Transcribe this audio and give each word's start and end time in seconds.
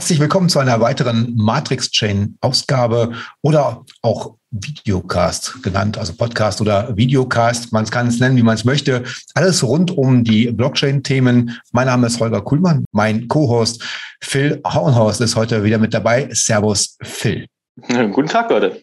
Herzlich 0.00 0.18
willkommen 0.18 0.48
zu 0.48 0.58
einer 0.58 0.80
weiteren 0.80 1.36
Matrix 1.36 1.90
Chain 1.90 2.38
Ausgabe 2.40 3.12
oder 3.42 3.84
auch 4.00 4.36
Videocast 4.50 5.62
genannt, 5.62 5.98
also 5.98 6.14
Podcast 6.14 6.62
oder 6.62 6.96
Videocast. 6.96 7.70
Man 7.70 7.84
kann 7.84 8.06
es 8.06 8.18
nennen, 8.18 8.34
wie 8.38 8.42
man 8.42 8.54
es 8.54 8.64
möchte. 8.64 9.04
Alles 9.34 9.62
rund 9.62 9.90
um 9.90 10.24
die 10.24 10.52
Blockchain-Themen. 10.52 11.60
Mein 11.72 11.86
Name 11.86 12.06
ist 12.06 12.18
Holger 12.18 12.40
Kuhlmann. 12.40 12.86
Mein 12.92 13.28
Co-Host 13.28 13.84
Phil 14.22 14.62
Hauenhorst 14.66 15.20
ist 15.20 15.36
heute 15.36 15.64
wieder 15.64 15.76
mit 15.76 15.92
dabei. 15.92 16.30
Servus, 16.32 16.96
Phil. 17.02 17.46
Guten 17.86 18.28
Tag, 18.28 18.48
Leute. 18.48 18.82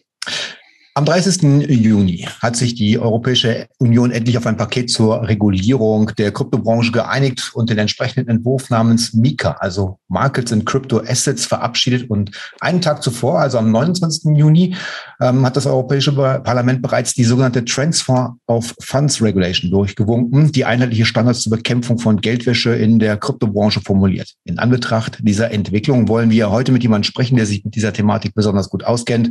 Am 0.98 1.04
30. 1.04 1.42
Juni 1.68 2.26
hat 2.42 2.56
sich 2.56 2.74
die 2.74 2.98
Europäische 2.98 3.68
Union 3.78 4.10
endlich 4.10 4.36
auf 4.36 4.48
ein 4.48 4.56
Paket 4.56 4.90
zur 4.90 5.28
Regulierung 5.28 6.10
der 6.18 6.32
Kryptobranche 6.32 6.90
geeinigt 6.90 7.52
und 7.54 7.70
den 7.70 7.78
entsprechenden 7.78 8.28
Entwurf 8.28 8.68
namens 8.68 9.14
MiCA, 9.14 9.52
also 9.60 10.00
Markets 10.08 10.50
in 10.50 10.64
Crypto 10.64 10.98
Assets, 10.98 11.46
verabschiedet. 11.46 12.10
Und 12.10 12.32
einen 12.58 12.80
Tag 12.80 13.04
zuvor, 13.04 13.38
also 13.38 13.58
am 13.58 13.70
29. 13.70 14.36
Juni, 14.36 14.74
ähm, 15.20 15.46
hat 15.46 15.56
das 15.56 15.66
Europäische 15.66 16.10
Parlament 16.12 16.82
bereits 16.82 17.14
die 17.14 17.22
sogenannte 17.22 17.64
Transfer 17.64 18.36
of 18.48 18.74
Funds 18.80 19.22
Regulation 19.22 19.70
durchgewunken, 19.70 20.50
die 20.50 20.64
einheitliche 20.64 21.04
Standards 21.04 21.42
zur 21.42 21.50
Bekämpfung 21.50 22.00
von 22.00 22.20
Geldwäsche 22.20 22.74
in 22.74 22.98
der 22.98 23.18
Kryptobranche 23.18 23.80
formuliert. 23.82 24.34
In 24.42 24.58
Anbetracht 24.58 25.20
dieser 25.22 25.52
Entwicklung 25.52 26.08
wollen 26.08 26.30
wir 26.30 26.50
heute 26.50 26.72
mit 26.72 26.82
jemandem 26.82 27.04
sprechen, 27.04 27.36
der 27.36 27.46
sich 27.46 27.64
mit 27.64 27.76
dieser 27.76 27.92
Thematik 27.92 28.34
besonders 28.34 28.68
gut 28.68 28.82
auskennt. 28.82 29.30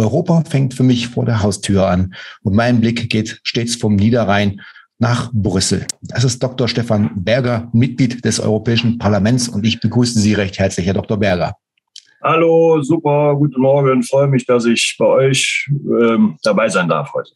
Europa 0.00 0.42
fängt 0.48 0.72
für 0.72 0.82
mich 0.82 1.08
vor 1.08 1.26
der 1.26 1.42
Haustür 1.42 1.86
an 1.86 2.14
und 2.42 2.56
mein 2.56 2.80
Blick 2.80 3.10
geht 3.10 3.40
stets 3.44 3.76
vom 3.76 3.96
Niederrhein 3.96 4.60
nach 4.98 5.30
Brüssel. 5.32 5.86
Das 6.00 6.24
ist 6.24 6.42
Dr. 6.42 6.68
Stefan 6.68 7.10
Berger, 7.16 7.68
Mitglied 7.72 8.24
des 8.24 8.40
Europäischen 8.40 8.98
Parlaments 8.98 9.48
und 9.48 9.64
ich 9.66 9.78
begrüße 9.78 10.18
Sie 10.18 10.34
recht 10.34 10.58
herzlich, 10.58 10.86
Herr 10.86 10.94
Dr. 10.94 11.18
Berger. 11.18 11.54
Hallo, 12.22 12.82
super, 12.82 13.34
guten 13.36 13.60
Morgen. 13.60 14.02
Freue 14.02 14.28
mich, 14.28 14.46
dass 14.46 14.64
ich 14.64 14.96
bei 14.98 15.06
euch 15.06 15.70
ähm, 15.70 16.38
dabei 16.42 16.68
sein 16.68 16.88
darf 16.88 17.12
heute. 17.14 17.30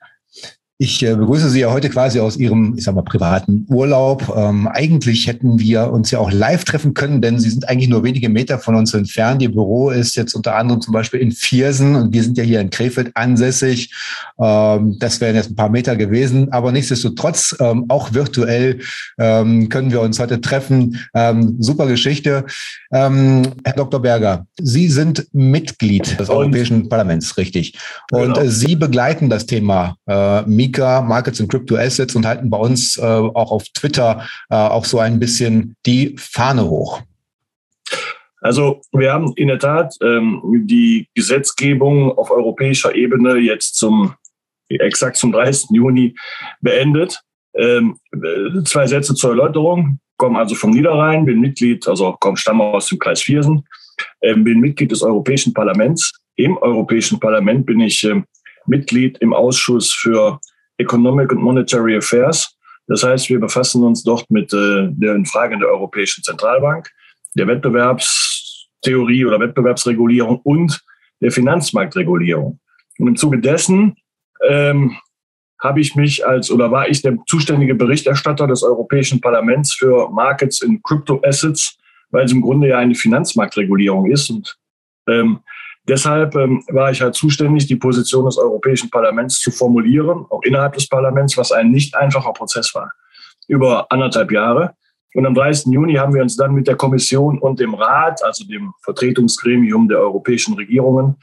Ich 0.77 1.05
äh, 1.05 1.15
begrüße 1.15 1.51
Sie 1.51 1.61
ja 1.61 1.71
heute 1.71 1.89
quasi 1.89 2.19
aus 2.19 2.37
Ihrem, 2.37 2.75
ich 2.77 2.83
sag 2.83 2.97
mal, 2.97 3.03
privaten 3.03 3.65
Urlaub. 3.71 4.35
Ähm, 4.37 4.67
eigentlich 4.67 5.29
hätten 5.29 5.61
wir 5.61 5.93
uns 5.93 6.11
ja 6.11 6.19
auch 6.19 6.33
live 6.33 6.65
treffen 6.65 6.95
können, 6.95 7.23
denn 7.23 7.39
Sie 7.39 7.49
sind 7.49 7.69
eigentlich 7.69 7.89
nur 7.89 8.03
wenige 8.03 8.29
Meter 8.29 8.59
von 8.59 8.75
uns 8.75 8.93
entfernt. 8.93 9.41
Ihr 9.41 9.53
Büro 9.53 9.91
ist 9.91 10.17
jetzt 10.17 10.35
unter 10.35 10.57
anderem 10.57 10.81
zum 10.81 10.93
Beispiel 10.93 11.21
in 11.21 11.31
Viersen 11.31 11.95
und 11.95 12.13
wir 12.13 12.25
sind 12.25 12.37
ja 12.39 12.43
hier 12.43 12.61
in 12.61 12.71
Krefeld 12.71 13.13
ansässig. 13.15 13.95
Ähm, 14.41 14.97
das 14.99 15.21
wären 15.21 15.37
jetzt 15.37 15.51
ein 15.51 15.55
paar 15.55 15.69
Meter 15.69 15.95
gewesen, 15.95 16.51
aber 16.51 16.73
nichtsdestotrotz, 16.73 17.55
ähm, 17.61 17.85
auch 17.87 18.13
virtuell 18.13 18.81
ähm, 19.17 19.69
können 19.69 19.93
wir 19.93 20.01
uns 20.01 20.19
heute 20.19 20.41
treffen. 20.41 20.99
Ähm, 21.15 21.55
super 21.61 21.87
Geschichte. 21.87 22.47
Ähm, 22.93 23.43
Herr 23.63 23.75
Dr. 23.75 24.03
Berger, 24.03 24.49
Sie 24.59 24.89
sind 24.89 25.29
Mitglied 25.33 26.19
des 26.19 26.29
und, 26.29 26.37
Europäischen 26.37 26.89
Parlaments, 26.89 27.37
richtig. 27.37 27.79
Und 28.11 28.35
genau. 28.35 28.49
Sie 28.49 28.75
begleiten 28.75 29.31
das 29.31 29.47
Thema 29.47 29.97
äh, 30.07 30.43
Mika, 30.65 31.03
Markets 31.03 31.41
and 31.41 31.51
Crypto 31.51 31.77
Assets 31.77 32.17
und 32.17 32.27
halten 32.27 32.49
bei 32.49 32.57
uns 32.57 32.97
äh, 32.97 33.03
auch 33.03 33.51
auf 33.51 33.65
Twitter 33.75 34.27
äh, 34.49 34.55
auch 34.55 34.85
so 34.87 34.99
ein 34.99 35.19
bisschen 35.19 35.77
die 35.85 36.15
Fahne 36.19 36.69
hoch. 36.69 37.03
Also 38.41 38.81
wir 38.93 39.13
haben 39.13 39.33
in 39.37 39.49
der 39.49 39.59
Tat 39.59 39.95
ähm, 40.03 40.43
die 40.67 41.09
Gesetzgebung 41.15 42.17
auf 42.17 42.31
europäischer 42.31 42.95
Ebene 42.95 43.37
jetzt 43.37 43.77
zum 43.77 44.15
exakt 44.69 45.17
zum 45.17 45.33
30. 45.33 45.71
Juni 45.73 46.15
beendet. 46.61 47.21
Ähm, 47.55 47.99
zwei 48.65 48.87
Sätze 48.87 49.15
zur 49.15 49.31
Erläuterung. 49.31 49.99
Komme 50.17 50.39
also 50.39 50.55
vom 50.55 50.71
Niederrhein, 50.71 51.27
bin 51.27 51.41
Mitglied, 51.41 51.87
also 51.89 52.17
komme 52.21 52.37
stamme 52.37 52.65
aus 52.65 52.89
dem 52.89 52.99
Kreis 52.99 53.23
Viersen, 53.23 53.65
ähm, 54.23 54.45
bin 54.45 54.61
Mitglied 54.61 54.91
des 54.91 55.03
Europäischen 55.03 55.53
Parlaments. 55.53 56.13
Im 56.37 56.57
Europäischen 56.57 57.21
Parlament 57.21 57.67
bin 57.67 57.81
ich 57.81 58.03
ähm, 58.05 58.25
Mitglied 58.67 59.19
im 59.19 59.33
Ausschuss 59.33 59.93
für 59.93 60.41
Economic 60.79 61.33
and 61.33 61.41
Monetary 61.41 61.97
Affairs. 61.97 62.57
Das 62.87 63.03
heißt, 63.03 63.29
wir 63.31 63.41
befassen 63.41 63.83
uns 63.83 64.03
dort 64.03 64.31
mit 64.31 64.53
äh, 64.53 64.89
den 64.91 65.25
Fragen 65.25 65.61
der 65.61 65.69
Europäischen 65.69 66.23
Zentralbank, 66.23 66.91
der 67.35 67.47
Wettbewerbstheorie 67.47 69.25
oder 69.25 69.41
Wettbewerbsregulierung 69.41 70.41
und 70.43 70.83
der 71.21 71.31
Finanzmarktregulierung. 71.31 72.61
Und 72.99 73.09
im 73.09 73.17
Zuge 73.17 73.39
dessen 73.39 73.97
ähm, 74.47 74.97
habe 75.61 75.81
ich 75.81 75.97
mich 75.97 76.27
als 76.27 76.51
oder 76.51 76.71
war 76.71 76.89
ich 76.89 77.01
der 77.01 77.17
zuständige 77.27 77.75
Berichterstatter 77.75 78.47
des 78.47 78.63
Europäischen 78.63 79.21
Parlaments 79.21 79.75
für 79.75 80.11
Markets 80.11 80.61
in 80.61 80.83
Crypto 80.83 81.21
Assets, 81.25 81.79
weil 82.11 82.27
es 82.27 82.33
im 82.33 82.43
Grunde 82.43 82.69
ja 82.69 82.79
eine 82.79 82.95
Finanzmarktregulierung 82.95 84.11
ist. 84.11 84.29
Und 84.29 84.57
ähm, 85.09 85.41
Deshalb 85.87 86.35
ähm, 86.35 86.65
war 86.69 86.91
ich 86.91 87.03
halt 87.03 87.15
zuständig, 87.15 87.67
die 87.67 87.77
Position 87.77 88.25
des 88.25 88.39
Europäischen 88.39 88.91
Parlaments 88.91 89.41
zu 89.41 89.51
formulieren, 89.51 90.25
auch 90.31 90.43
innerhalb 90.43 90.75
des 90.75 90.89
Parlaments, 90.89 91.37
was 91.37 91.53
ein 91.53 91.71
nicht 91.71 91.95
einfacher 91.95 92.33
Prozess 92.33 92.75
war, 92.75 92.93
über 93.49 93.91
anderthalb 93.91 94.33
Jahre. 94.33 94.75
Und 95.15 95.27
am 95.27 95.35
30. 95.35 95.73
Juni 95.73 95.95
haben 95.95 96.15
wir 96.15 96.23
uns 96.23 96.37
dann 96.37 96.55
mit 96.55 96.67
der 96.67 96.77
Kommission 96.77 97.39
und 97.39 97.61
dem 97.61 97.75
Rat, 97.75 98.25
also 98.25 98.45
dem 98.45 98.73
Vertretungsgremium 98.83 99.89
der 99.89 100.01
europäischen 100.01 100.55
Regierungen, 100.55 101.17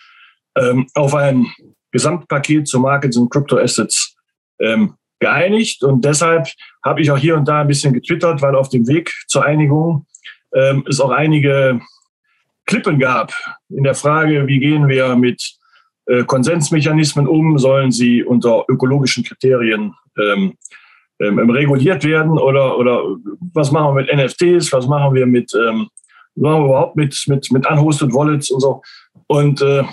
ähm, 0.55 0.87
auf 0.93 1.15
ein 1.15 1.47
Gesamtpaket 1.91 2.67
zu 2.67 2.79
Markets 2.79 3.17
und 3.17 3.29
Crypto 3.29 3.57
Assets 3.57 4.15
ähm, 4.59 4.95
geeinigt. 5.19 5.83
Und 5.83 6.05
deshalb 6.05 6.47
habe 6.85 7.01
ich 7.01 7.11
auch 7.11 7.17
hier 7.17 7.35
und 7.35 7.47
da 7.47 7.61
ein 7.61 7.67
bisschen 7.67 7.93
getwittert, 7.93 8.41
weil 8.41 8.55
auf 8.55 8.69
dem 8.69 8.87
Weg 8.87 9.11
zur 9.27 9.43
Einigung 9.43 10.05
ähm, 10.53 10.85
es 10.87 10.99
auch 10.99 11.11
einige 11.11 11.81
Klippen 12.71 12.99
gab 12.99 13.33
in 13.67 13.83
der 13.83 13.95
Frage, 13.95 14.47
wie 14.47 14.59
gehen 14.59 14.87
wir 14.87 15.17
mit 15.17 15.57
äh, 16.05 16.23
Konsensmechanismen 16.23 17.27
um, 17.27 17.57
sollen 17.57 17.91
sie 17.91 18.23
unter 18.23 18.63
ökologischen 18.69 19.25
Kriterien 19.25 19.93
ähm, 20.17 20.53
ähm, 21.19 21.49
reguliert 21.49 22.05
werden 22.05 22.39
oder, 22.39 22.77
oder 22.77 23.03
was 23.53 23.73
machen 23.73 23.93
wir 23.93 24.03
mit 24.03 24.15
NFTs, 24.15 24.71
was 24.71 24.87
machen 24.87 25.13
wir 25.13 25.25
mit, 25.25 25.51
ähm, 25.53 25.89
machen 26.35 26.61
wir 26.61 26.65
überhaupt 26.67 26.95
mit, 26.95 27.21
mit, 27.27 27.51
mit 27.51 27.69
unhosted 27.69 28.13
Wallets 28.13 28.49
und 28.51 28.61
so. 28.61 28.81
Und 29.27 29.61
äh, 29.61 29.83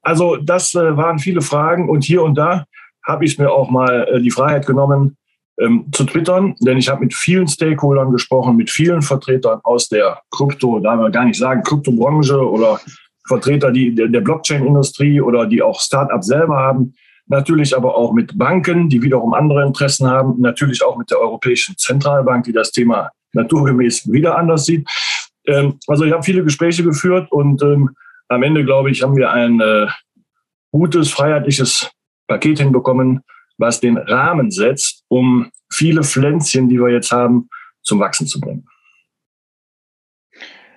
also 0.00 0.36
das 0.36 0.74
äh, 0.74 0.96
waren 0.96 1.18
viele 1.18 1.42
Fragen 1.42 1.90
und 1.90 2.02
hier 2.02 2.22
und 2.22 2.38
da 2.38 2.64
habe 3.06 3.26
ich 3.26 3.38
mir 3.38 3.52
auch 3.52 3.68
mal 3.68 4.08
äh, 4.10 4.22
die 4.22 4.30
Freiheit 4.30 4.66
genommen, 4.66 5.18
ähm, 5.60 5.86
zu 5.92 6.04
twittern, 6.04 6.54
denn 6.60 6.78
ich 6.78 6.88
habe 6.88 7.00
mit 7.00 7.14
vielen 7.14 7.46
Stakeholdern 7.46 8.12
gesprochen, 8.12 8.56
mit 8.56 8.70
vielen 8.70 9.02
Vertretern 9.02 9.60
aus 9.62 9.88
der 9.88 10.20
Krypto, 10.30 10.80
da 10.80 10.96
wir 10.96 11.10
gar 11.10 11.24
nicht 11.24 11.38
sagen 11.38 11.62
Kryptobranche 11.62 12.38
oder 12.48 12.80
Vertreter 13.26 13.70
die, 13.70 13.94
der, 13.94 14.20
Blockchain-Industrie 14.20 15.20
oder 15.20 15.46
die 15.46 15.62
auch 15.62 15.80
Startups 15.80 16.26
selber 16.26 16.56
haben, 16.56 16.94
natürlich 17.26 17.76
aber 17.76 17.94
auch 17.94 18.12
mit 18.12 18.36
Banken, 18.36 18.88
die 18.88 19.02
wiederum 19.02 19.34
andere 19.34 19.64
Interessen 19.64 20.08
haben, 20.08 20.40
natürlich 20.40 20.82
auch 20.82 20.96
mit 20.96 21.10
der 21.10 21.20
Europäischen 21.20 21.76
Zentralbank, 21.76 22.44
die 22.44 22.52
das 22.52 22.72
Thema 22.72 23.10
naturgemäß 23.32 24.10
wieder 24.10 24.36
anders 24.36 24.64
sieht. 24.64 24.88
Ähm, 25.46 25.78
also 25.86 26.04
ich 26.04 26.12
habe 26.12 26.22
viele 26.22 26.42
Gespräche 26.42 26.82
geführt 26.82 27.30
und 27.30 27.62
ähm, 27.62 27.90
am 28.28 28.42
Ende, 28.42 28.64
glaube 28.64 28.90
ich, 28.90 29.02
haben 29.02 29.16
wir 29.16 29.30
ein 29.30 29.60
äh, 29.60 29.86
gutes, 30.72 31.10
freiheitliches 31.10 31.90
Paket 32.26 32.60
hinbekommen, 32.60 33.22
was 33.60 33.80
den 33.80 33.96
Rahmen 33.96 34.50
setzt, 34.50 35.04
um 35.08 35.50
viele 35.72 36.02
Pflänzchen, 36.02 36.68
die 36.68 36.78
wir 36.78 36.90
jetzt 36.90 37.12
haben, 37.12 37.48
zum 37.82 38.00
Wachsen 38.00 38.26
zu 38.26 38.40
bringen. 38.40 38.66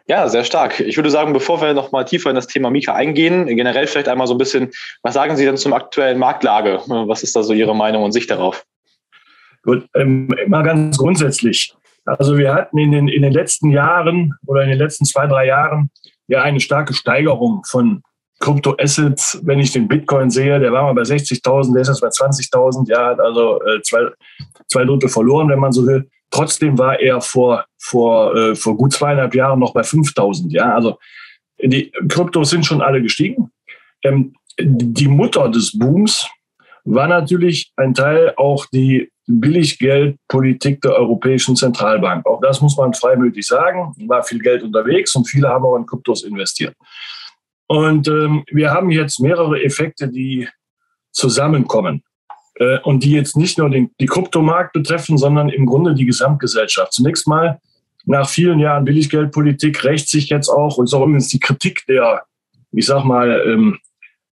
Ja, 0.06 0.28
sehr 0.28 0.44
stark. 0.44 0.82
Ich 0.82 0.98
würde 0.98 1.10
sagen, 1.10 1.32
bevor 1.32 1.62
wir 1.62 1.74
noch 1.74 1.94
mal 1.94 2.04
tiefer 2.04 2.30
in 2.30 2.36
das 2.36 2.48
Thema 2.48 2.70
Mika 2.70 2.94
eingehen, 2.94 3.48
generell 3.48 3.88
vielleicht 3.88 4.10
einmal 4.10 4.28
so 4.28 4.34
ein 4.34 4.38
bisschen, 4.38 4.72
was 5.02 5.14
sagen 5.14 5.38
Sie 5.38 5.46
denn 5.46 5.56
zum 5.56 5.72
aktuellen 5.72 6.20
Marktlage? 6.20 6.82
Was 6.88 7.24
ist 7.24 7.36
da 7.36 7.44
so 7.44 7.54
Ihre 7.54 7.76
Meinung 7.76 8.04
und 8.04 8.12
Sicht 8.12 8.30
darauf? 8.30 8.66
Gut, 9.64 9.88
ähm, 9.96 10.28
mal 10.48 10.64
ganz 10.64 10.98
grundsätzlich. 10.98 11.74
Also 12.06 12.38
wir 12.38 12.54
hatten 12.54 12.78
in 12.78 12.92
den, 12.92 13.08
in 13.08 13.22
den 13.22 13.32
letzten 13.32 13.70
Jahren 13.70 14.34
oder 14.46 14.64
in 14.64 14.70
den 14.70 14.78
letzten 14.78 15.06
zwei, 15.06 15.26
drei 15.26 15.46
Jahren 15.46 15.90
ja 16.28 16.42
eine 16.42 16.60
starke 16.60 16.94
Steigerung 16.94 17.64
von 17.66 18.04
Kryptoassets, 18.44 19.40
wenn 19.44 19.60
ich 19.60 19.72
den 19.72 19.88
Bitcoin 19.88 20.30
sehe, 20.30 20.60
der 20.60 20.74
war 20.74 20.84
mal 20.84 20.94
bei 20.94 21.04
60.000, 21.04 21.74
der 21.74 21.82
ist 21.82 21.88
jetzt 21.88 22.02
bei 22.02 22.10
20.000, 22.10 22.90
ja, 22.90 23.14
also 23.14 23.62
äh, 23.64 23.82
zwei, 23.84 24.10
zwei 24.68 24.84
Drittel 24.84 25.08
verloren, 25.08 25.48
wenn 25.48 25.60
man 25.60 25.72
so 25.72 25.88
will. 25.88 26.10
Trotzdem 26.30 26.78
war 26.78 27.00
er 27.00 27.22
vor, 27.22 27.64
vor, 27.80 28.36
äh, 28.36 28.54
vor 28.54 28.76
gut 28.76 28.92
zweieinhalb 28.92 29.34
Jahren 29.34 29.60
noch 29.60 29.74
bei 29.74 29.80
5.000, 29.80 30.52
ja, 30.52 30.76
also 30.76 30.98
die 31.62 31.90
Kryptos 32.10 32.50
sind 32.50 32.66
schon 32.66 32.82
alle 32.82 33.02
gestiegen. 33.02 33.50
Ähm, 34.04 34.36
die 34.60 35.08
Mutter 35.08 35.48
des 35.48 35.80
Booms 35.80 36.28
war 36.84 37.08
natürlich 37.08 37.72
ein 37.78 37.94
Teil 37.94 38.34
auch 38.36 38.66
die 38.74 39.10
Billiggeldpolitik 39.26 40.82
der 40.82 40.96
Europäischen 40.96 41.56
Zentralbank. 41.56 42.26
Auch 42.26 42.42
das 42.42 42.60
muss 42.60 42.76
man 42.76 42.94
freimütig 42.94 43.48
sagen. 43.48 43.96
War 44.10 44.22
viel 44.22 44.40
Geld 44.40 44.64
unterwegs 44.64 45.16
und 45.16 45.30
viele 45.30 45.48
haben 45.48 45.64
auch 45.64 45.78
in 45.78 45.86
Kryptos 45.86 46.24
investiert. 46.24 46.76
Und 47.74 48.08
ähm, 48.08 48.44
wir 48.52 48.70
haben 48.70 48.92
jetzt 48.92 49.20
mehrere 49.20 49.64
Effekte, 49.64 50.08
die 50.08 50.48
zusammenkommen 51.12 52.04
äh, 52.60 52.78
und 52.82 53.04
die 53.04 53.14
jetzt 53.14 53.36
nicht 53.36 53.58
nur 53.58 53.68
den 53.68 53.90
die 54.00 54.06
Kryptomarkt 54.06 54.74
betreffen, 54.74 55.18
sondern 55.18 55.50
im 55.50 55.66
Grunde 55.66 55.96
die 55.96 56.06
Gesamtgesellschaft. 56.06 56.94
Zunächst 56.94 57.28
mal 57.28 57.60
nach 58.06 58.30
vielen 58.30 58.60
Jahren 58.60 58.86
Billiggeldpolitik 58.86 59.84
rächt 59.86 60.08
sich 60.08 60.30
jetzt 60.30 60.50
auch, 60.50 60.78
und 60.78 60.86
ist 60.86 60.94
auch 60.94 61.02
übrigens 61.02 61.30
die 61.30 61.40
Kritik 61.40 61.84
der, 61.88 62.22
ich 62.74 62.86
sag 62.86 63.06
mal, 63.06 63.42
ähm, 63.48 63.80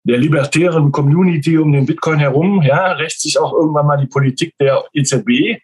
der 0.03 0.19
libertären 0.19 0.91
Community 0.91 1.57
um 1.57 1.71
den 1.71 1.87
Bitcoin 1.87 2.19
herum, 2.19 2.61
ja, 2.61 2.91
rächt 2.91 3.21
sich 3.21 3.39
auch 3.39 3.53
irgendwann 3.53 3.87
mal 3.87 3.97
die 3.97 4.05
Politik 4.05 4.53
der 4.59 4.83
EZB. 4.94 5.57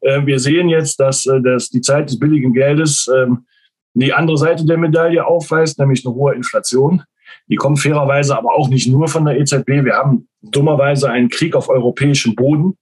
Äh, 0.00 0.26
wir 0.26 0.40
sehen 0.40 0.68
jetzt, 0.68 0.98
dass, 0.98 1.26
äh, 1.26 1.40
dass 1.40 1.68
die 1.68 1.80
Zeit 1.80 2.10
des 2.10 2.18
billigen 2.18 2.52
Geldes 2.52 3.06
ähm, 3.06 3.46
die 3.94 4.12
andere 4.12 4.36
Seite 4.36 4.64
der 4.64 4.78
Medaille 4.78 5.24
aufweist, 5.24 5.78
nämlich 5.78 6.04
eine 6.04 6.12
hohe 6.12 6.34
Inflation. 6.34 7.04
Die 7.50 7.56
kommt 7.56 7.80
fairerweise 7.80 8.36
aber 8.36 8.54
auch 8.54 8.68
nicht 8.68 8.88
nur 8.88 9.08
von 9.08 9.24
der 9.24 9.38
EZB. 9.38 9.84
Wir 9.84 9.94
haben 9.94 10.28
dummerweise 10.40 11.10
einen 11.10 11.28
Krieg 11.28 11.56
auf 11.56 11.68
europäischem 11.68 12.36
Boden, 12.36 12.78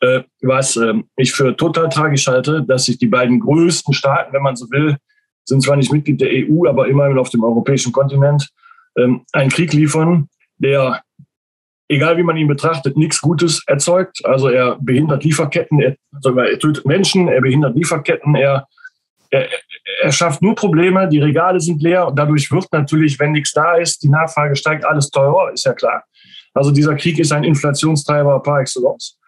äh, 0.00 0.20
was 0.42 0.76
äh, 0.76 0.94
ich 1.16 1.32
für 1.32 1.56
total 1.56 1.88
tragisch 1.88 2.26
halte, 2.26 2.62
dass 2.62 2.84
sich 2.84 2.98
die 2.98 3.06
beiden 3.06 3.40
größten 3.40 3.94
Staaten, 3.94 4.32
wenn 4.32 4.42
man 4.42 4.56
so 4.56 4.70
will, 4.70 4.96
sind 5.44 5.62
zwar 5.62 5.76
nicht 5.76 5.92
Mitglied 5.92 6.20
der 6.20 6.28
EU, 6.30 6.68
aber 6.68 6.88
immerhin 6.88 7.18
auf 7.18 7.30
dem 7.30 7.42
europäischen 7.42 7.92
Kontinent, 7.92 8.50
ähm, 8.96 9.22
einen 9.32 9.50
Krieg 9.50 9.72
liefern, 9.72 10.28
der, 10.58 11.02
egal 11.88 12.18
wie 12.18 12.22
man 12.22 12.36
ihn 12.36 12.48
betrachtet, 12.48 12.96
nichts 12.96 13.20
Gutes 13.20 13.62
erzeugt. 13.66 14.24
Also 14.24 14.48
er 14.48 14.76
behindert 14.80 15.24
Lieferketten, 15.24 15.80
er, 15.80 15.96
also 16.12 16.36
er 16.38 16.58
tötet 16.58 16.84
Menschen, 16.84 17.28
er 17.28 17.40
behindert 17.40 17.74
Lieferketten, 17.74 18.34
er 18.34 18.66
er, 19.32 19.48
er 20.02 20.12
schafft 20.12 20.42
nur 20.42 20.54
Probleme, 20.54 21.08
die 21.08 21.20
Regale 21.20 21.60
sind 21.60 21.82
leer 21.82 22.08
und 22.08 22.18
dadurch 22.18 22.50
wird 22.50 22.66
natürlich, 22.72 23.18
wenn 23.20 23.32
nichts 23.32 23.52
da 23.52 23.74
ist, 23.74 24.02
die 24.02 24.08
Nachfrage 24.08 24.56
steigt, 24.56 24.84
alles 24.84 25.10
teurer, 25.10 25.52
ist 25.52 25.64
ja 25.64 25.72
klar. 25.72 26.04
Also 26.54 26.70
dieser 26.70 26.96
Krieg 26.96 27.18
ist 27.18 27.32
ein 27.32 27.44
Inflationstreiber 27.44 28.40
par 28.40 28.60
excellence. 28.60 29.18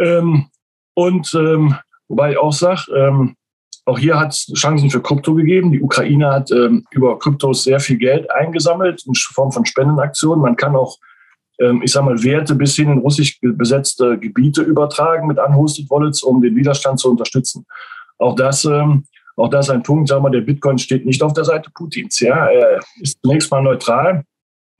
Ähm, 0.00 0.46
und 0.94 1.32
ähm, 1.34 1.76
wobei 2.08 2.32
ich 2.32 2.38
auch 2.38 2.52
sage, 2.52 2.90
ähm, 2.94 3.36
auch 3.84 3.98
hier 3.98 4.18
hat 4.18 4.30
es 4.30 4.52
Chancen 4.54 4.90
für 4.90 5.02
Krypto 5.02 5.34
gegeben. 5.34 5.72
Die 5.72 5.82
Ukraine 5.82 6.30
hat 6.30 6.50
ähm, 6.52 6.86
über 6.90 7.18
Kryptos 7.18 7.64
sehr 7.64 7.80
viel 7.80 7.98
Geld 7.98 8.30
eingesammelt 8.30 9.04
in 9.06 9.14
Form 9.14 9.52
von 9.52 9.66
Spendenaktionen. 9.66 10.40
Man 10.40 10.56
kann 10.56 10.76
auch, 10.76 10.98
ähm, 11.60 11.82
ich 11.82 11.92
sage 11.92 12.06
mal, 12.06 12.22
Werte 12.22 12.54
bis 12.54 12.76
hin 12.76 12.90
in 12.90 12.98
russisch 12.98 13.38
besetzte 13.40 14.18
Gebiete 14.18 14.62
übertragen 14.62 15.26
mit 15.26 15.38
Unhosted 15.38 15.90
Wallets, 15.90 16.22
um 16.22 16.40
den 16.40 16.56
Widerstand 16.56 17.00
zu 17.00 17.10
unterstützen. 17.10 17.66
Auch 18.18 18.36
das 18.36 18.64
ähm, 18.64 19.04
auch 19.36 19.48
das 19.48 19.66
ist 19.66 19.70
ein 19.70 19.82
Punkt, 19.82 20.08
sagen 20.08 20.24
wir, 20.24 20.30
der 20.30 20.40
Bitcoin 20.40 20.78
steht 20.78 21.06
nicht 21.06 21.22
auf 21.22 21.32
der 21.32 21.44
Seite 21.44 21.70
Putins. 21.74 22.20
Ja, 22.20 22.46
er 22.46 22.80
ist 23.00 23.18
zunächst 23.22 23.50
mal 23.50 23.62
neutral 23.62 24.24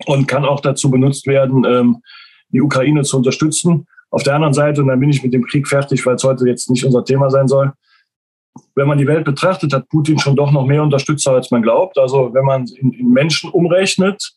und 0.06 0.26
kann 0.28 0.44
auch 0.44 0.60
dazu 0.60 0.90
benutzt 0.90 1.26
werden, 1.26 1.64
ähm, 1.64 2.02
die 2.50 2.60
Ukraine 2.60 3.02
zu 3.02 3.16
unterstützen. 3.16 3.87
Auf 4.10 4.22
der 4.22 4.34
anderen 4.34 4.52
Seite, 4.52 4.82
und 4.82 4.88
dann 4.88 5.00
bin 5.00 5.10
ich 5.10 5.22
mit 5.22 5.32
dem 5.32 5.44
Krieg 5.44 5.66
fertig, 5.66 6.04
weil 6.04 6.16
es 6.16 6.25
heute 6.25 6.46
jetzt 6.46 6.69
nicht 6.70 6.84
unser 6.84 7.04
Thema 7.04 7.31
sein 7.31 7.49
soll, 7.49 7.72
wenn 8.75 8.87
man 8.87 8.99
die 8.99 9.06
Welt 9.06 9.25
betrachtet, 9.25 9.72
hat 9.72 9.88
Putin 9.88 10.19
schon 10.19 10.37
doch 10.37 10.50
noch 10.52 10.66
mehr 10.66 10.82
Unterstützer, 10.82 11.32
als 11.32 11.50
man 11.50 11.62
glaubt. 11.62 11.98
Also 11.98 12.32
wenn 12.34 12.44
man 12.44 12.66
in, 12.66 13.10
Menschen 13.10 13.50
umrechnet, 13.50 14.32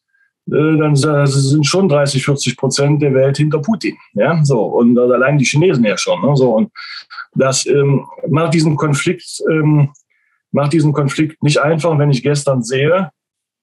äh, 0.47 0.77
dann 0.77 0.95
sind 0.95 1.65
schon 1.65 1.89
30, 1.89 2.23
40 2.23 2.57
Prozent 2.57 3.01
der 3.01 3.13
Welt 3.13 3.38
hinter 3.38 3.59
Putin. 3.59 3.97
Ja, 4.13 4.44
so. 4.44 4.61
Und 4.61 4.97
allein 4.97 5.38
die 5.38 5.45
Chinesen 5.45 5.83
ja 5.83 5.97
schon. 5.97 6.21
Ne? 6.21 6.35
So. 6.35 6.56
Und 6.56 6.71
das 7.33 7.65
ähm, 7.65 8.06
macht 8.29 8.53
diesen 8.53 8.75
Konflikt 8.75 9.41
ähm, 9.50 9.89
macht 10.56 10.74
diesen 10.74 10.94
Konflikt 10.94 11.44
nicht 11.44 11.60
einfach. 11.60 11.98
wenn 12.00 12.10
ich 12.10 12.24
gestern 12.24 12.63
sehe, 12.63 13.12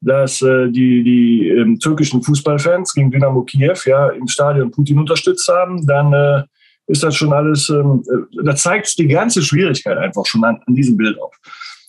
dass 0.00 0.42
äh, 0.42 0.68
die, 0.68 1.02
die 1.02 1.48
ähm, 1.48 1.78
türkischen 1.78 2.22
Fußballfans 2.22 2.92
gegen 2.92 3.10
Dynamo 3.10 3.42
Kiew 3.42 3.78
ja 3.86 4.08
im 4.10 4.28
Stadion 4.28 4.70
Putin 4.70 4.98
unterstützt 4.98 5.48
haben, 5.48 5.86
dann 5.86 6.12
äh, 6.12 6.42
ist 6.88 7.02
das 7.02 7.16
schon 7.16 7.32
alles, 7.32 7.70
ähm, 7.70 8.02
äh, 8.06 8.44
da 8.44 8.54
zeigt 8.54 8.98
die 8.98 9.06
ganze 9.06 9.42
Schwierigkeit 9.42 9.96
einfach 9.96 10.26
schon 10.26 10.44
an, 10.44 10.60
an 10.66 10.74
diesem 10.74 10.96
Bild 10.96 11.20
auf. 11.20 11.34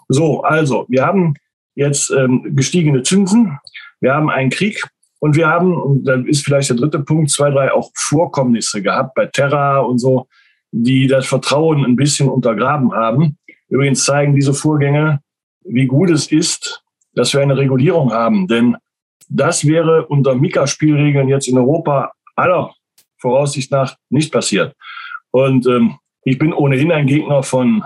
So, 0.07 0.43
also, 0.43 0.85
wir 0.89 1.05
haben 1.05 1.33
jetzt 1.75 2.11
ähm, 2.11 2.55
gestiegene 2.55 3.03
Zinsen, 3.03 3.57
wir 3.99 4.13
haben 4.13 4.29
einen 4.29 4.51
Krieg 4.51 4.83
und 5.19 5.35
wir 5.35 5.47
haben, 5.47 5.75
und 5.75 6.05
dann 6.05 6.27
ist 6.27 6.45
vielleicht 6.45 6.69
der 6.69 6.77
dritte 6.77 6.99
Punkt, 6.99 7.31
zwei, 7.31 7.49
drei 7.49 7.73
auch 7.73 7.91
Vorkommnisse 7.95 8.81
gehabt 8.81 9.15
bei 9.15 9.25
Terra 9.25 9.79
und 9.79 9.97
so, 9.97 10.27
die 10.71 11.07
das 11.07 11.25
Vertrauen 11.25 11.83
ein 11.83 11.95
bisschen 11.95 12.29
untergraben 12.29 12.93
haben. 12.93 13.37
Übrigens 13.73 14.05
zeigen 14.05 14.35
diese 14.35 14.53
Vorgänge, 14.53 15.19
wie 15.63 15.87
gut 15.87 16.11
es 16.11 16.31
ist, 16.31 16.83
dass 17.13 17.33
wir 17.33 17.41
eine 17.41 17.57
Regulierung 17.57 18.13
haben. 18.13 18.47
Denn 18.47 18.77
das 19.29 19.65
wäre 19.65 20.05
unter 20.05 20.35
Mika-Spielregeln 20.35 21.27
jetzt 21.27 21.47
in 21.47 21.57
Europa 21.57 22.11
aller 22.35 22.75
Voraussicht 23.17 23.71
nach 23.71 23.95
nicht 24.11 24.31
passiert. 24.31 24.75
Und 25.31 25.65
ähm, 25.65 25.97
ich 26.23 26.37
bin 26.37 26.53
ohnehin 26.53 26.91
ein 26.91 27.07
Gegner 27.07 27.41
von, 27.41 27.83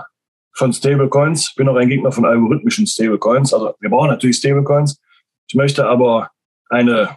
von 0.52 0.74
Stablecoins, 0.74 1.54
bin 1.54 1.70
auch 1.70 1.76
ein 1.76 1.88
Gegner 1.88 2.12
von 2.12 2.26
algorithmischen 2.26 2.86
Stablecoins. 2.86 3.54
Also 3.54 3.74
wir 3.80 3.88
brauchen 3.88 4.10
natürlich 4.10 4.36
Stablecoins. 4.36 5.00
Ich 5.48 5.54
möchte 5.54 5.88
aber 5.88 6.30
eine 6.68 7.16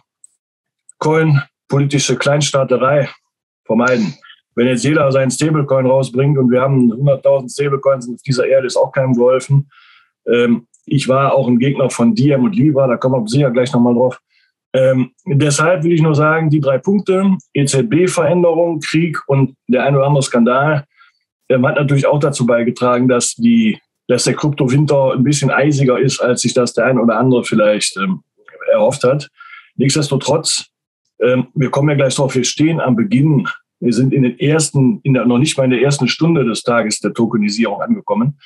Coin-politische 0.98 2.16
Kleinstaaterei 2.16 3.10
vermeiden. 3.66 4.14
Wenn 4.54 4.66
jetzt 4.66 4.84
jeder 4.84 5.10
seinen 5.12 5.30
Stablecoin 5.30 5.86
rausbringt 5.86 6.38
und 6.38 6.50
wir 6.50 6.60
haben 6.60 6.92
100.000 6.92 7.52
Stablecoins 7.52 8.08
auf 8.08 8.22
dieser 8.22 8.46
Erde, 8.46 8.66
ist 8.66 8.76
auch 8.76 8.92
keinem 8.92 9.14
geholfen. 9.14 9.70
Ähm, 10.26 10.66
ich 10.84 11.08
war 11.08 11.34
auch 11.34 11.48
ein 11.48 11.58
Gegner 11.58 11.90
von 11.90 12.14
Diem 12.14 12.44
und 12.44 12.56
Libra, 12.56 12.86
da 12.86 12.96
kommen 12.96 13.22
wir 13.22 13.28
sicher 13.28 13.50
gleich 13.50 13.72
nochmal 13.72 13.94
drauf. 13.94 14.18
Ähm, 14.74 15.12
deshalb 15.26 15.84
will 15.84 15.92
ich 15.92 16.02
nur 16.02 16.14
sagen, 16.14 16.48
die 16.48 16.60
drei 16.60 16.78
Punkte, 16.78 17.36
EZB-Veränderung, 17.52 18.80
Krieg 18.80 19.18
und 19.26 19.54
der 19.68 19.84
ein 19.84 19.94
oder 19.94 20.06
andere 20.06 20.22
Skandal, 20.22 20.84
ähm, 21.48 21.66
hat 21.66 21.76
natürlich 21.76 22.06
auch 22.06 22.18
dazu 22.18 22.46
beigetragen, 22.46 23.06
dass, 23.06 23.34
die, 23.34 23.78
dass 24.08 24.24
der 24.24 24.34
Kryptowinter 24.34 25.12
ein 25.12 25.24
bisschen 25.24 25.50
eisiger 25.50 25.98
ist, 25.98 26.20
als 26.20 26.40
sich 26.40 26.54
das 26.54 26.72
der 26.72 26.86
ein 26.86 26.98
oder 26.98 27.18
andere 27.18 27.44
vielleicht 27.44 27.96
ähm, 27.98 28.22
erhofft 28.72 29.04
hat. 29.04 29.28
Nichtsdestotrotz, 29.76 30.66
ähm, 31.20 31.48
wir 31.54 31.70
kommen 31.70 31.90
ja 31.90 31.96
gleich 31.96 32.14
drauf, 32.14 32.34
wir 32.34 32.44
stehen 32.44 32.80
am 32.80 32.96
Beginn 32.96 33.46
wir 33.82 33.92
sind 33.92 34.12
in 34.12 34.22
den 34.22 34.38
ersten, 34.38 35.00
in 35.02 35.14
der, 35.14 35.26
noch 35.26 35.38
nicht 35.38 35.56
mal 35.58 35.64
in 35.64 35.70
der 35.70 35.82
ersten 35.82 36.06
Stunde 36.06 36.44
des 36.44 36.62
Tages 36.62 37.00
der 37.00 37.12
Tokenisierung 37.12 37.80
angekommen. 37.80 38.38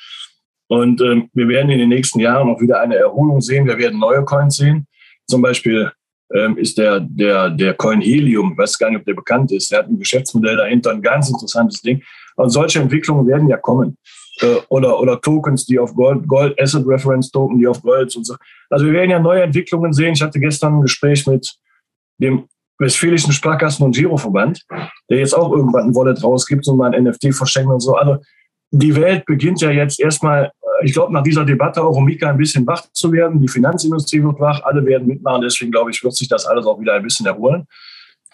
Und 0.67 0.99
ähm, 1.01 1.29
wir 1.33 1.47
werden 1.47 1.69
in 1.69 1.77
den 1.77 1.89
nächsten 1.89 2.19
Jahren 2.19 2.49
auch 2.49 2.59
wieder 2.59 2.79
eine 2.81 2.95
Erholung 2.95 3.39
sehen. 3.39 3.67
Wir 3.67 3.77
werden 3.77 3.99
neue 3.99 4.25
Coins 4.25 4.57
sehen. 4.57 4.87
Zum 5.27 5.41
Beispiel 5.41 5.91
ähm, 6.33 6.57
ist 6.57 6.77
der, 6.77 6.99
der, 6.99 7.51
der 7.51 7.75
Coin 7.75 8.01
Helium, 8.01 8.53
ich 8.53 8.57
weiß 8.57 8.77
gar 8.77 8.89
nicht, 8.89 8.99
ob 8.99 9.05
der 9.05 9.13
bekannt 9.13 9.51
ist, 9.51 9.71
der 9.71 9.79
hat 9.79 9.87
ein 9.87 9.99
Geschäftsmodell 9.99 10.57
dahinter, 10.57 10.91
ein 10.91 11.01
ganz 11.01 11.29
interessantes 11.29 11.81
Ding. 11.81 12.01
Und 12.35 12.49
solche 12.49 12.79
Entwicklungen 12.79 13.27
werden 13.27 13.47
ja 13.47 13.57
kommen. 13.57 13.97
Äh, 14.41 14.57
oder, 14.69 14.99
oder 14.99 15.21
Tokens, 15.21 15.65
die 15.65 15.79
auf 15.79 15.93
Gold, 15.93 16.27
Gold, 16.27 16.59
Asset 16.59 16.85
Reference 16.85 17.31
Token, 17.31 17.59
die 17.59 17.67
auf 17.67 17.81
Gold 17.81 18.15
und 18.15 18.25
so. 18.25 18.35
Also 18.69 18.85
wir 18.85 18.93
werden 18.93 19.11
ja 19.11 19.19
neue 19.19 19.43
Entwicklungen 19.43 19.93
sehen. 19.93 20.13
Ich 20.13 20.21
hatte 20.21 20.39
gestern 20.39 20.75
ein 20.75 20.81
Gespräch 20.81 21.25
mit 21.27 21.55
dem 22.19 22.47
Westfälischen 22.79 23.33
Sparkassen- 23.33 23.83
und 23.83 23.95
Giroverband, 23.95 24.63
der 25.09 25.19
jetzt 25.19 25.35
auch 25.35 25.51
irgendwann 25.51 25.87
ein 25.87 25.95
Wallet 25.95 26.23
rausgibt 26.23 26.67
und 26.67 26.77
mal 26.77 26.93
ein 26.93 27.03
NFT 27.03 27.33
verschenkt 27.33 27.71
und 27.71 27.79
so. 27.79 27.95
Also 27.95 28.17
die 28.71 28.95
Welt 28.95 29.25
beginnt 29.25 29.61
ja 29.61 29.71
jetzt 29.71 29.99
erstmal, 29.99 30.45
äh, 30.45 30.85
ich 30.85 30.93
glaube, 30.93 31.13
nach 31.13 31.23
dieser 31.23 31.45
Debatte 31.45 31.81
auch 31.81 31.95
um 31.95 32.05
Mika 32.05 32.29
ein 32.29 32.37
bisschen 32.37 32.67
wach 32.67 32.83
zu 32.93 33.11
werden. 33.11 33.41
Die 33.41 33.47
Finanzindustrie 33.47 34.21
wird 34.23 34.39
wach, 34.39 34.61
alle 34.63 34.85
werden 34.85 35.07
mitmachen. 35.07 35.41
Deswegen 35.41 35.71
glaube 35.71 35.91
ich, 35.91 36.03
wird 36.03 36.15
sich 36.15 36.27
das 36.27 36.45
alles 36.45 36.65
auch 36.65 36.79
wieder 36.79 36.93
ein 36.93 37.03
bisschen 37.03 37.25
erholen. 37.25 37.65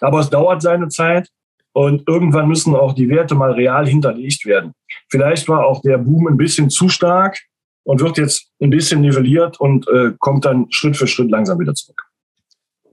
Aber 0.00 0.20
es 0.20 0.28
dauert 0.28 0.60
seine 0.60 0.88
Zeit 0.88 1.28
und 1.72 2.06
irgendwann 2.08 2.48
müssen 2.48 2.74
auch 2.74 2.92
die 2.92 3.08
Werte 3.08 3.34
mal 3.34 3.52
real 3.52 3.86
hinterlegt 3.86 4.44
werden. 4.44 4.72
Vielleicht 5.10 5.48
war 5.48 5.66
auch 5.66 5.80
der 5.82 5.98
Boom 5.98 6.26
ein 6.26 6.36
bisschen 6.36 6.68
zu 6.68 6.88
stark 6.88 7.38
und 7.84 8.00
wird 8.00 8.18
jetzt 8.18 8.50
ein 8.60 8.70
bisschen 8.70 9.00
nivelliert 9.00 9.60
und 9.60 9.86
äh, 9.88 10.12
kommt 10.18 10.44
dann 10.44 10.66
Schritt 10.70 10.96
für 10.96 11.06
Schritt 11.06 11.30
langsam 11.30 11.58
wieder 11.58 11.74
zurück. 11.74 12.02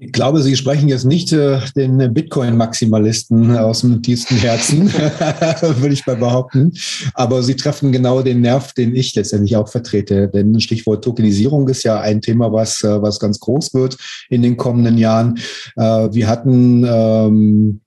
Ich 0.04 0.14
glaube, 0.14 0.42
Sie 0.42 0.56
sprechen 0.56 0.90
jetzt 0.90 1.06
nicht 1.06 1.32
äh, 1.32 1.60
den 1.76 2.12
Bitcoin-Maximalisten 2.12 3.56
aus 3.56 3.82
dem 3.82 4.02
tiefsten 4.02 4.36
Herzen, 4.36 4.92
würde 4.92 5.94
ich 5.94 6.08
mal 6.08 6.16
behaupten. 6.16 6.74
Aber 7.14 7.44
Sie 7.44 7.56
treffen 7.56 7.92
genau 7.92 8.24
den 8.24 8.42
Nerv, 8.42 8.74
den 8.74 8.96
ich 8.96 9.14
letztendlich 9.14 9.56
auch 9.56 9.70
vertrete. 9.70 10.28
Denn 10.28 10.60
Stichwort 10.60 11.04
Tokenisierung 11.04 11.68
ist 11.68 11.84
ja 11.84 12.02
ein 12.02 12.20
Thema, 12.20 12.52
was, 12.52 12.84
äh, 12.84 13.00
was 13.00 13.20
ganz 13.20 13.40
groß 13.40 13.76
wird 13.76 13.96
in 14.32 14.42
den 14.42 14.58
kommenden 14.58 14.98
Jahren. 14.98 15.38
Äh, 15.76 16.10
wir 16.12 16.28
hatten 16.28 16.84
ähm, 16.84 17.82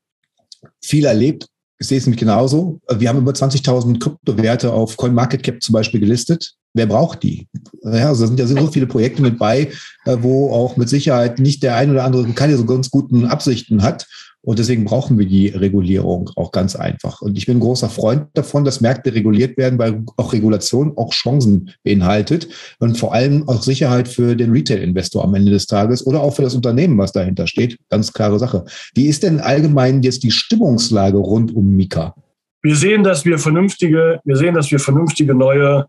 viel 0.80 1.06
erlebt, 1.06 1.49
ich 1.80 1.88
sehe 1.88 1.99
es 1.99 2.06
nämlich 2.06 2.21
genauso. 2.21 2.78
Wir 2.97 3.09
haben 3.09 3.18
über 3.18 3.33
20.000 3.33 3.99
Kryptowerte 3.99 4.73
auf 4.73 4.97
CoinMarketCap 4.97 5.61
zum 5.61 5.73
Beispiel 5.73 5.99
gelistet 5.99 6.54
wer 6.75 6.87
braucht 6.87 7.23
die? 7.23 7.49
Ja, 7.83 8.09
also 8.09 8.26
da 8.26 8.47
sind 8.47 8.59
ja 8.59 8.62
so 8.62 8.71
viele 8.71 8.87
Projekte 8.87 9.23
mit 9.23 9.38
bei, 9.38 9.71
äh, 10.04 10.16
wo 10.21 10.52
auch 10.52 10.76
mit 10.76 10.88
Sicherheit 10.88 11.38
nicht 11.38 11.62
der 11.62 11.76
ein 11.76 11.90
oder 11.90 12.04
andere 12.04 12.26
keine 12.33 12.57
so 12.57 12.66
ganz 12.66 12.90
guten 12.90 13.25
Absichten 13.26 13.83
hat. 13.83 14.07
Und 14.45 14.59
deswegen 14.59 14.85
brauchen 14.85 15.19
wir 15.19 15.25
die 15.25 15.49
Regulierung 15.49 16.31
auch 16.37 16.52
ganz 16.52 16.76
einfach. 16.76 17.23
Und 17.23 17.38
ich 17.38 17.47
bin 17.47 17.57
ein 17.57 17.61
großer 17.61 17.88
Freund 17.88 18.26
davon, 18.35 18.62
dass 18.62 18.83
Märkte 18.83 19.14
reguliert 19.14 19.57
werden, 19.57 19.78
weil 19.78 20.04
auch 20.19 20.35
Regulation 20.35 20.93
auch 20.97 21.14
Chancen 21.14 21.71
beinhaltet 21.83 22.49
und 22.78 22.99
vor 22.99 23.14
allem 23.14 23.49
auch 23.49 23.62
Sicherheit 23.62 24.07
für 24.07 24.37
den 24.37 24.50
Retail-Investor 24.50 25.25
am 25.25 25.35
Ende 25.35 25.50
des 25.50 25.66
Tages 25.66 26.07
oder 26.07 26.21
auch 26.21 26.37
für 26.37 26.43
das 26.43 26.54
Unternehmen, 26.54 26.99
was 26.99 27.12
dahinter 27.12 27.47
steht. 27.47 27.78
Ganz 27.88 28.12
klare 28.12 28.38
Sache. 28.38 28.66
Wie 28.95 29.07
ist 29.07 29.23
denn 29.23 29.40
allgemein 29.40 30.02
jetzt 30.02 30.23
die 30.23 30.31
Stimmungslage 30.31 31.16
rund 31.16 31.54
um 31.57 31.75
Mika? 31.75 32.14
Wir 32.61 32.76
sehen, 32.76 33.02
dass 33.02 33.25
wir 33.25 33.38
vernünftige, 33.38 34.21
wir 34.25 34.37
sehen, 34.37 34.54
dass 34.54 34.71
wir 34.71 34.78
vernünftige 34.78 35.35
neue 35.35 35.87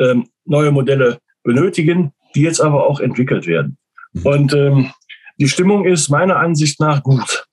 ähm, 0.00 0.28
neue 0.44 0.70
Modelle 0.70 1.18
benötigen, 1.42 2.12
die 2.34 2.42
jetzt 2.42 2.60
aber 2.60 2.86
auch 2.86 3.00
entwickelt 3.00 3.46
werden. 3.46 3.78
Mhm. 4.12 4.26
Und 4.26 4.52
ähm, 4.54 4.92
die 5.38 5.48
Stimmung 5.48 5.84
ist 5.84 6.08
meiner 6.08 6.36
Ansicht 6.36 6.80
nach 6.80 7.02
gut. 7.02 7.46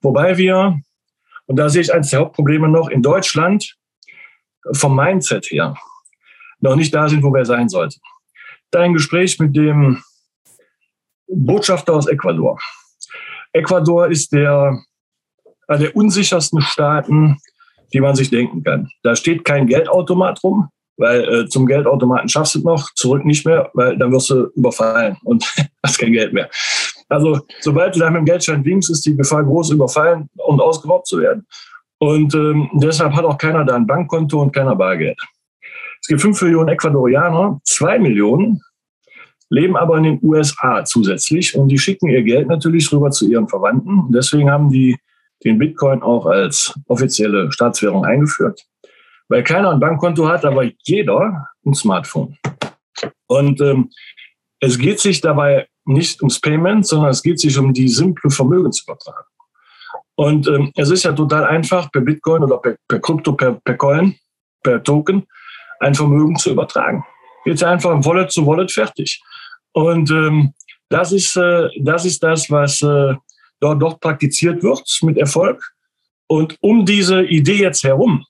Wobei 0.00 0.36
wir, 0.38 0.80
und 1.46 1.56
da 1.56 1.68
sehe 1.68 1.82
ich 1.82 1.92
eines 1.92 2.10
der 2.10 2.20
Hauptprobleme 2.20 2.68
noch, 2.68 2.88
in 2.88 3.02
Deutschland 3.02 3.76
vom 4.72 4.96
Mindset 4.96 5.46
her 5.46 5.76
noch 6.60 6.76
nicht 6.76 6.94
da 6.94 7.08
sind, 7.08 7.22
wo 7.22 7.32
wir 7.32 7.44
sein 7.44 7.68
sollten. 7.68 8.00
Dein 8.70 8.92
Gespräch 8.92 9.38
mit 9.38 9.56
dem 9.56 10.02
Botschafter 11.28 11.94
aus 11.94 12.06
Ecuador. 12.06 12.58
Ecuador 13.52 14.08
ist 14.08 14.32
der, 14.32 14.82
einer 15.66 15.78
der 15.78 15.96
unsichersten 15.96 16.60
Staaten, 16.62 17.38
die 17.92 18.00
man 18.00 18.14
sich 18.14 18.30
denken 18.30 18.62
kann. 18.62 18.90
Da 19.02 19.16
steht 19.16 19.44
kein 19.44 19.66
Geldautomat 19.66 20.42
rum, 20.42 20.68
weil 20.98 21.24
äh, 21.24 21.48
zum 21.48 21.66
Geldautomaten 21.66 22.28
schaffst 22.28 22.54
du 22.54 22.58
es 22.58 22.64
noch, 22.64 22.92
zurück 22.94 23.24
nicht 23.24 23.46
mehr, 23.46 23.70
weil 23.74 23.96
dann 23.96 24.12
wirst 24.12 24.30
du 24.30 24.48
überfallen 24.54 25.16
und 25.24 25.44
hast 25.82 25.98
kein 25.98 26.12
Geld 26.12 26.32
mehr. 26.32 26.50
Also 27.08 27.40
sobald 27.60 27.94
du 27.94 28.00
da 28.00 28.10
mit 28.10 28.18
dem 28.18 28.24
Geldschein 28.26 28.64
winkst, 28.64 28.90
ist 28.90 29.06
die 29.06 29.16
Gefahr 29.16 29.44
groß, 29.44 29.70
überfallen 29.70 30.28
und 30.36 30.60
ausgeraubt 30.60 31.06
zu 31.06 31.18
werden. 31.18 31.46
Und 31.98 32.34
ähm, 32.34 32.68
deshalb 32.74 33.14
hat 33.14 33.24
auch 33.24 33.38
keiner 33.38 33.64
da 33.64 33.74
ein 33.74 33.86
Bankkonto 33.86 34.40
und 34.40 34.52
keiner 34.52 34.76
Bargeld. 34.76 35.18
Es 36.00 36.06
gibt 36.06 36.20
fünf 36.20 36.40
Millionen 36.42 36.68
Ecuadorianer, 36.68 37.60
zwei 37.64 37.98
Millionen 37.98 38.60
leben 39.50 39.76
aber 39.76 39.96
in 39.96 40.04
den 40.04 40.18
USA 40.22 40.84
zusätzlich 40.84 41.56
und 41.56 41.68
die 41.68 41.78
schicken 41.78 42.08
ihr 42.08 42.22
Geld 42.22 42.48
natürlich 42.48 42.92
rüber 42.92 43.10
zu 43.10 43.28
ihren 43.28 43.48
Verwandten. 43.48 44.12
Deswegen 44.12 44.50
haben 44.50 44.70
die 44.70 44.96
den 45.44 45.58
Bitcoin 45.58 46.02
auch 46.02 46.26
als 46.26 46.78
offizielle 46.86 47.50
Staatswährung 47.52 48.04
eingeführt, 48.04 48.66
weil 49.28 49.42
keiner 49.42 49.70
ein 49.70 49.80
Bankkonto 49.80 50.28
hat, 50.28 50.44
aber 50.44 50.70
jeder 50.84 51.48
ein 51.64 51.74
Smartphone. 51.74 52.36
Und 53.26 53.60
ähm, 53.60 53.90
es 54.60 54.78
geht 54.78 55.00
sich 55.00 55.20
dabei 55.20 55.68
nicht 55.84 56.20
ums 56.20 56.40
Payment, 56.40 56.86
sondern 56.86 57.10
es 57.10 57.22
geht 57.22 57.40
sich 57.40 57.56
um 57.58 57.72
die 57.72 57.88
simple 57.88 58.30
Vermögensübertragung. 58.30 59.24
Und 60.16 60.48
ähm, 60.48 60.72
es 60.74 60.90
ist 60.90 61.04
ja 61.04 61.12
total 61.12 61.44
einfach, 61.44 61.92
per 61.92 62.00
Bitcoin 62.00 62.42
oder 62.42 62.58
per, 62.58 62.76
per 62.88 63.00
Krypto, 63.00 63.32
per, 63.34 63.52
per 63.52 63.76
Coin, 63.76 64.16
per 64.62 64.82
Token 64.82 65.26
ein 65.80 65.94
Vermögen 65.94 66.36
zu 66.36 66.50
übertragen. 66.50 67.04
Geht 67.44 67.62
einfach 67.62 67.92
im 67.92 68.04
Wallet 68.04 68.32
zu 68.32 68.44
Wallet 68.46 68.72
fertig. 68.72 69.22
Und 69.72 70.10
ähm, 70.10 70.54
das, 70.88 71.12
ist, 71.12 71.36
äh, 71.36 71.68
das 71.80 72.04
ist 72.04 72.22
das, 72.22 72.50
was 72.50 72.82
äh, 72.82 73.14
dort, 73.60 73.80
dort 73.80 74.00
praktiziert 74.00 74.62
wird 74.62 74.82
mit 75.02 75.18
Erfolg. 75.18 75.62
Und 76.26 76.56
um 76.60 76.84
diese 76.84 77.22
Idee 77.22 77.62
jetzt 77.62 77.84
herum 77.84 78.24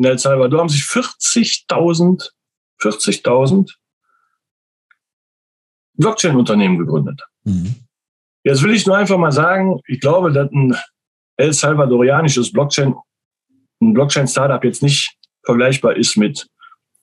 in 0.00 0.06
El 0.06 0.18
Salvador 0.18 0.60
haben 0.60 0.68
sich 0.70 0.82
40.000 0.82 2.30
40.000 2.80 3.70
Blockchain-Unternehmen 5.94 6.78
gegründet. 6.78 7.20
Mhm. 7.44 7.74
Jetzt 8.42 8.62
will 8.62 8.72
ich 8.72 8.86
nur 8.86 8.96
einfach 8.96 9.18
mal 9.18 9.32
sagen, 9.32 9.80
ich 9.86 10.00
glaube, 10.00 10.32
dass 10.32 10.50
ein 10.50 10.74
El 11.36 11.52
Salvadorianisches 11.52 12.50
Blockchain, 12.52 12.94
ein 13.82 13.92
Blockchain-Startup 13.92 14.64
jetzt 14.64 14.82
nicht 14.82 15.14
vergleichbar 15.44 15.96
ist 15.96 16.16
mit 16.16 16.48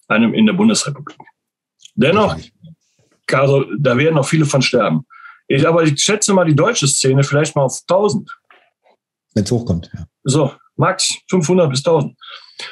einem 0.07 0.33
in 0.33 0.47
der 0.47 0.53
Bundesrepublik. 0.53 1.17
Dennoch, 1.93 2.37
also, 3.31 3.65
da 3.77 3.95
werden 3.97 4.15
noch 4.15 4.27
viele 4.27 4.45
von 4.45 4.61
sterben. 4.61 5.05
Ich, 5.47 5.67
aber 5.67 5.83
ich 5.83 6.01
schätze 6.01 6.33
mal 6.33 6.45
die 6.45 6.55
deutsche 6.55 6.87
Szene 6.87 7.23
vielleicht 7.23 7.55
mal 7.55 7.63
auf 7.63 7.79
1000. 7.87 8.29
Wenn 9.33 9.43
es 9.43 9.51
hochkommt, 9.51 9.91
ja. 9.93 10.07
So, 10.23 10.55
max 10.75 11.19
500 11.29 11.69
bis 11.69 11.79
1000. 11.79 12.17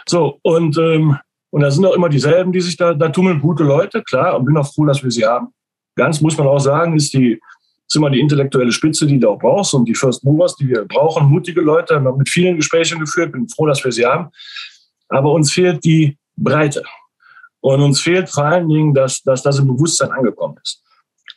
So, 0.08 0.40
und, 0.42 0.78
ähm, 0.78 1.18
und 1.52 1.62
da 1.62 1.72
sind 1.72 1.86
auch 1.86 1.94
immer 1.94 2.10
dieselben, 2.10 2.52
die 2.52 2.62
sich 2.62 2.78
da, 2.78 2.94
da 2.94 3.10
tummeln, 3.10 3.42
gute 3.42 3.64
Leute, 3.64 4.04
klar, 4.04 4.38
und 4.38 4.46
bin 4.46 4.58
auch 4.58 4.74
froh, 4.74 4.86
dass 4.86 5.04
wir 5.04 5.12
sie 5.12 5.26
haben. 5.26 5.48
Ganz 5.96 6.22
muss 6.22 6.38
man 6.38 6.48
auch 6.48 6.60
sagen, 6.60 6.96
ist 6.96 7.14
die, 7.14 7.40
ist 7.88 7.96
immer 7.96 8.10
die 8.10 8.20
intellektuelle 8.20 8.72
Spitze, 8.72 9.06
die 9.06 9.20
du 9.20 9.30
auch 9.30 9.40
brauchst 9.40 9.74
und 9.74 9.86
die 9.86 9.96
First 9.96 10.24
Movers, 10.24 10.56
die 10.56 10.68
wir 10.68 10.86
brauchen, 10.86 11.28
mutige 11.28 11.62
Leute, 11.62 11.96
haben 11.96 12.18
mit 12.18 12.30
vielen 12.30 12.58
Gesprächen 12.58 13.00
geführt, 13.00 13.32
bin 13.32 13.48
froh, 13.48 13.68
dass 13.68 13.84
wir 13.84 13.92
sie 13.92 14.06
haben. 14.06 14.30
Aber 15.08 15.32
uns 15.32 15.52
fehlt 15.52 15.84
die 15.86 16.18
Breite. 16.36 16.84
Und 17.62 17.82
uns 17.82 18.02
fehlt 18.02 18.30
vor 18.30 18.46
allen 18.46 18.68
Dingen, 18.68 18.94
dass, 18.94 19.22
dass 19.24 19.42
das 19.42 19.60
im 19.60 19.68
Bewusstsein 19.68 20.12
angekommen 20.12 20.58
ist. 20.64 20.84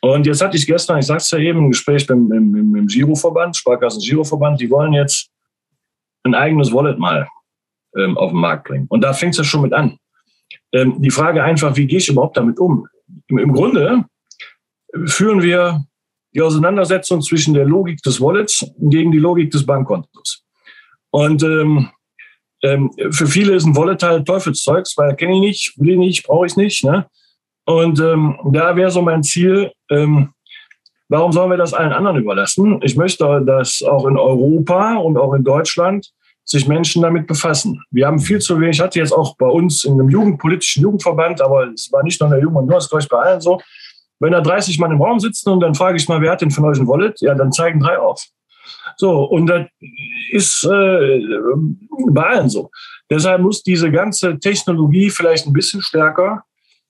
Und 0.01 0.25
jetzt 0.25 0.41
hatte 0.41 0.57
ich 0.57 0.65
gestern, 0.65 0.99
ich 0.99 1.05
sagte 1.05 1.23
es 1.23 1.31
ja 1.31 1.39
eben, 1.39 1.65
ein 1.65 1.71
Gespräch 1.71 2.07
mit, 2.09 2.19
mit, 2.19 2.41
mit 2.41 2.81
dem 2.81 2.87
Giroverband, 2.87 3.55
Sparkassen 3.55 4.01
Giroverband, 4.01 4.59
die 4.59 4.69
wollen 4.69 4.93
jetzt 4.93 5.29
ein 6.23 6.35
eigenes 6.35 6.71
Wallet 6.71 6.99
mal 6.99 7.27
ähm, 7.97 8.17
auf 8.17 8.31
den 8.31 8.39
Markt 8.39 8.67
bringen. 8.67 8.87
Und 8.89 9.01
da 9.01 9.13
fängt 9.13 9.33
es 9.33 9.37
ja 9.37 9.43
schon 9.43 9.61
mit 9.61 9.73
an. 9.73 9.97
Ähm, 10.71 11.01
die 11.01 11.09
Frage 11.09 11.43
einfach, 11.43 11.75
wie 11.75 11.87
gehe 11.87 11.99
ich 11.99 12.09
überhaupt 12.09 12.37
damit 12.37 12.59
um? 12.59 12.87
Im, 13.27 13.37
Im 13.37 13.53
Grunde 13.53 14.05
führen 15.05 15.41
wir 15.41 15.83
die 16.33 16.41
Auseinandersetzung 16.41 17.21
zwischen 17.21 17.53
der 17.53 17.65
Logik 17.65 18.01
des 18.03 18.21
Wallets 18.21 18.65
gegen 18.79 19.11
die 19.11 19.17
Logik 19.17 19.51
des 19.51 19.65
Bankkontos. 19.65 20.43
Und 21.11 21.41
ähm, 21.43 21.89
ähm, 22.61 22.91
für 23.11 23.25
viele 23.25 23.55
ist 23.55 23.65
ein 23.65 23.75
Volatile 23.75 24.23
Teufelszeugs, 24.23 24.97
weil 24.97 25.15
kenne 25.15 25.35
ich 25.35 25.39
nicht, 25.39 25.73
will 25.79 25.91
ich 25.91 25.97
nicht, 25.97 26.27
brauche 26.27 26.45
ich 26.45 26.55
nicht. 26.55 26.83
Ne? 26.83 27.07
Und 27.65 27.99
ähm, 27.99 28.37
da 28.51 28.75
wäre 28.75 28.91
so 28.91 29.01
mein 29.01 29.23
Ziel, 29.23 29.71
ähm, 29.89 30.33
warum 31.07 31.31
sollen 31.31 31.49
wir 31.49 31.57
das 31.57 31.73
allen 31.73 31.93
anderen 31.93 32.17
überlassen? 32.17 32.79
Ich 32.83 32.95
möchte, 32.95 33.41
dass 33.45 33.81
auch 33.81 34.05
in 34.05 34.17
Europa 34.17 34.97
und 34.97 35.17
auch 35.17 35.33
in 35.33 35.43
Deutschland 35.43 36.11
sich 36.49 36.67
Menschen 36.67 37.03
damit 37.03 37.27
befassen. 37.27 37.83
Wir 37.91 38.07
haben 38.07 38.19
viel 38.19 38.39
zu 38.39 38.59
wenig, 38.59 38.77
ich 38.77 38.81
hatte 38.81 38.99
jetzt 38.99 39.11
auch 39.11 39.35
bei 39.37 39.45
uns 39.45 39.83
in 39.83 39.93
einem 39.93 40.09
jugendpolitischen 40.09 40.81
Jugendverband, 40.81 41.41
aber 41.41 41.71
es 41.71 41.91
war 41.91 42.03
nicht 42.03 42.19
nur 42.19 42.27
in 42.27 42.33
der 42.33 42.41
Jugend, 42.41 42.67
nur 42.67 42.75
das 42.75 42.89
glaube 42.89 43.03
ich 43.03 43.09
bei 43.09 43.19
allen 43.19 43.39
so. 43.39 43.61
Wenn 44.19 44.31
da 44.31 44.41
30 44.41 44.79
Mann 44.79 44.91
im 44.91 45.01
Raum 45.01 45.19
sitzen 45.19 45.49
und 45.49 45.59
dann 45.59 45.75
frage 45.75 45.97
ich 45.97 46.07
mal, 46.09 46.21
wer 46.21 46.31
hat 46.31 46.41
denn 46.41 46.51
von 46.51 46.65
euch 46.65 46.79
ein 46.79 46.87
Wallet? 46.87 47.21
Ja, 47.21 47.35
dann 47.35 47.51
zeigen 47.51 47.79
drei 47.79 47.99
auf. 47.99 48.25
So, 48.97 49.23
und 49.25 49.47
das 49.47 49.67
ist 50.31 50.65
äh, 50.65 51.21
bei 52.09 52.23
allen 52.23 52.49
so. 52.49 52.71
Deshalb 53.09 53.41
muss 53.41 53.63
diese 53.63 53.91
ganze 53.91 54.39
Technologie 54.39 55.09
vielleicht 55.09 55.45
ein 55.45 55.53
bisschen 55.53 55.81
stärker 55.81 56.43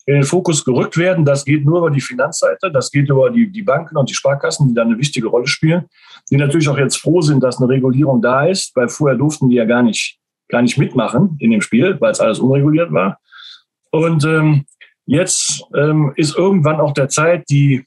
in 0.06 0.16
den 0.16 0.24
Fokus 0.24 0.66
gerückt 0.66 0.98
werden. 0.98 1.26
Das 1.26 1.46
geht 1.46 1.66
nur 1.66 1.80
über 1.80 1.92
die 1.92 2.02
Finanzseite, 2.02 2.72
das 2.72 2.92
geht 2.92 3.10
über 3.10 3.30
die, 3.30 3.52
die 3.52 3.62
Banken 3.64 3.98
und 3.98 4.10
die 4.10 4.14
Sparkassen, 4.14 4.68
die 4.68 4.74
da 4.74 4.82
eine 4.82 4.98
wichtige 4.98 5.28
Rolle 5.28 5.48
spielen, 5.48 5.86
die 6.32 6.38
natürlich 6.38 6.68
auch 6.70 6.78
jetzt 6.78 6.98
froh 6.98 7.22
sind, 7.22 7.44
dass 7.44 7.58
eine 7.58 7.70
Regulierung 7.70 8.22
da 8.22 8.46
ist, 8.46 8.76
weil 8.76 8.90
vorher 8.90 9.18
durften 9.18 9.50
die 9.50 9.56
ja 9.56 9.66
gar 9.66 9.84
nicht, 9.84 10.18
gar 10.48 10.62
nicht 10.62 10.78
mitmachen 10.78 11.38
in 11.40 11.52
dem 11.52 11.62
Spiel, 11.62 11.98
weil 12.00 12.12
es 12.12 12.20
alles 12.20 12.40
unreguliert 12.40 12.92
war. 12.92 13.20
Und 13.92 14.24
ähm, 14.26 14.66
jetzt 15.06 15.64
ähm, 15.76 16.14
ist 16.16 16.36
irgendwann 16.36 16.80
auch 16.80 16.94
der 16.94 17.10
Zeit, 17.10 17.46
die, 17.50 17.84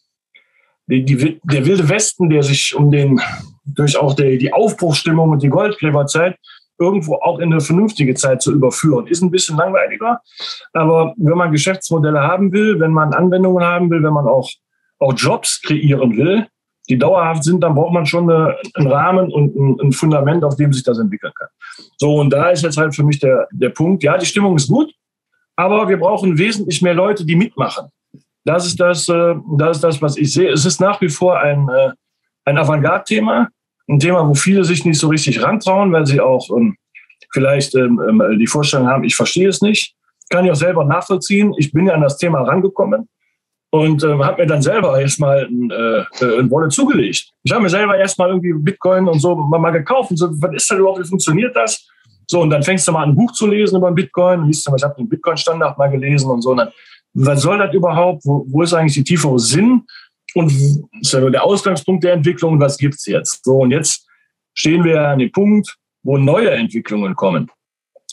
die, 0.87 1.05
die, 1.05 1.41
der 1.43 1.65
wilde 1.65 1.89
Westen, 1.89 2.29
der 2.29 2.43
sich 2.43 2.75
um 2.75 2.91
den 2.91 3.21
durch 3.65 3.97
auch 3.97 4.15
die, 4.15 4.39
die 4.39 4.53
Aufbruchsstimmung 4.53 5.31
und 5.31 5.43
die 5.43 5.49
Goldgräberzeit 5.49 6.37
irgendwo 6.83 7.15
auch 7.17 7.39
in 7.39 7.53
eine 7.53 7.61
vernünftige 7.61 8.15
Zeit 8.15 8.43
zu 8.43 8.53
überführen. 8.53 9.07
Ist 9.07 9.23
ein 9.23 9.31
bisschen 9.31 9.57
langweiliger, 9.57 10.21
aber 10.73 11.15
wenn 11.17 11.39
man 11.39 11.53
Geschäftsmodelle 11.53 12.21
haben 12.21 12.53
will, 12.53 12.81
wenn 12.81 12.93
man 12.93 13.15
Anwendungen 13.15 13.65
haben 13.65 13.91
will, 13.91 14.03
wenn 14.03 14.13
man 14.13 14.27
auch, 14.27 14.51
auch 14.99 15.15
Jobs 15.17 15.63
kreieren 15.63 16.17
will, 16.17 16.47
die 16.89 16.99
dauerhaft 16.99 17.45
sind, 17.45 17.63
dann 17.63 17.75
braucht 17.75 17.93
man 17.93 18.07
schon 18.07 18.29
eine, 18.29 18.57
einen 18.75 18.89
Rahmen 18.89 19.33
und 19.33 19.55
ein, 19.55 19.81
ein, 19.81 19.93
Fundament, 19.93 20.45
auf 20.45 20.57
dem 20.57 20.73
sich 20.73 20.83
das 20.83 20.99
entwickeln 20.99 21.33
kann. 21.39 21.49
So, 21.97 22.17
und 22.17 22.31
da 22.31 22.51
ist 22.51 22.63
jetzt 22.63 22.77
halt 22.77 22.95
für 22.95 23.05
mich 23.05 23.21
der, 23.21 23.47
der 23.53 23.71
Punkt, 23.71 24.03
ja, 24.03 24.19
die 24.19 24.27
Stimmung 24.27 24.57
ist 24.57 24.69
gut, 24.69 24.93
aber 25.57 25.89
wir 25.89 25.99
brauchen 25.99 26.39
wesentlich 26.39 26.83
mehr 26.83 26.95
Leute, 26.95 27.25
die 27.25 27.37
mitmachen. 27.37 27.89
Das 28.45 28.67
ist 28.67 28.81
das, 28.81 29.09
äh, 29.09 29.35
das, 29.57 29.77
ist 29.77 29.85
das 29.85 30.03
was 30.03 30.17
ich 30.17 30.33
sehe. 30.33 30.51
Es 30.51 30.65
ist 30.65 30.81
nach 30.81 31.01
wie 31.01 31.09
vor 31.09 31.39
ein, 31.39 31.69
äh, 31.69 31.93
ein 32.45 32.59
Avantgarde-Thema, 32.59 33.49
ein 33.93 33.99
Thema, 33.99 34.27
wo 34.29 34.35
viele 34.35 34.65
sich 34.65 34.85
nicht 34.85 34.99
so 34.99 35.09
richtig 35.09 35.43
rantrauen, 35.43 35.93
weil 35.93 36.07
sie 36.07 36.21
auch 36.21 36.49
ähm, 36.57 36.77
vielleicht 37.33 37.75
ähm, 37.75 38.01
ähm, 38.09 38.39
die 38.39 38.47
Vorstellung 38.47 38.89
haben, 38.89 39.05
ich 39.05 39.15
verstehe 39.15 39.49
es 39.49 39.63
nicht. 39.63 39.95
Kann 40.31 40.45
ich 40.45 40.51
auch 40.51 40.57
selber 40.57 40.85
nachvollziehen. 40.85 41.53
Ich 41.59 41.73
bin 41.73 41.87
ja 41.87 41.95
an 41.95 42.01
das 42.01 42.17
Thema 42.17 42.43
rangekommen 42.43 43.09
und 43.71 44.05
äh, 44.05 44.19
habe 44.19 44.43
mir 44.43 44.47
dann 44.47 44.63
selber 44.63 45.01
erstmal 45.01 45.47
ein, 45.47 45.71
äh, 45.71 46.05
ein 46.39 46.51
Wallet 46.51 46.73
zugelegt. 46.73 47.33
Ich 47.43 47.53
habe 47.53 47.63
mir 47.63 47.71
selber 47.71 47.97
erstmal 47.97 48.29
irgendwie 48.29 48.53
Bitcoin 48.53 49.09
und 49.09 49.19
so 49.21 49.35
mal, 49.35 49.59
mal 49.59 49.71
gekauft 49.71 50.11
und 50.11 50.17
so, 50.17 50.29
was 50.43 50.55
ist 50.55 50.71
das 50.71 50.79
überhaupt, 50.79 51.01
wie 51.01 51.09
funktioniert 51.09 51.57
das? 51.57 51.89
So, 52.27 52.41
und 52.41 52.51
dann 52.51 52.63
fängst 52.63 52.87
du 52.87 52.93
mal 52.93 53.03
an, 53.03 53.11
ein 53.11 53.17
Buch 53.17 53.33
zu 53.33 53.47
lesen 53.47 53.77
über 53.77 53.91
Bitcoin, 53.91 54.47
liest 54.47 54.67
du 54.67 54.75
ich 54.75 54.83
habe 54.83 54.95
den 54.97 55.09
Bitcoin-Standard 55.09 55.77
mal 55.77 55.91
gelesen 55.91 56.31
und 56.31 56.43
so. 56.43 56.51
Und 56.51 56.59
dann, 56.59 56.69
was 57.15 57.43
soll 57.43 57.59
das 57.59 57.75
überhaupt? 57.75 58.25
Wo, 58.25 58.47
wo 58.49 58.63
ist 58.63 58.73
eigentlich 58.73 58.95
die 58.95 59.05
tiefere 59.05 59.39
Sinn? 59.39 59.83
Und 60.35 60.51
das 60.51 60.81
ist 61.01 61.13
ja 61.13 61.29
der 61.29 61.45
Ausgangspunkt 61.45 62.05
der 62.05 62.15
Entwicklung, 62.15 62.59
was 62.61 62.79
gibt's 62.79 63.07
jetzt? 63.07 63.45
So, 63.45 63.59
und 63.59 63.71
jetzt 63.71 64.07
stehen 64.55 64.85
wir 64.85 65.09
an 65.09 65.19
dem 65.19 65.33
Punkt, 65.33 65.77
wo 66.03 66.19
neue 66.19 66.51
Entwicklungen 66.51 67.15
kommen. 67.15 67.51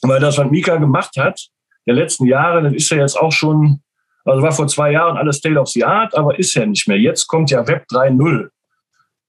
Weil 0.02 0.20
das, 0.20 0.38
was 0.38 0.50
Mika 0.50 0.78
gemacht 0.78 1.16
hat, 1.18 1.50
der 1.86 1.96
letzten 1.96 2.26
Jahre, 2.26 2.64
das 2.64 2.74
ist 2.74 2.90
ja 2.92 2.98
jetzt 2.98 3.20
auch 3.20 3.32
schon, 3.32 3.82
also 4.26 4.42
war 4.42 4.52
vor 4.52 4.68
zwei 4.68 4.92
Jahren 4.92 5.18
alles 5.18 5.38
State 5.38 5.60
of 5.60 5.68
the 5.70 5.84
Art, 5.84 6.16
aber 6.16 6.38
ist 6.38 6.54
ja 6.54 6.66
nicht 6.66 6.88
mehr. 6.88 6.98
Jetzt 6.98 7.28
kommt 7.28 7.52
ja 7.52 7.68
Web 7.68 7.86
3.0. 7.92 8.50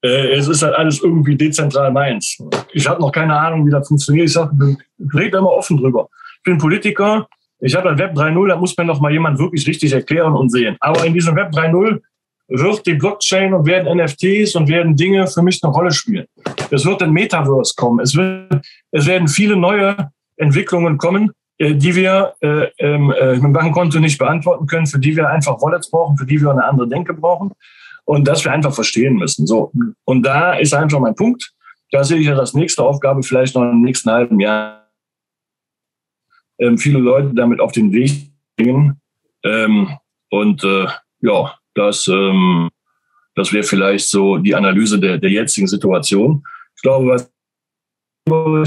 Äh, 0.02 0.32
es 0.32 0.48
ist 0.48 0.62
halt 0.62 0.74
alles 0.74 1.00
irgendwie 1.02 1.36
dezentral 1.36 1.90
meins. 1.92 2.38
Ich 2.72 2.88
habe 2.88 3.00
noch 3.00 3.12
keine 3.12 3.38
Ahnung, 3.38 3.66
wie 3.66 3.70
das 3.70 3.88
funktioniert. 3.88 4.26
Ich 4.26 4.32
sage, 4.32 4.76
rede 5.14 5.38
immer 5.38 5.52
offen 5.52 5.76
drüber. 5.76 6.08
Ich 6.36 6.42
bin 6.44 6.58
Politiker, 6.58 7.28
Ich 7.62 7.74
habe 7.74 7.90
ein 7.90 7.98
Web 7.98 8.16
3.0, 8.16 8.48
da 8.48 8.56
muss 8.56 8.76
mir 8.76 8.84
noch 8.84 9.00
mal 9.00 9.12
jemand 9.12 9.38
wirklich 9.38 9.66
richtig 9.66 9.92
erklären 9.92 10.34
und 10.34 10.48
sehen. 10.50 10.76
Aber 10.80 11.04
in 11.04 11.12
diesem 11.12 11.36
Web 11.36 11.52
3.0 11.52 12.00
wird 12.50 12.84
die 12.86 12.94
Blockchain 12.94 13.54
und 13.54 13.66
werden 13.66 13.96
NFTs 13.96 14.56
und 14.56 14.68
werden 14.68 14.96
Dinge 14.96 15.26
für 15.26 15.42
mich 15.42 15.60
eine 15.62 15.72
Rolle 15.72 15.92
spielen. 15.92 16.26
Es 16.70 16.84
wird 16.84 17.02
ein 17.02 17.12
Metaverse 17.12 17.74
kommen. 17.76 18.00
Es, 18.00 18.14
wird, 18.14 18.64
es 18.90 19.06
werden 19.06 19.28
viele 19.28 19.56
neue 19.56 20.10
Entwicklungen 20.36 20.98
kommen, 20.98 21.30
äh, 21.58 21.74
die 21.74 21.94
wir 21.94 22.34
äh, 22.40 22.66
ähm, 22.78 23.12
äh, 23.12 23.34
mit 23.34 23.44
dem 23.44 23.52
Bankkonto 23.52 24.00
nicht 24.00 24.18
beantworten 24.18 24.66
können, 24.66 24.86
für 24.86 24.98
die 24.98 25.16
wir 25.16 25.28
einfach 25.28 25.60
Wallets 25.62 25.90
brauchen, 25.90 26.16
für 26.16 26.26
die 26.26 26.40
wir 26.40 26.50
eine 26.50 26.64
andere 26.64 26.88
Denke 26.88 27.14
brauchen 27.14 27.52
und 28.04 28.26
das 28.26 28.44
wir 28.44 28.52
einfach 28.52 28.74
verstehen 28.74 29.14
müssen. 29.14 29.46
So. 29.46 29.72
Und 30.04 30.24
da 30.24 30.54
ist 30.54 30.74
einfach 30.74 30.98
mein 30.98 31.14
Punkt. 31.14 31.52
Da 31.92 32.02
sehe 32.04 32.18
ich 32.18 32.26
ja 32.26 32.34
das 32.34 32.54
nächste 32.54 32.82
Aufgabe 32.82 33.22
vielleicht 33.22 33.54
noch 33.54 33.62
im 33.62 33.82
nächsten 33.82 34.10
halben 34.10 34.40
Jahr. 34.40 34.88
Ähm, 36.58 36.78
viele 36.78 36.98
Leute 36.98 37.32
damit 37.34 37.60
auf 37.60 37.72
den 37.72 37.92
Weg 37.92 38.32
bringen. 38.56 39.00
Ähm, 39.44 39.96
und 40.30 40.64
äh, 40.64 40.86
ja, 41.20 41.54
das, 41.74 42.08
ähm, 42.08 42.68
das 43.34 43.52
wäre 43.52 43.64
vielleicht 43.64 44.08
so 44.08 44.36
die 44.38 44.54
Analyse 44.54 44.98
der, 44.98 45.18
der 45.18 45.30
jetzigen 45.30 45.66
Situation. 45.66 46.42
Ich 46.76 46.82
glaube, 46.82 47.08
was 47.08 47.30
wir 48.26 48.64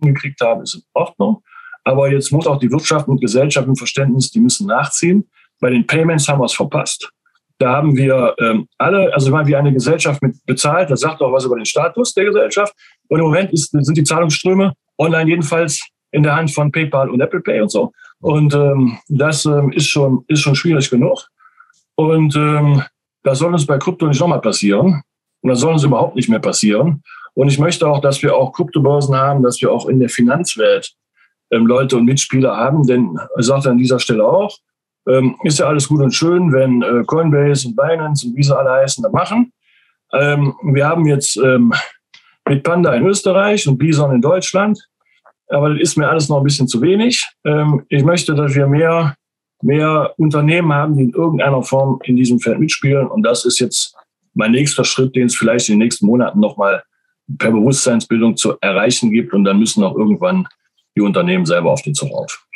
gekriegt 0.00 0.40
haben, 0.40 0.62
ist 0.62 0.74
in 0.74 0.82
Ordnung. 0.94 1.42
Aber 1.84 2.10
jetzt 2.10 2.30
muss 2.30 2.46
auch 2.46 2.58
die 2.58 2.70
Wirtschaft 2.70 3.08
und 3.08 3.20
Gesellschaft 3.20 3.66
im 3.66 3.76
Verständnis, 3.76 4.30
die 4.30 4.40
müssen 4.40 4.66
nachziehen. 4.66 5.28
Bei 5.60 5.70
den 5.70 5.86
Payments 5.86 6.28
haben 6.28 6.40
wir 6.40 6.46
es 6.46 6.54
verpasst. 6.54 7.10
Da 7.58 7.74
haben 7.76 7.96
wir 7.96 8.34
ähm, 8.40 8.66
alle, 8.78 9.12
also 9.14 9.32
wenn 9.32 9.46
wir 9.46 9.58
eine 9.58 9.72
Gesellschaft 9.72 10.20
mit 10.22 10.36
bezahlt, 10.46 10.90
das 10.90 11.00
sagt 11.00 11.20
auch 11.20 11.32
was 11.32 11.44
über 11.44 11.56
den 11.56 11.64
Status 11.64 12.12
der 12.14 12.24
Gesellschaft. 12.24 12.74
Und 13.08 13.20
im 13.20 13.26
Moment 13.26 13.52
ist, 13.52 13.70
sind 13.70 13.96
die 13.96 14.02
Zahlungsströme 14.02 14.72
online 14.98 15.30
jedenfalls 15.30 15.80
in 16.10 16.22
der 16.22 16.34
Hand 16.34 16.52
von 16.52 16.72
PayPal 16.72 17.08
und 17.10 17.20
Apple 17.20 17.40
Pay 17.40 17.60
und 17.60 17.70
so. 17.70 17.92
Und 18.20 18.54
ähm, 18.54 18.98
das 19.08 19.44
ähm, 19.44 19.72
ist, 19.72 19.88
schon, 19.88 20.24
ist 20.28 20.40
schon 20.40 20.54
schwierig 20.54 20.90
genug. 20.90 21.26
Und 21.96 22.34
ähm, 22.36 22.82
das 23.22 23.38
soll 23.38 23.52
uns 23.52 23.66
bei 23.66 23.78
Krypto 23.78 24.06
nicht 24.06 24.20
nochmal 24.20 24.40
passieren. 24.40 25.02
Und 25.42 25.50
das 25.50 25.60
soll 25.60 25.72
uns 25.72 25.84
überhaupt 25.84 26.16
nicht 26.16 26.28
mehr 26.28 26.38
passieren. 26.38 27.02
Und 27.34 27.48
ich 27.48 27.58
möchte 27.58 27.88
auch, 27.88 28.00
dass 28.00 28.22
wir 28.22 28.36
auch 28.36 28.52
Kryptobörsen 28.52 29.14
haben, 29.14 29.42
dass 29.42 29.60
wir 29.60 29.72
auch 29.72 29.88
in 29.88 30.00
der 30.00 30.08
Finanzwelt 30.08 30.92
ähm, 31.50 31.66
Leute 31.66 31.96
und 31.96 32.04
Mitspieler 32.04 32.56
haben. 32.56 32.86
Denn 32.86 33.18
ich 33.38 33.46
sagte 33.46 33.70
an 33.70 33.78
dieser 33.78 33.98
Stelle 33.98 34.24
auch, 34.24 34.58
ähm, 35.08 35.36
ist 35.42 35.58
ja 35.58 35.66
alles 35.66 35.88
gut 35.88 36.00
und 36.00 36.12
schön, 36.12 36.52
wenn 36.52 36.82
äh, 36.82 37.04
Coinbase 37.04 37.68
und 37.68 37.76
Binance 37.76 38.26
und 38.26 38.36
wie 38.36 38.42
sie 38.42 38.56
alle 38.56 38.70
heißen, 38.70 39.02
das 39.02 39.12
machen. 39.12 39.52
Ähm, 40.12 40.54
wir 40.62 40.86
haben 40.86 41.06
jetzt 41.06 41.36
ähm, 41.38 41.72
mit 42.48 42.62
Panda 42.62 42.94
in 42.94 43.06
Österreich 43.06 43.66
und 43.66 43.78
Bison 43.78 44.12
in 44.12 44.20
Deutschland. 44.20 44.78
Aber 45.48 45.70
das 45.70 45.80
ist 45.80 45.96
mir 45.98 46.08
alles 46.08 46.28
noch 46.28 46.38
ein 46.38 46.44
bisschen 46.44 46.68
zu 46.68 46.80
wenig. 46.80 47.26
Ähm, 47.44 47.84
ich 47.88 48.04
möchte, 48.04 48.34
dass 48.34 48.54
wir 48.54 48.66
mehr 48.66 49.16
mehr 49.62 50.12
Unternehmen 50.16 50.72
haben, 50.72 50.96
die 50.96 51.04
in 51.04 51.10
irgendeiner 51.10 51.62
Form 51.62 52.00
in 52.04 52.16
diesem 52.16 52.40
Feld 52.40 52.58
mitspielen. 52.58 53.06
Und 53.06 53.22
das 53.22 53.44
ist 53.44 53.58
jetzt 53.58 53.96
mein 54.34 54.52
nächster 54.52 54.84
Schritt, 54.84 55.14
den 55.14 55.26
es 55.26 55.36
vielleicht 55.36 55.68
in 55.68 55.74
den 55.74 55.84
nächsten 55.84 56.06
Monaten 56.06 56.40
nochmal 56.40 56.82
per 57.38 57.52
Bewusstseinsbildung 57.52 58.36
zu 58.36 58.54
erreichen 58.60 59.10
gibt. 59.10 59.32
Und 59.32 59.44
dann 59.44 59.58
müssen 59.58 59.84
auch 59.84 59.96
irgendwann 59.96 60.46
die 60.96 61.00
Unternehmen 61.00 61.46
selber 61.46 61.70
auf 61.70 61.82
den 61.82 61.94
Zug 61.94 62.10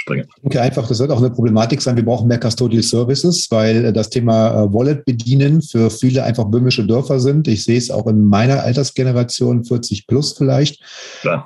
aufspringen. 0.06 0.26
Okay, 0.42 0.58
einfach, 0.58 0.86
das 0.88 0.98
wird 0.98 1.10
auch 1.10 1.18
eine 1.18 1.30
Problematik 1.30 1.82
sein. 1.82 1.96
Wir 1.96 2.04
brauchen 2.04 2.28
mehr 2.28 2.38
Custodial 2.38 2.82
Services, 2.82 3.46
weil 3.50 3.92
das 3.92 4.10
Thema 4.10 4.64
äh, 4.64 4.72
Wallet 4.72 5.04
bedienen 5.04 5.62
für 5.62 5.90
viele 5.90 6.24
einfach 6.24 6.44
böhmische 6.44 6.86
Dörfer 6.86 7.20
sind. 7.20 7.48
Ich 7.48 7.64
sehe 7.64 7.78
es 7.78 7.90
auch 7.90 8.06
in 8.06 8.24
meiner 8.24 8.62
Altersgeneration, 8.62 9.64
40 9.64 10.06
plus 10.06 10.32
vielleicht. 10.32 10.80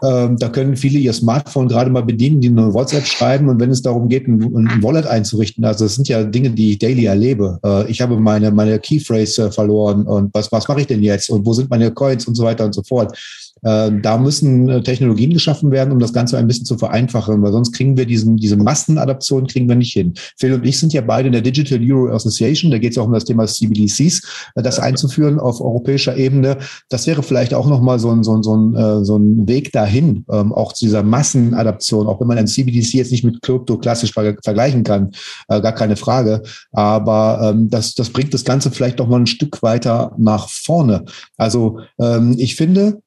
Ähm, 0.03 0.37
da 0.37 0.49
können 0.49 0.77
viele 0.77 0.99
ihr 0.99 1.13
Smartphone 1.13 1.69
gerade 1.69 1.91
mal 1.91 2.03
bedienen, 2.03 2.41
die 2.41 2.49
eine 2.49 2.73
WhatsApp 2.73 3.07
schreiben 3.07 3.49
und 3.49 3.61
wenn 3.61 3.71
es 3.71 3.83
darum 3.83 4.09
geht, 4.09 4.29
ein, 4.29 4.43
ein 4.43 4.83
Wallet 4.83 5.07
einzurichten, 5.07 5.65
also 5.65 5.85
das 5.85 5.95
sind 5.95 6.09
ja 6.09 6.23
Dinge, 6.25 6.51
die 6.51 6.73
ich 6.73 6.79
daily 6.79 7.07
erlebe. 7.07 7.59
Äh, 7.65 7.91
ich 7.91 8.01
habe 8.01 8.19
meine, 8.19 8.51
meine 8.51 8.79
Keyphrase 8.79 9.47
äh, 9.47 9.51
verloren 9.51 10.03
und 10.07 10.33
was, 10.35 10.51
was 10.53 10.69
mache 10.69 10.83
ich 10.83 10.87
denn 10.87 11.03
jetzt 11.03 11.31
und 11.31 11.47
wo 11.47 11.53
sind 11.53 11.71
meine 11.71 11.91
Coins 11.91 12.27
und 12.27 12.35
so 12.35 12.45
weiter 12.45 12.65
und 12.65 12.75
so 12.75 12.83
fort. 12.83 13.17
Äh, 13.63 13.91
da 14.03 14.19
müssen 14.19 14.69
äh, 14.69 14.83
Technologien 14.83 15.33
geschaffen 15.33 15.71
werden, 15.71 15.93
um 15.93 15.99
das 15.99 16.13
Ganze 16.13 16.39
ein 16.39 16.47
bisschen 16.47 16.65
zu 16.65 16.79
vereinfachen, 16.79 17.43
weil 17.43 17.53
sonst 17.53 17.73
kriegen 17.73 17.97
wir 17.97 18.07
diesen, 18.07 18.37
diese 18.37 18.57
Massenadaption 18.57 19.47
kriegen 19.47 19.69
wir 19.69 19.77
nicht 19.77 19.93
hin. 19.93 20.15
Phil 20.39 20.55
und 20.55 20.67
ich 20.67 20.79
sind 20.79 20.93
ja 20.93 21.01
beide 21.01 21.27
in 21.27 21.33
der 21.33 21.43
Digital 21.43 21.81
Euro 21.83 22.15
Association, 22.15 22.71
da 22.71 22.79
geht 22.79 22.93
es 22.93 22.99
auch 22.99 23.07
um 23.07 23.13
das 23.13 23.25
Thema 23.25 23.47
CBDCs, 23.47 24.23
äh, 24.55 24.63
das 24.63 24.79
einzuführen 24.79 25.39
auf 25.39 25.61
europäischer 25.61 26.17
Ebene. 26.17 26.59
Das 26.89 27.07
wäre 27.07 27.23
vielleicht 27.23 27.55
auch 27.55 27.69
nochmal 27.69 27.99
so 27.99 28.11
ein, 28.11 28.23
so 28.23 28.37
ein, 28.37 28.43
so 28.43 28.57
ein, 28.57 29.05
so 29.05 29.17
ein 29.17 29.49
Weg 29.49 29.73
dahin, 29.73 30.25
ähm, 30.31 30.53
auch 30.53 30.73
zu 30.73 30.85
dieser 30.85 31.03
Massenadaption, 31.03 32.07
auch 32.07 32.21
wenn 32.21 32.27
man 32.27 32.39
ein 32.39 32.47
CBDC 32.47 32.95
jetzt 32.95 33.13
nicht 33.13 33.25
mit 33.25 33.43
Krypto 33.43 33.79
klassisch 33.79 34.13
vergleichen 34.13 34.85
kann, 34.85 35.11
gar 35.49 35.73
keine 35.73 35.97
Frage. 35.97 36.43
Aber 36.73 37.53
ähm, 37.53 37.69
das, 37.71 37.95
das 37.95 38.11
bringt 38.11 38.35
das 38.35 38.45
Ganze 38.45 38.71
vielleicht 38.71 38.99
noch 38.99 39.09
mal 39.09 39.21
ein 39.21 39.27
Stück 39.27 39.63
weiter 39.63 40.13
nach 40.19 40.49
vorne. 40.49 41.05
Also 41.37 41.81
ähm, 41.99 42.35
ich 42.39 42.57
finde, 42.57 43.01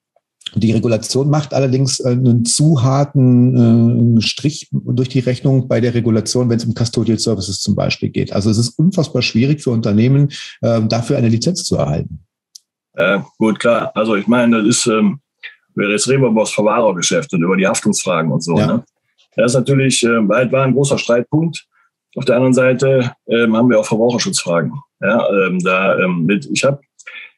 die 0.55 0.71
Regulation 0.71 1.29
macht 1.29 1.53
allerdings 1.53 1.99
äh, 1.99 2.09
einen 2.09 2.45
zu 2.45 2.83
harten 2.83 4.17
äh, 4.17 4.21
Strich 4.21 4.69
durch 4.71 5.09
die 5.09 5.19
Rechnung 5.19 5.67
bei 5.67 5.81
der 5.81 5.93
Regulation, 5.93 6.49
wenn 6.49 6.57
es 6.57 6.65
um 6.65 6.73
Custodial 6.73 7.19
Services 7.19 7.61
zum 7.61 7.75
Beispiel 7.75 8.09
geht. 8.09 8.33
Also 8.33 8.49
es 8.49 8.57
ist 8.57 8.77
unfassbar 8.77 9.21
schwierig 9.21 9.63
für 9.63 9.71
Unternehmen, 9.71 10.29
ähm, 10.61 10.89
dafür 10.89 11.17
eine 11.17 11.29
Lizenz 11.29 11.63
zu 11.63 11.77
erhalten. 11.77 12.25
Äh, 12.93 13.19
gut, 13.37 13.59
klar. 13.59 13.91
Also 13.95 14.15
ich 14.15 14.27
meine, 14.27 14.57
das 14.57 14.67
ist, 14.67 14.87
ähm, 14.87 15.19
jetzt 15.75 16.07
reden 16.07 16.21
wir 16.21 16.29
über 16.29 16.41
das 16.41 16.51
Verwahrergeschäft 16.51 17.33
und 17.33 17.41
über 17.41 17.57
die 17.57 17.67
Haftungsfragen 17.67 18.31
und 18.31 18.43
so. 18.43 18.57
Ja. 18.57 18.67
Ne? 18.67 18.83
Das 19.35 19.51
ist 19.51 19.57
natürlich, 19.57 20.03
äh, 20.03 20.27
war 20.27 20.63
ein 20.63 20.73
großer 20.73 20.97
Streitpunkt. 20.97 21.65
Auf 22.15 22.25
der 22.25 22.35
anderen 22.35 22.53
Seite 22.53 23.15
ähm, 23.27 23.57
haben 23.57 23.69
wir 23.69 23.79
auch 23.79 23.85
Verbraucherschutzfragen. 23.85 24.73
Ja, 25.01 25.27
ähm, 25.47 25.59
da, 25.59 25.97
ähm, 25.97 26.25
mit, 26.25 26.47
ich 26.53 26.63
habe 26.63 26.79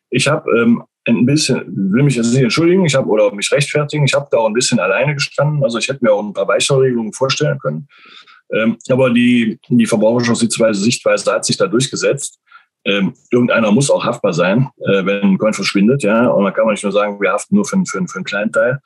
ich 0.10 0.28
hab, 0.28 0.45
ähm, 0.47 0.84
ein 1.08 1.26
bisschen, 1.26 1.63
will 1.68 2.04
mich 2.04 2.15
jetzt 2.15 2.34
nicht 2.34 2.44
entschuldigen, 2.44 2.86
ich 2.86 2.96
habe 2.96 3.08
oder 3.08 3.34
mich 3.34 3.52
rechtfertigen, 3.52 4.06
ich 4.06 4.13
habe 4.13 4.28
da 4.32 4.38
auch 4.38 4.48
ein 4.48 4.54
bisschen 4.54 4.80
alleine 4.80 5.13
gestanden. 5.13 5.63
Also 5.63 5.78
ich 5.78 5.88
hätte 5.88 6.04
mir 6.04 6.12
auch 6.12 6.24
ein 6.24 6.34
paar 6.34 6.48
Weicherregelungen 6.48 7.13
vorstellen 7.13 7.60
können. 7.60 7.88
Ähm, 8.52 8.78
aber 8.89 9.12
die, 9.12 9.60
die 9.70 9.86
Verbraucherschutzsichtweise 9.86 10.82
Sichtweise 10.82 11.32
hat 11.32 11.46
sich 11.46 11.58
da 11.58 11.68
durchgesetzt. 11.68 12.39
Ähm, 12.86 13.13
irgendeiner 13.32 13.72
muss 13.72 13.89
auch 13.89 14.06
haftbar 14.06 14.34
sein, 14.34 14.70
äh, 14.78 15.06
wenn 15.06 15.22
ein 15.22 15.38
Coin 15.38 15.54
verschwindet, 15.54 16.04
ja. 16.04 16.28
Und 16.28 16.44
dann 16.44 16.54
kann 16.54 16.65
man 16.65 16.74
nicht 16.74 16.84
nur 16.84 16.91
sagen, 16.91 17.20
wir 17.20 17.32
haften 17.32 17.56
nur 17.56 17.65
für, 17.65 17.78
für, 17.86 18.08
für 18.08 18.15
einen 18.15 18.24
kleinen 18.24 18.52
Teil. 18.52 18.80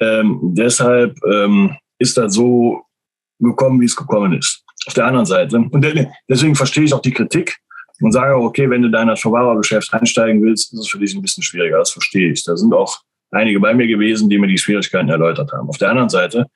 Ähm, 0.00 0.38
deshalb 0.42 1.16
ähm, 1.26 1.76
ist 1.98 2.16
das 2.16 2.34
so 2.34 2.82
gekommen, 3.40 3.80
wie 3.80 3.86
es 3.86 3.96
gekommen 3.96 4.32
ist. 4.34 4.62
Auf 4.86 4.94
der 4.94 5.06
anderen 5.06 5.26
Seite. 5.26 5.56
Und 5.56 5.86
deswegen 6.28 6.54
verstehe 6.54 6.84
ich 6.84 6.94
auch 6.94 7.02
die 7.02 7.12
Kritik, 7.12 7.58
und 8.00 8.12
sage 8.12 8.34
auch, 8.34 8.44
okay, 8.44 8.68
wenn 8.70 8.82
du 8.82 8.90
das 8.90 9.20
Verwahrergeschäft 9.20 9.92
einsteigen 9.92 10.42
willst, 10.42 10.72
ist 10.72 10.80
es 10.80 10.88
für 10.88 10.98
dich 10.98 11.14
ein 11.14 11.22
bisschen 11.22 11.42
schwieriger. 11.42 11.78
Das 11.78 11.90
verstehe 11.90 12.32
ich. 12.32 12.44
Da 12.44 12.56
sind 12.56 12.72
auch 12.72 12.98
einige 13.30 13.60
bei 13.60 13.74
mir 13.74 13.86
gewesen, 13.86 14.28
die 14.28 14.38
mir 14.38 14.46
die 14.46 14.58
Schwierigkeiten 14.58 15.08
erläutert 15.08 15.52
haben. 15.52 15.68
Auf 15.68 15.78
der 15.78 15.90
anderen 15.90 16.08
Seite, 16.08 16.46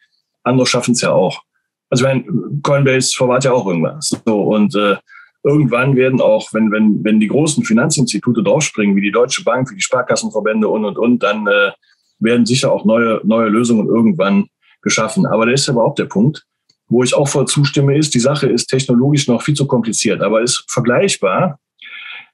andere 0.43 0.67
schaffen 0.67 0.93
es 0.93 1.03
ja 1.03 1.13
auch. 1.13 1.43
Also 1.91 2.05
wenn 2.05 2.61
Coinbase 2.63 3.15
verwahrt 3.15 3.45
ja 3.45 3.53
auch 3.53 3.67
irgendwas. 3.67 4.11
So, 4.27 4.43
und 4.43 4.75
äh, 4.75 4.97
irgendwann 5.45 5.97
werden 5.97 6.21
auch, 6.21 6.53
wenn, 6.53 6.73
wenn, 6.73 7.05
wenn 7.05 7.21
die 7.21 7.29
großen 7.29 7.63
Finanzinstitute 7.65 8.43
draufspringen, 8.43 8.97
wie 8.97 9.03
die 9.03 9.13
Deutsche 9.13 9.45
Bank, 9.45 9.71
wie 9.71 9.77
die 9.77 9.83
Sparkassenverbände 9.83 10.67
und, 10.67 10.85
und, 10.85 10.99
und, 10.99 11.23
dann 11.23 11.47
äh, 11.47 11.71
werden 12.19 12.47
sicher 12.47 12.73
auch 12.73 12.85
neue, 12.85 13.21
neue 13.25 13.49
Lösungen 13.49 13.87
irgendwann 13.87 14.47
geschaffen. 14.83 15.27
Aber 15.27 15.47
da 15.47 15.53
ist 15.53 15.67
ja 15.67 15.75
überhaupt 15.75 15.99
der 15.99 16.07
Punkt 16.07 16.47
wo 16.89 17.03
ich 17.03 17.15
auch 17.15 17.29
voll 17.29 17.47
zustimme, 17.47 17.97
ist, 17.97 18.15
die 18.15 18.21
Sache 18.21 18.47
ist 18.49 18.67
technologisch 18.67 19.27
noch 19.29 19.43
viel 19.43 19.55
zu 19.55 19.67
kompliziert, 19.67 20.23
aber 20.23 20.43
ist 20.43 20.65
vergleichbar 20.69 21.59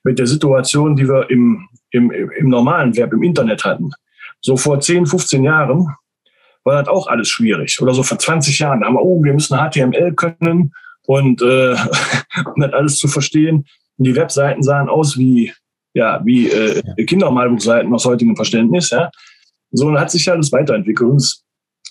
mit 0.03 0.19
der 0.19 0.27
Situation, 0.27 0.97
die 0.97 1.07
wir 1.09 1.31
im, 1.31 1.69
im, 1.91 2.11
im 2.11 2.49
normalen 2.49 2.97
Web, 2.97 3.13
im 3.13 3.23
Internet 3.23 3.65
hatten. 3.65 3.91
So 4.41 4.57
vor 4.57 4.81
10, 4.81 5.07
15 5.07 5.45
Jahren 5.45 5.95
war 6.65 6.83
das 6.83 6.89
auch 6.89 7.07
alles 7.07 7.29
schwierig. 7.29 7.81
Oder 7.81 7.95
so 7.95 8.03
vor 8.03 8.19
20 8.19 8.59
Jahren 8.59 8.85
haben 8.85 8.95
wir, 8.95 9.03
oh, 9.03 9.23
wir 9.23 9.33
müssen 9.33 9.57
HTML 9.57 10.15
können 10.15 10.73
und 11.07 11.43
äh, 11.43 11.75
um 12.55 12.61
das 12.61 12.73
alles 12.73 12.99
zu 12.99 13.09
verstehen. 13.09 13.67
Und 13.99 14.07
die 14.07 14.17
Webseiten 14.17 14.63
sahen 14.63 14.89
aus 14.89 15.19
wie, 15.19 15.53
ja, 15.95 16.21
wie 16.25 16.49
äh, 16.49 17.05
Kindermalbuchseiten 17.05 17.93
aus 17.93 18.07
heutigem 18.07 18.37
Verständnis. 18.37 18.91
Ja. 18.91 19.11
So 19.73 19.87
und 19.87 19.99
hat 19.99 20.11
sich 20.11 20.31
alles 20.31 20.53
weiterentwickelt 20.53 21.11
und 21.11 21.17
ist 21.17 21.45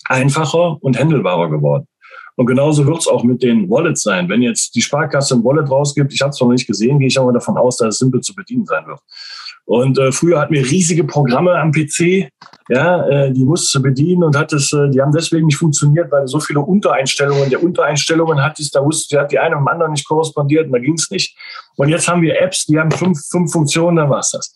einfacher 0.05 0.81
und 0.81 0.99
handelbarer 0.99 1.49
geworden. 1.49 1.87
Und 2.39 2.45
genauso 2.45 2.87
wird 2.87 2.99
es 2.99 3.07
auch 3.09 3.25
mit 3.25 3.43
den 3.43 3.69
Wallets 3.69 4.01
sein. 4.01 4.29
Wenn 4.29 4.41
jetzt 4.41 4.73
die 4.73 4.81
Sparkasse 4.81 5.35
ein 5.35 5.43
Wallet 5.43 5.69
rausgibt, 5.69 6.13
ich 6.13 6.21
habe 6.21 6.29
es 6.29 6.39
noch 6.39 6.47
nicht 6.47 6.65
gesehen, 6.65 6.97
gehe 6.97 7.09
ich 7.09 7.19
aber 7.19 7.33
davon 7.33 7.57
aus, 7.57 7.75
dass 7.75 7.95
es 7.95 7.99
simpel 7.99 8.21
zu 8.21 8.33
bedienen 8.33 8.65
sein 8.65 8.87
wird. 8.87 9.01
Und 9.65 9.99
äh, 9.99 10.13
früher 10.13 10.39
hatten 10.39 10.53
wir 10.53 10.63
riesige 10.63 11.03
Programme 11.03 11.53
am 11.55 11.73
PC, 11.73 12.29
ja, 12.69 13.05
äh, 13.09 13.33
die 13.33 13.43
musste 13.43 13.81
bedienen 13.81 14.23
und 14.23 14.37
hat 14.37 14.53
es, 14.53 14.71
äh, 14.71 14.89
die 14.89 15.01
haben 15.01 15.11
deswegen 15.11 15.47
nicht 15.47 15.57
funktioniert, 15.57 16.09
weil 16.13 16.29
so 16.29 16.39
viele 16.39 16.61
Untereinstellungen 16.61 17.49
der 17.49 17.61
Untereinstellungen 17.61 18.41
hat, 18.41 18.57
da 18.71 18.85
wusste, 18.85 19.19
hat 19.19 19.33
die 19.33 19.39
eine 19.39 19.57
mit 19.57 19.65
dem 19.65 19.67
anderen 19.67 19.91
nicht 19.91 20.07
korrespondiert 20.07 20.67
und 20.67 20.71
da 20.71 20.79
ging 20.79 20.93
es 20.93 21.11
nicht. 21.11 21.37
Und 21.75 21.89
jetzt 21.89 22.07
haben 22.07 22.21
wir 22.21 22.41
Apps, 22.41 22.65
die 22.67 22.79
haben 22.79 22.91
fünf, 22.91 23.19
fünf 23.29 23.51
Funktionen, 23.51 23.97
dann 23.97 24.09
war's 24.09 24.31
das. 24.31 24.53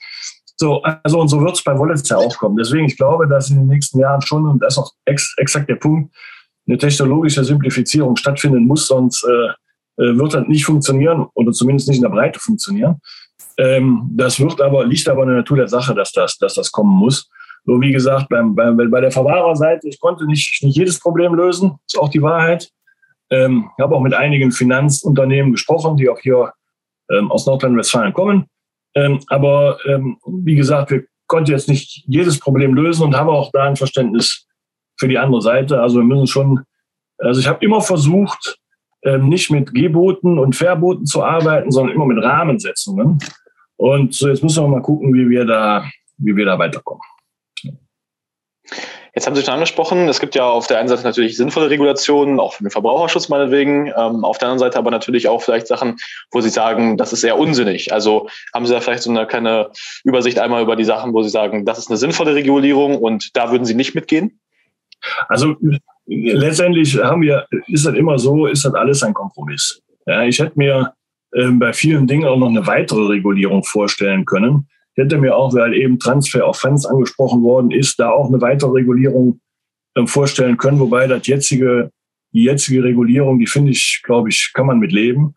So, 0.55 0.81
also 0.83 1.19
und 1.19 1.27
so 1.27 1.41
wird 1.41 1.57
es 1.57 1.63
bei 1.65 1.77
Wallets 1.77 2.07
ja 2.07 2.15
auch 2.15 2.37
kommen. 2.37 2.55
Deswegen, 2.55 2.85
ich 2.85 2.95
glaube, 2.95 3.27
dass 3.27 3.49
in 3.49 3.57
den 3.57 3.67
nächsten 3.67 3.99
Jahren 3.99 4.21
schon, 4.21 4.47
und 4.47 4.63
das 4.63 4.75
ist 4.75 4.77
auch 4.77 4.91
ex, 5.03 5.35
exakt 5.37 5.67
der 5.67 5.75
Punkt, 5.75 6.15
eine 6.67 6.77
technologische 6.77 7.43
Simplifizierung 7.43 8.15
stattfinden 8.15 8.65
muss, 8.65 8.87
sonst 8.87 9.23
äh, 9.23 10.03
äh, 10.03 10.17
wird 10.17 10.33
das 10.33 10.47
nicht 10.47 10.65
funktionieren 10.65 11.27
oder 11.33 11.51
zumindest 11.51 11.87
nicht 11.87 11.97
in 11.97 12.03
der 12.03 12.09
Breite 12.09 12.39
funktionieren. 12.39 12.99
Ähm, 13.57 14.09
das 14.11 14.39
wird 14.39 14.59
aber, 14.61 14.85
liegt 14.85 15.07
aber 15.07 15.23
in 15.23 15.29
der 15.29 15.37
Natur 15.37 15.57
der 15.57 15.67
Sache, 15.67 15.93
dass 15.93 16.11
das, 16.11 16.37
dass 16.37 16.55
das 16.55 16.71
kommen 16.71 16.95
muss. 16.95 17.29
So 17.65 17.79
wie 17.79 17.91
gesagt, 17.91 18.27
beim, 18.29 18.55
beim, 18.55 18.75
bei 18.75 19.01
der 19.01 19.11
Verwahrerseite, 19.11 19.87
ich 19.87 19.99
konnte 19.99 20.25
nicht, 20.25 20.63
nicht 20.63 20.75
jedes 20.75 20.99
Problem 20.99 21.35
lösen, 21.35 21.77
ist 21.87 21.97
auch 21.97 22.09
die 22.09 22.21
Wahrheit. 22.21 22.69
Ähm, 23.29 23.69
ich 23.77 23.83
habe 23.83 23.95
auch 23.95 24.01
mit 24.01 24.13
einigen 24.13 24.51
Finanzunternehmen 24.51 25.51
gesprochen, 25.51 25.97
die 25.97 26.09
auch 26.09 26.19
hier 26.19 26.51
ähm, 27.11 27.31
aus 27.31 27.45
Nordrhein-Westfalen 27.45 28.13
kommen. 28.13 28.45
Ähm, 28.95 29.19
aber 29.27 29.77
ähm, 29.85 30.17
wie 30.25 30.55
gesagt, 30.55 30.91
wir 30.91 31.03
konnten 31.27 31.51
jetzt 31.51 31.69
nicht 31.69 32.03
jedes 32.07 32.39
Problem 32.39 32.73
lösen 32.73 33.03
und 33.03 33.15
haben 33.15 33.29
auch 33.29 33.51
da 33.51 33.63
ein 33.63 33.75
Verständnis 33.75 34.47
für 35.03 35.09
die 35.09 35.17
andere 35.17 35.41
Seite. 35.41 35.81
Also 35.81 35.97
wir 35.97 36.05
müssen 36.05 36.27
schon, 36.27 36.61
also 37.17 37.41
ich 37.41 37.47
habe 37.49 37.63
immer 37.65 37.81
versucht, 37.81 38.57
ähm, 39.03 39.27
nicht 39.27 39.51
mit 39.51 39.73
Geboten 39.73 40.39
und 40.39 40.55
Verboten 40.55 41.05
zu 41.05 41.21
arbeiten, 41.21 41.71
sondern 41.71 41.93
immer 41.93 42.05
mit 42.05 42.23
Rahmensetzungen. 42.23 43.19
Und 43.75 44.17
jetzt 44.21 44.43
müssen 44.43 44.63
wir 44.63 44.67
mal 44.69 44.81
gucken, 44.81 45.13
wie 45.13 45.29
wir 45.29 45.43
da, 45.43 45.83
wie 46.17 46.37
wir 46.37 46.45
da 46.45 46.57
weiterkommen. 46.57 47.01
Jetzt 49.13 49.27
haben 49.27 49.35
Sie 49.35 49.43
schon 49.43 49.53
angesprochen, 49.55 50.07
es 50.07 50.21
gibt 50.21 50.35
ja 50.35 50.45
auf 50.45 50.67
der 50.67 50.79
einen 50.79 50.87
Seite 50.87 51.03
natürlich 51.03 51.35
sinnvolle 51.35 51.69
Regulationen, 51.69 52.39
auch 52.39 52.53
für 52.53 52.63
den 52.63 52.71
Verbraucherschutz 52.71 53.27
meinetwegen, 53.27 53.87
ähm, 53.87 54.23
auf 54.23 54.37
der 54.37 54.47
anderen 54.47 54.59
Seite 54.59 54.79
aber 54.79 54.89
natürlich 54.89 55.27
auch 55.27 55.41
vielleicht 55.41 55.67
Sachen, 55.67 55.97
wo 56.31 56.39
Sie 56.39 56.49
sagen, 56.49 56.95
das 56.95 57.11
ist 57.11 57.25
eher 57.25 57.37
unsinnig. 57.37 57.91
Also 57.91 58.29
haben 58.53 58.65
Sie 58.65 58.73
da 58.73 58.79
vielleicht 58.79 59.03
so 59.03 59.09
eine 59.09 59.27
kleine 59.27 59.69
Übersicht 60.05 60.39
einmal 60.39 60.63
über 60.63 60.77
die 60.77 60.85
Sachen, 60.85 61.13
wo 61.13 61.21
Sie 61.23 61.29
sagen, 61.29 61.65
das 61.65 61.77
ist 61.77 61.89
eine 61.89 61.97
sinnvolle 61.97 62.35
Regulierung 62.35 62.97
und 62.97 63.35
da 63.35 63.51
würden 63.51 63.65
Sie 63.65 63.75
nicht 63.75 63.95
mitgehen? 63.95 64.39
Also 65.27 65.55
letztendlich 66.05 66.97
haben 66.97 67.21
wir, 67.21 67.45
ist 67.67 67.85
das 67.85 67.95
immer 67.95 68.19
so, 68.19 68.47
ist 68.47 68.65
das 68.65 68.73
alles 68.73 69.03
ein 69.03 69.13
Kompromiss. 69.13 69.81
Ja, 70.05 70.23
ich 70.23 70.39
hätte 70.39 70.57
mir 70.57 70.93
äh, 71.31 71.49
bei 71.49 71.73
vielen 71.73 72.07
Dingen 72.07 72.25
auch 72.25 72.37
noch 72.37 72.49
eine 72.49 72.67
weitere 72.67 73.07
Regulierung 73.07 73.63
vorstellen 73.63 74.25
können. 74.25 74.67
Ich 74.95 75.03
hätte 75.03 75.17
mir 75.17 75.35
auch, 75.35 75.53
weil 75.53 75.73
eben 75.73 75.97
Transfer 75.97 76.45
auf 76.45 76.57
Funds 76.57 76.85
angesprochen 76.85 77.41
worden 77.41 77.71
ist, 77.71 77.99
da 77.99 78.09
auch 78.09 78.27
eine 78.27 78.41
weitere 78.41 78.71
Regulierung 78.71 79.39
äh, 79.95 80.05
vorstellen 80.05 80.57
können, 80.57 80.79
wobei 80.79 81.07
das 81.07 81.25
jetzige, 81.25 81.91
die 82.33 82.43
jetzige 82.43 82.83
Regulierung, 82.83 83.39
die 83.39 83.47
finde 83.47 83.71
ich, 83.71 84.01
glaube 84.03 84.29
ich, 84.29 84.51
kann 84.53 84.67
man 84.67 84.79
mit 84.79 84.91
leben. 84.91 85.35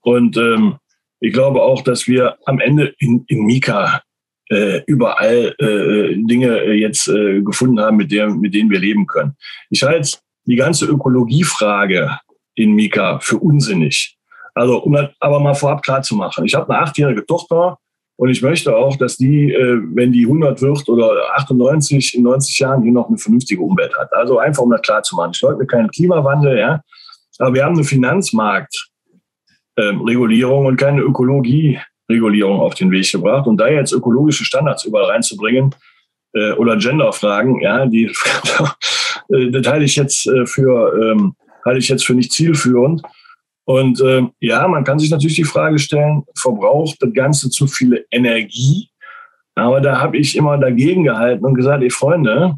Und 0.00 0.36
ähm, 0.36 0.76
ich 1.20 1.32
glaube 1.32 1.62
auch, 1.62 1.82
dass 1.82 2.06
wir 2.06 2.36
am 2.46 2.60
Ende 2.60 2.94
in, 2.98 3.24
in 3.28 3.44
Mika 3.44 4.02
äh, 4.48 4.82
überall 4.86 5.54
äh, 5.58 6.14
Dinge 6.16 6.60
äh, 6.60 6.74
jetzt 6.74 7.08
äh, 7.08 7.42
gefunden 7.42 7.80
haben, 7.80 7.96
mit, 7.96 8.12
der, 8.12 8.30
mit 8.30 8.54
denen 8.54 8.70
wir 8.70 8.78
leben 8.78 9.06
können. 9.06 9.36
Ich 9.70 9.82
halte 9.82 10.18
die 10.44 10.56
ganze 10.56 10.86
Ökologiefrage 10.86 12.18
in 12.54 12.74
Mika 12.74 13.18
für 13.20 13.38
unsinnig. 13.38 14.16
Also, 14.54 14.82
um 14.82 14.92
das 14.92 15.10
aber 15.20 15.40
mal 15.40 15.54
vorab 15.54 15.82
klar 15.82 16.02
zu 16.02 16.16
machen. 16.16 16.44
Ich 16.44 16.54
habe 16.54 16.72
eine 16.72 16.82
achtjährige 16.82 17.26
Tochter 17.26 17.78
und 18.16 18.30
ich 18.30 18.40
möchte 18.40 18.74
auch, 18.74 18.96
dass 18.96 19.16
die, 19.16 19.52
äh, 19.52 19.80
wenn 19.94 20.12
die 20.12 20.24
100 20.24 20.62
wird 20.62 20.88
oder 20.88 21.34
98 21.34 22.14
in 22.14 22.22
90 22.22 22.58
Jahren 22.58 22.82
hier 22.82 22.92
noch 22.92 23.08
eine 23.08 23.18
vernünftige 23.18 23.60
Umwelt 23.60 23.94
hat. 23.98 24.10
Also 24.14 24.38
einfach, 24.38 24.62
um 24.62 24.70
das 24.70 24.80
klar 24.80 25.02
zu 25.02 25.16
machen. 25.16 25.32
Ich 25.34 25.42
leugne 25.42 25.66
keinen 25.66 25.90
Klimawandel, 25.90 26.58
ja. 26.58 26.80
Aber 27.38 27.52
wir 27.52 27.64
haben 27.64 27.74
eine 27.74 27.84
Finanzmarktregulierung 27.84 30.62
ähm, 30.62 30.66
und 30.66 30.78
keine 30.78 31.02
Ökologie 31.02 31.78
Regulierung 32.08 32.60
auf 32.60 32.74
den 32.74 32.90
Weg 32.90 33.10
gebracht. 33.10 33.46
Und 33.46 33.58
da 33.58 33.68
jetzt 33.68 33.92
ökologische 33.92 34.44
Standards 34.44 34.84
überall 34.84 35.10
reinzubringen 35.10 35.74
äh, 36.34 36.52
oder 36.52 36.76
Genderfragen, 36.76 37.60
ja, 37.60 37.86
die 37.86 38.04
äh, 39.30 39.50
das 39.50 39.66
halte 39.66 39.84
ich 39.84 39.96
jetzt 39.96 40.26
äh, 40.26 40.46
für 40.46 41.12
ähm, 41.12 41.34
halte 41.64 41.78
ich 41.78 41.88
jetzt 41.88 42.06
für 42.06 42.14
nicht 42.14 42.32
zielführend. 42.32 43.02
Und 43.64 44.00
äh, 44.00 44.22
ja, 44.40 44.66
man 44.68 44.84
kann 44.84 44.98
sich 44.98 45.10
natürlich 45.10 45.36
die 45.36 45.44
Frage 45.44 45.78
stellen, 45.78 46.22
verbraucht 46.36 46.96
das 47.00 47.12
Ganze 47.12 47.50
zu 47.50 47.66
viel 47.66 48.06
Energie? 48.12 48.90
Aber 49.56 49.80
da 49.80 50.00
habe 50.00 50.18
ich 50.18 50.36
immer 50.36 50.56
dagegen 50.58 51.02
gehalten 51.02 51.44
und 51.44 51.54
gesagt, 51.54 51.82
ey 51.82 51.90
Freunde, 51.90 52.54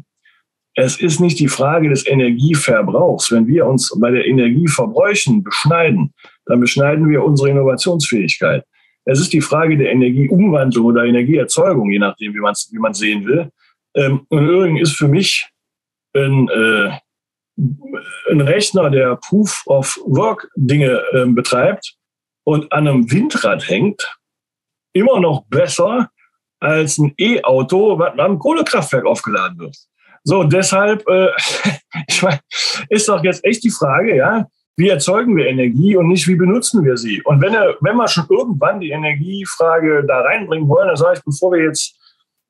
es 0.75 0.99
ist 1.01 1.19
nicht 1.19 1.39
die 1.39 1.47
Frage 1.47 1.89
des 1.89 2.07
Energieverbrauchs. 2.07 3.31
Wenn 3.31 3.47
wir 3.47 3.65
uns 3.65 3.91
bei 3.99 4.11
der 4.11 4.27
Energieverbräuchen 4.27 5.43
beschneiden, 5.43 6.13
dann 6.45 6.59
beschneiden 6.59 7.09
wir 7.09 7.23
unsere 7.23 7.49
Innovationsfähigkeit. 7.49 8.63
Es 9.09 9.19
ist 9.19 9.33
die 9.33 9.41
Frage 9.41 9.75
der 9.75 9.91
Energieumwandlung 9.91 10.85
oder 10.85 11.03
Energieerzeugung, 11.03 11.89
je 11.89 11.97
nachdem, 11.97 12.33
wie 12.35 12.39
man 12.39 12.51
es 12.51 12.69
wie 12.71 12.93
sehen 12.93 13.25
will. 13.25 13.49
Ähm, 13.95 14.27
und 14.29 14.47
übrigens 14.47 14.81
ist 14.89 14.97
für 14.97 15.07
mich 15.07 15.49
ein, 16.15 16.47
äh, 16.49 16.91
ein 18.29 18.41
Rechner, 18.41 18.91
der 18.91 19.15
Proof 19.15 19.63
of 19.65 19.99
Work 20.05 20.47
Dinge 20.55 21.01
äh, 21.13 21.25
betreibt 21.25 21.95
und 22.43 22.71
an 22.71 22.87
einem 22.87 23.11
Windrad 23.11 23.67
hängt, 23.67 24.15
immer 24.93 25.19
noch 25.19 25.43
besser 25.47 26.11
als 26.59 26.99
ein 26.99 27.15
E-Auto, 27.17 27.97
was 27.97 28.19
am 28.19 28.37
Kohlekraftwerk 28.37 29.05
aufgeladen 29.05 29.57
wird. 29.57 29.75
So, 30.23 30.43
deshalb, 30.43 31.07
äh, 31.07 31.29
ich 32.07 32.21
meine, 32.21 32.41
ist 32.89 33.09
doch 33.09 33.23
jetzt 33.23 33.43
echt 33.43 33.63
die 33.63 33.71
Frage, 33.71 34.15
ja, 34.15 34.45
wie 34.79 34.87
erzeugen 34.87 35.35
wir 35.35 35.47
Energie 35.47 35.97
und 35.97 36.07
nicht, 36.07 36.25
wie 36.27 36.35
benutzen 36.35 36.85
wir 36.85 36.95
sie. 36.95 37.21
Und 37.23 37.41
wenn, 37.41 37.51
wenn 37.81 37.97
wir 37.97 38.07
schon 38.07 38.25
irgendwann 38.29 38.79
die 38.79 38.91
Energiefrage 38.91 40.05
da 40.07 40.21
reinbringen 40.21 40.69
wollen, 40.69 40.87
dann 40.87 40.95
sage 40.95 41.17
ich, 41.17 41.23
bevor 41.25 41.51
wir 41.51 41.65
jetzt, 41.65 41.95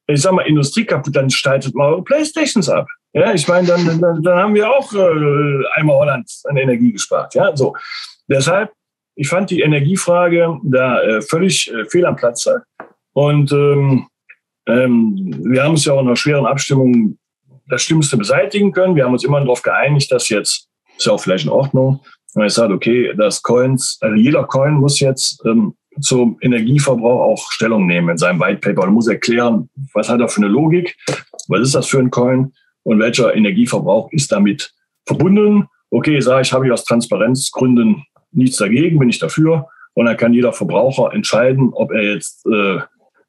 ich 0.05 0.21
sag 0.21 0.33
mal, 0.33 0.43
Industrie 0.43 0.85
kaputt, 0.85 1.15
dann 1.15 1.31
staltet 1.31 1.73
mal 1.73 1.91
eure 1.91 2.03
Playstations 2.03 2.69
ab. 2.69 2.87
Ja, 3.13 3.33
ich 3.33 3.47
meine, 3.47 3.67
dann, 3.67 3.99
dann, 3.99 4.21
dann 4.21 4.37
haben 4.37 4.53
wir 4.53 4.69
auch 4.69 4.93
äh, 4.93 5.65
einmal 5.73 5.97
Holland 5.97 6.31
an 6.43 6.57
Energie 6.57 6.91
gespart. 6.91 7.33
Ja, 7.33 7.55
so. 7.57 7.75
Deshalb, 8.27 8.71
ich 9.15 9.27
fand 9.27 9.49
die 9.49 9.61
Energiefrage 9.61 10.59
da 10.63 11.01
äh, 11.01 11.21
völlig 11.23 11.73
äh, 11.73 11.85
fehl 11.85 12.05
am 12.05 12.15
Platze. 12.15 12.63
Und 13.13 13.51
ähm, 13.51 14.07
ähm, 14.67 15.35
wir 15.43 15.63
haben 15.63 15.73
es 15.73 15.85
ja 15.85 15.93
auch 15.93 16.01
in 16.01 16.05
einer 16.05 16.15
schweren 16.15 16.45
Abstimmung 16.45 17.17
das 17.67 17.81
Schlimmste 17.81 18.17
beseitigen 18.17 18.71
können. 18.71 18.95
Wir 18.95 19.05
haben 19.05 19.13
uns 19.13 19.23
immer 19.23 19.39
darauf 19.39 19.63
geeinigt, 19.63 20.11
dass 20.11 20.29
jetzt, 20.29 20.67
ist 20.95 21.07
ja 21.07 21.13
auch 21.13 21.19
vielleicht 21.19 21.45
in 21.45 21.51
Ordnung, 21.51 22.01
und 22.35 22.45
ich 22.45 22.53
sage, 22.53 22.73
okay, 22.73 23.13
das 23.17 23.41
Coins, 23.41 23.97
also 24.01 24.15
jeder 24.15 24.43
Coin 24.45 24.75
muss 24.75 24.99
jetzt 24.99 25.43
ähm, 25.45 25.75
zum 25.99 26.37
Energieverbrauch 26.41 27.21
auch 27.21 27.51
Stellung 27.51 27.85
nehmen 27.85 28.09
in 28.09 28.17
seinem 28.17 28.39
White 28.39 28.59
Paper 28.59 28.87
und 28.87 28.93
muss 28.93 29.07
erklären, 29.07 29.69
was 29.93 30.09
hat 30.09 30.21
er 30.21 30.29
für 30.29 30.41
eine 30.41 30.47
Logik, 30.47 30.95
was 31.47 31.61
ist 31.61 31.75
das 31.75 31.87
für 31.87 31.99
ein 31.99 32.11
Coin 32.11 32.53
und 32.83 32.99
welcher 32.99 33.35
Energieverbrauch 33.35 34.11
ist 34.11 34.31
damit 34.31 34.73
verbunden. 35.05 35.67
Okay, 35.89 36.19
sage 36.21 36.43
ich, 36.43 36.53
habe 36.53 36.67
ich 36.67 36.71
aus 36.71 36.85
Transparenzgründen 36.85 38.03
nichts 38.31 38.57
dagegen, 38.57 38.99
bin 38.99 39.09
ich 39.09 39.19
dafür. 39.19 39.67
Und 39.93 40.05
dann 40.05 40.17
kann 40.17 40.33
jeder 40.33 40.53
Verbraucher 40.53 41.13
entscheiden, 41.13 41.71
ob 41.73 41.91
er 41.91 42.13
jetzt 42.13 42.45
äh, 42.45 42.79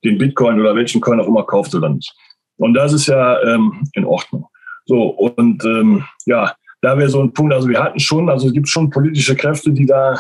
den 0.05 0.19
Bitcoin 0.19 0.61
oder 0.61 0.75
welchen 0.75 1.01
Coin 1.01 1.21
auch 1.21 1.27
immer 1.27 1.45
kauft 1.45 1.75
oder 1.75 1.89
nicht. 1.89 2.15
Und 2.59 2.75
das 2.75 2.93
ist 2.93 3.07
ja 3.07 3.41
ähm, 3.43 3.89
in 3.95 4.05
Ordnung. 4.05 4.47
So, 4.85 5.05
und 5.09 5.65
ähm, 5.65 6.05
ja, 6.27 6.55
da 6.81 6.97
wäre 6.97 7.09
so 7.09 7.21
ein 7.23 7.33
Punkt, 7.33 7.53
also 7.53 7.69
wir 7.69 7.83
hatten 7.83 8.01
schon, 8.01 8.29
also 8.29 8.49
es 8.49 8.53
gibt 8.53 8.69
schon 8.69 8.91
politische 8.91 9.37
Kräfte, 9.37 9.71
die 9.71 9.87
da 9.87 10.19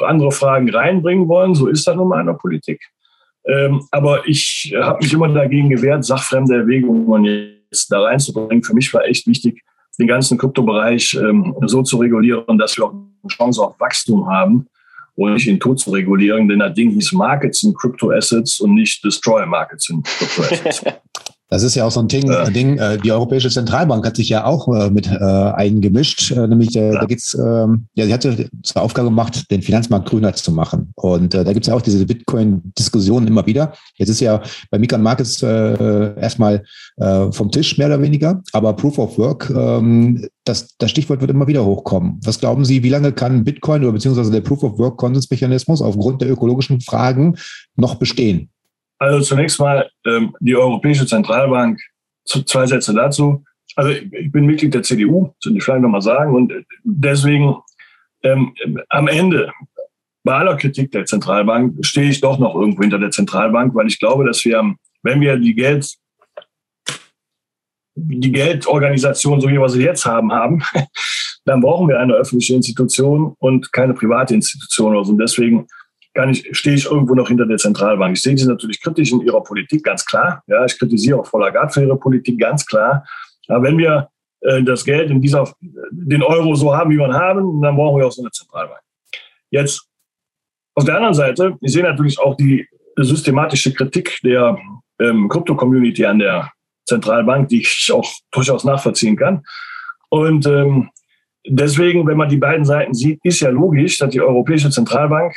andere 0.00 0.30
Fragen 0.30 0.70
reinbringen 0.70 1.28
wollen. 1.28 1.54
So 1.54 1.66
ist 1.66 1.86
das 1.86 1.96
nun 1.96 2.08
mal 2.08 2.20
in 2.20 2.26
der 2.26 2.34
Politik. 2.34 2.80
Ähm, 3.46 3.82
aber 3.90 4.26
ich 4.28 4.74
habe 4.78 5.02
mich 5.02 5.12
immer 5.12 5.28
dagegen 5.28 5.70
gewehrt, 5.70 6.04
sachfremde 6.04 6.54
Erwägungen 6.54 7.24
jetzt 7.24 7.90
da 7.90 8.02
reinzubringen. 8.02 8.62
Für 8.62 8.74
mich 8.74 8.92
war 8.92 9.04
echt 9.04 9.26
wichtig, 9.26 9.62
den 9.98 10.06
ganzen 10.06 10.38
Kryptobereich 10.38 11.14
ähm, 11.14 11.56
so 11.66 11.82
zu 11.82 11.96
regulieren, 11.96 12.58
dass 12.58 12.76
wir 12.76 12.84
auch 12.84 12.92
eine 12.92 13.28
Chance 13.28 13.62
auf 13.62 13.80
Wachstum 13.80 14.28
haben 14.28 14.66
und 15.16 15.34
nicht 15.34 15.48
ihn 15.48 15.58
tot 15.58 15.80
zu 15.80 15.90
regulieren, 15.90 16.46
denn 16.48 16.60
das 16.60 16.74
Ding 16.74 16.90
hieß 16.90 17.12
Markets 17.12 17.64
in 17.64 17.74
Crypto 17.74 18.12
Assets 18.12 18.60
und 18.60 18.74
nicht 18.74 19.04
Destroy 19.04 19.44
Markets 19.46 19.88
in 19.88 20.02
Crypto 20.02 20.42
Assets. 20.42 20.84
Das 21.50 21.62
ist 21.62 21.74
ja 21.74 21.84
auch 21.84 21.90
so 21.90 22.00
ein 22.00 22.08
Ding. 22.08 22.30
Äh. 22.30 22.52
Ding 22.52 22.78
äh, 22.78 22.98
die 22.98 23.10
Europäische 23.10 23.48
Zentralbank 23.48 24.06
hat 24.06 24.16
sich 24.16 24.28
ja 24.28 24.44
auch 24.44 24.68
äh, 24.68 24.90
mit 24.90 25.10
äh, 25.10 25.18
eingemischt. 25.18 26.30
Äh, 26.30 26.46
nämlich, 26.46 26.76
äh, 26.76 26.92
ja. 26.92 27.00
da 27.00 27.06
geht's, 27.06 27.34
ähm, 27.34 27.86
ja, 27.94 28.04
sie 28.06 28.12
hat 28.12 28.22
zur 28.22 28.82
Aufgabe 28.82 29.08
gemacht, 29.08 29.50
den 29.50 29.62
Finanzmarkt 29.62 30.08
grüner 30.08 30.34
zu 30.34 30.52
machen. 30.52 30.92
Und 30.94 31.34
da 31.34 31.52
gibt's 31.52 31.68
ja 31.68 31.74
auch 31.74 31.82
diese 31.82 32.04
Bitcoin-Diskussionen 32.04 33.26
immer 33.26 33.46
wieder. 33.46 33.72
Jetzt 33.96 34.10
ist 34.10 34.20
ja 34.20 34.42
bei 34.70 34.78
Mikan 34.78 35.02
Markets 35.02 35.42
erstmal 35.42 36.64
vom 37.30 37.50
Tisch 37.50 37.78
mehr 37.78 37.86
oder 37.86 38.00
weniger, 38.02 38.42
aber 38.52 38.74
Proof 38.74 38.98
of 38.98 39.18
Work, 39.18 39.50
ähm, 39.50 40.26
das, 40.44 40.76
das 40.78 40.90
Stichwort 40.90 41.20
wird 41.20 41.30
immer 41.30 41.46
wieder 41.46 41.64
hochkommen. 41.64 42.20
Was 42.24 42.40
glauben 42.40 42.64
Sie, 42.64 42.82
wie 42.82 42.88
lange 42.88 43.12
kann 43.12 43.44
Bitcoin 43.44 43.82
oder 43.82 43.92
beziehungsweise 43.92 44.30
der 44.30 44.40
Proof 44.40 44.62
of 44.62 44.78
Work 44.78 44.96
Konsensmechanismus 44.98 45.82
aufgrund 45.82 46.22
der 46.22 46.30
ökologischen 46.30 46.80
Fragen 46.80 47.36
noch 47.76 47.96
bestehen? 47.96 48.50
Also 48.98 49.20
zunächst 49.20 49.60
mal 49.60 49.90
ähm, 50.06 50.34
die 50.40 50.56
Europäische 50.56 51.06
Zentralbank, 51.06 51.80
zwei 52.24 52.66
Sätze 52.66 52.94
dazu. 52.94 53.44
Also 53.76 53.90
ich 53.90 54.32
bin 54.32 54.46
Mitglied 54.46 54.74
der 54.74 54.82
CDU, 54.82 55.32
sollte 55.38 55.58
ich 55.58 55.64
vielleicht 55.64 55.82
nochmal 55.82 56.02
sagen. 56.02 56.34
Und 56.34 56.52
deswegen 56.82 57.56
ähm, 58.22 58.54
am 58.88 59.08
Ende, 59.08 59.52
bei 60.24 60.34
aller 60.34 60.56
Kritik 60.56 60.90
der 60.90 61.04
Zentralbank, 61.04 61.84
stehe 61.84 62.10
ich 62.10 62.20
doch 62.20 62.38
noch 62.38 62.54
irgendwo 62.54 62.82
hinter 62.82 62.98
der 62.98 63.10
Zentralbank, 63.10 63.74
weil 63.74 63.86
ich 63.86 63.98
glaube, 63.98 64.24
dass 64.26 64.44
wir, 64.44 64.74
wenn 65.02 65.20
wir 65.20 65.36
die 65.36 65.54
Geld, 65.54 65.94
die 67.94 68.32
Geldorganisation, 68.32 69.40
so 69.40 69.48
wie 69.48 69.58
wir 69.58 69.68
sie 69.68 69.82
jetzt 69.82 70.04
haben, 70.04 70.32
haben, 70.32 70.62
dann 71.44 71.60
brauchen 71.60 71.88
wir 71.88 72.00
eine 72.00 72.14
öffentliche 72.14 72.54
Institution 72.54 73.34
und 73.38 73.72
keine 73.72 73.94
private 73.94 74.34
Institution. 74.34 74.96
Also 74.96 75.14
deswegen 75.14 75.66
kann 76.14 76.30
ich, 76.30 76.48
stehe 76.56 76.76
ich 76.76 76.86
irgendwo 76.86 77.14
noch 77.14 77.28
hinter 77.28 77.46
der 77.46 77.58
Zentralbank. 77.58 78.16
Ich 78.16 78.22
sehe 78.22 78.36
sie 78.36 78.46
natürlich 78.46 78.80
kritisch 78.80 79.12
in 79.12 79.20
ihrer 79.20 79.42
Politik, 79.42 79.84
ganz 79.84 80.04
klar. 80.04 80.42
Ja, 80.46 80.64
ich 80.64 80.78
kritisiere 80.78 81.20
auch 81.20 81.26
Frau 81.26 81.38
Lagarde 81.38 81.72
für 81.72 81.82
ihre 81.82 81.96
Politik, 81.96 82.38
ganz 82.38 82.66
klar. 82.66 83.04
Aber 83.48 83.62
wenn 83.62 83.78
wir 83.78 84.08
äh, 84.40 84.62
das 84.62 84.84
Geld 84.84 85.10
in 85.10 85.20
dieser, 85.20 85.52
den 85.90 86.22
Euro 86.22 86.54
so 86.54 86.74
haben, 86.74 86.90
wie 86.90 86.98
wir 86.98 87.12
haben, 87.12 87.60
dann 87.62 87.76
brauchen 87.76 88.00
wir 88.00 88.06
auch 88.06 88.12
so 88.12 88.22
eine 88.22 88.30
Zentralbank. 88.30 88.80
Jetzt 89.50 89.86
auf 90.74 90.84
der 90.84 90.96
anderen 90.96 91.14
Seite, 91.14 91.56
ich 91.60 91.72
sehe 91.72 91.82
natürlich 91.82 92.18
auch 92.18 92.36
die 92.36 92.66
systematische 92.96 93.72
Kritik 93.72 94.18
der 94.22 94.58
ähm, 95.00 95.28
Krypto-Community 95.28 96.04
an 96.04 96.18
der 96.18 96.52
Zentralbank, 96.86 97.48
die 97.48 97.60
ich 97.60 97.90
auch 97.92 98.08
durchaus 98.30 98.64
nachvollziehen 98.64 99.16
kann. 99.16 99.44
Und 100.08 100.46
ähm, 100.46 100.90
deswegen, 101.46 102.06
wenn 102.06 102.16
man 102.16 102.28
die 102.28 102.36
beiden 102.36 102.64
Seiten 102.64 102.94
sieht, 102.94 103.20
ist 103.24 103.40
ja 103.40 103.50
logisch, 103.50 103.98
dass 103.98 104.10
die 104.10 104.20
Europäische 104.20 104.70
Zentralbank 104.70 105.34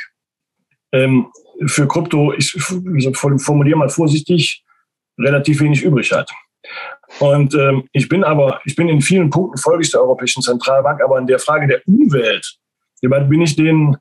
ähm, 0.92 1.26
für 1.66 1.86
Krypto, 1.86 2.32
ich, 2.32 2.54
ich 2.54 3.16
formuliere 3.16 3.78
mal 3.78 3.88
vorsichtig, 3.88 4.64
relativ 5.18 5.60
wenig 5.60 5.82
übrig 5.82 6.12
hat. 6.12 6.30
Und 7.18 7.54
ähm, 7.54 7.84
ich 7.92 8.08
bin 8.08 8.24
aber, 8.24 8.60
ich 8.64 8.74
bin 8.74 8.88
in 8.88 9.00
vielen 9.00 9.30
Punkten 9.30 9.58
folge 9.58 9.82
ich 9.82 9.90
der 9.90 10.00
Europäischen 10.00 10.42
Zentralbank, 10.42 11.02
aber 11.02 11.18
in 11.18 11.26
der 11.26 11.38
Frage 11.38 11.66
der 11.66 11.82
Umwelt, 11.86 12.58
bin 13.00 13.42
ich 13.42 13.56
den 13.56 13.96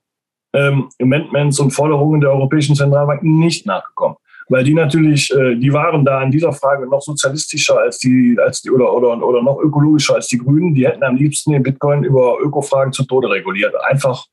ähm, 0.53 0.89
Amendments 1.01 1.59
und 1.59 1.71
Forderungen 1.71 2.21
der 2.21 2.31
Europäischen 2.31 2.75
Zentralbank 2.75 3.23
nicht 3.23 3.65
nachgekommen. 3.65 4.17
Weil 4.49 4.63
die 4.63 4.73
natürlich, 4.73 5.31
äh, 5.33 5.55
die 5.55 5.71
waren 5.71 6.03
da 6.03 6.21
in 6.21 6.31
dieser 6.31 6.51
Frage 6.51 6.87
noch 6.87 7.01
sozialistischer 7.01 7.79
als 7.79 7.99
die, 7.99 8.37
als 8.43 8.61
die 8.61 8.69
oder, 8.69 8.91
oder, 8.93 9.25
oder 9.25 9.41
noch 9.41 9.59
ökologischer 9.59 10.15
als 10.15 10.27
die 10.27 10.37
Grünen. 10.37 10.73
Die 10.73 10.85
hätten 10.85 11.03
am 11.03 11.15
liebsten 11.15 11.51
den 11.51 11.63
Bitcoin 11.63 12.03
über 12.03 12.37
Ökofragen 12.41 12.91
zu 12.91 13.05
Tode 13.05 13.29
reguliert. 13.29 13.73
Einfach 13.89 14.25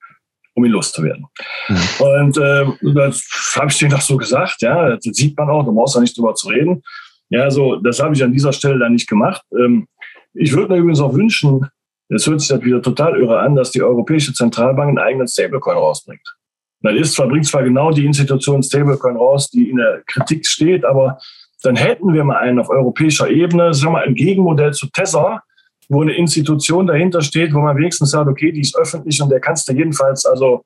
um 0.59 0.65
ihn 0.65 0.73
loszuwerden. 0.73 1.27
Mhm. 1.69 1.77
Und 1.99 2.37
äh, 2.37 2.67
das 2.95 3.55
habe 3.57 3.71
ich 3.71 3.79
denen 3.79 3.93
doch 3.93 4.01
so 4.01 4.17
gesagt, 4.17 4.61
ja, 4.61 4.91
das 4.91 5.03
sieht 5.03 5.37
man 5.39 5.49
auch, 5.49 5.65
da 5.65 5.71
brauchst 5.71 5.95
du 5.95 6.01
nicht 6.01 6.17
drüber 6.19 6.35
zu 6.35 6.49
reden. 6.49 6.83
Ja, 7.31 7.51
so, 7.51 7.77
das 7.77 8.01
habe 8.01 8.15
ich 8.15 8.23
an 8.23 8.33
dieser 8.33 8.53
Stelle 8.53 8.79
dann 8.79 8.93
nicht 8.93 9.09
gemacht. 9.09 9.43
Ähm, 9.53 9.87
ich 10.35 10.53
würde 10.55 10.73
mir 10.73 10.79
übrigens 10.81 11.01
auch 11.01 11.15
wünschen, 11.15 11.67
es 12.09 12.27
hört 12.27 12.41
sich 12.41 12.49
das 12.49 12.63
wieder 12.63 12.81
total 12.81 13.21
irre 13.21 13.39
an, 13.39 13.55
dass 13.55 13.71
die 13.71 13.83
Europäische 13.83 14.33
Zentralbank 14.33 14.89
einen 14.89 14.99
eigenen 14.99 15.29
Stablecoin 15.29 15.77
rausbringt. 15.77 16.37
Dann 16.81 16.97
ist 16.97 17.15
zwar, 17.15 17.29
bringt 17.29 17.47
zwar 17.47 17.63
genau 17.63 17.91
die 17.91 18.07
Institution 18.07 18.63
Stablecoin 18.63 19.17
raus, 19.17 19.51
die 19.51 19.69
in 19.69 19.77
der 19.77 20.03
Kritik 20.07 20.47
steht, 20.47 20.85
aber 20.85 21.19
dann 21.63 21.77
hätten 21.77 22.13
wir 22.15 22.25
mal 22.25 22.37
einen 22.37 22.61
auf 22.61 22.71
europäischer 22.71 23.29
Ebene, 23.29 23.75
sagen 23.75 23.93
wir 23.93 23.99
mal, 23.99 24.05
ein 24.05 24.15
Gegenmodell 24.15 24.73
zu 24.73 24.87
Tesla, 24.91 25.43
wo 25.89 26.03
eine 26.03 26.13
Institution 26.13 26.87
dahinter 26.87 27.23
steht, 27.23 27.55
wo 27.55 27.61
man 27.61 27.77
wenigstens 27.77 28.11
sagt, 28.11 28.29
okay, 28.29 28.53
die 28.53 28.61
ist 28.61 28.77
öffentlich 28.77 29.21
und 29.23 29.31
der 29.31 29.41
kannst 29.41 29.69
du 29.69 29.73
jedenfalls, 29.73 30.27
also 30.27 30.65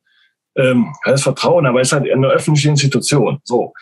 ähm, 0.56 0.92
das 1.04 1.22
Vertrauen, 1.22 1.66
aber 1.66 1.80
es 1.80 1.88
ist 1.88 1.92
halt 1.92 2.10
eine 2.10 2.26
öffentliche 2.28 2.68
Institution. 2.68 3.38
So. 3.44 3.72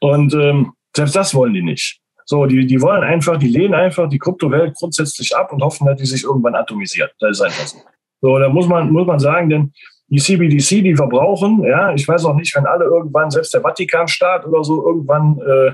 Und 0.00 0.34
ähm, 0.34 0.72
selbst 0.94 1.14
das 1.14 1.34
wollen 1.34 1.54
die 1.54 1.62
nicht. 1.62 2.00
So, 2.24 2.46
die, 2.46 2.66
die 2.66 2.80
wollen 2.80 3.02
einfach, 3.02 3.38
die 3.38 3.48
lehnen 3.48 3.74
einfach 3.74 4.08
die 4.08 4.18
Kryptowelt 4.18 4.74
grundsätzlich 4.74 5.36
ab 5.36 5.52
und 5.52 5.62
hoffen, 5.62 5.86
dass 5.86 5.98
die 5.98 6.06
sich 6.06 6.24
irgendwann 6.24 6.54
atomisiert. 6.54 7.12
Das 7.18 7.32
ist 7.32 7.40
einfach 7.40 7.66
so. 7.66 7.78
So, 8.22 8.38
da 8.38 8.48
muss 8.48 8.68
man, 8.68 8.92
muss 8.92 9.06
man 9.06 9.18
sagen, 9.18 9.48
denn 9.48 9.72
die 10.08 10.20
CBDC, 10.20 10.82
die 10.82 10.94
verbrauchen, 10.94 11.64
ja, 11.64 11.94
ich 11.94 12.06
weiß 12.06 12.24
auch 12.26 12.34
nicht, 12.34 12.54
wenn 12.54 12.66
alle 12.66 12.84
irgendwann, 12.84 13.30
selbst 13.30 13.54
der 13.54 13.62
Vatikanstaat 13.62 14.46
oder 14.46 14.62
so, 14.62 14.84
irgendwann 14.84 15.38
äh, 15.40 15.72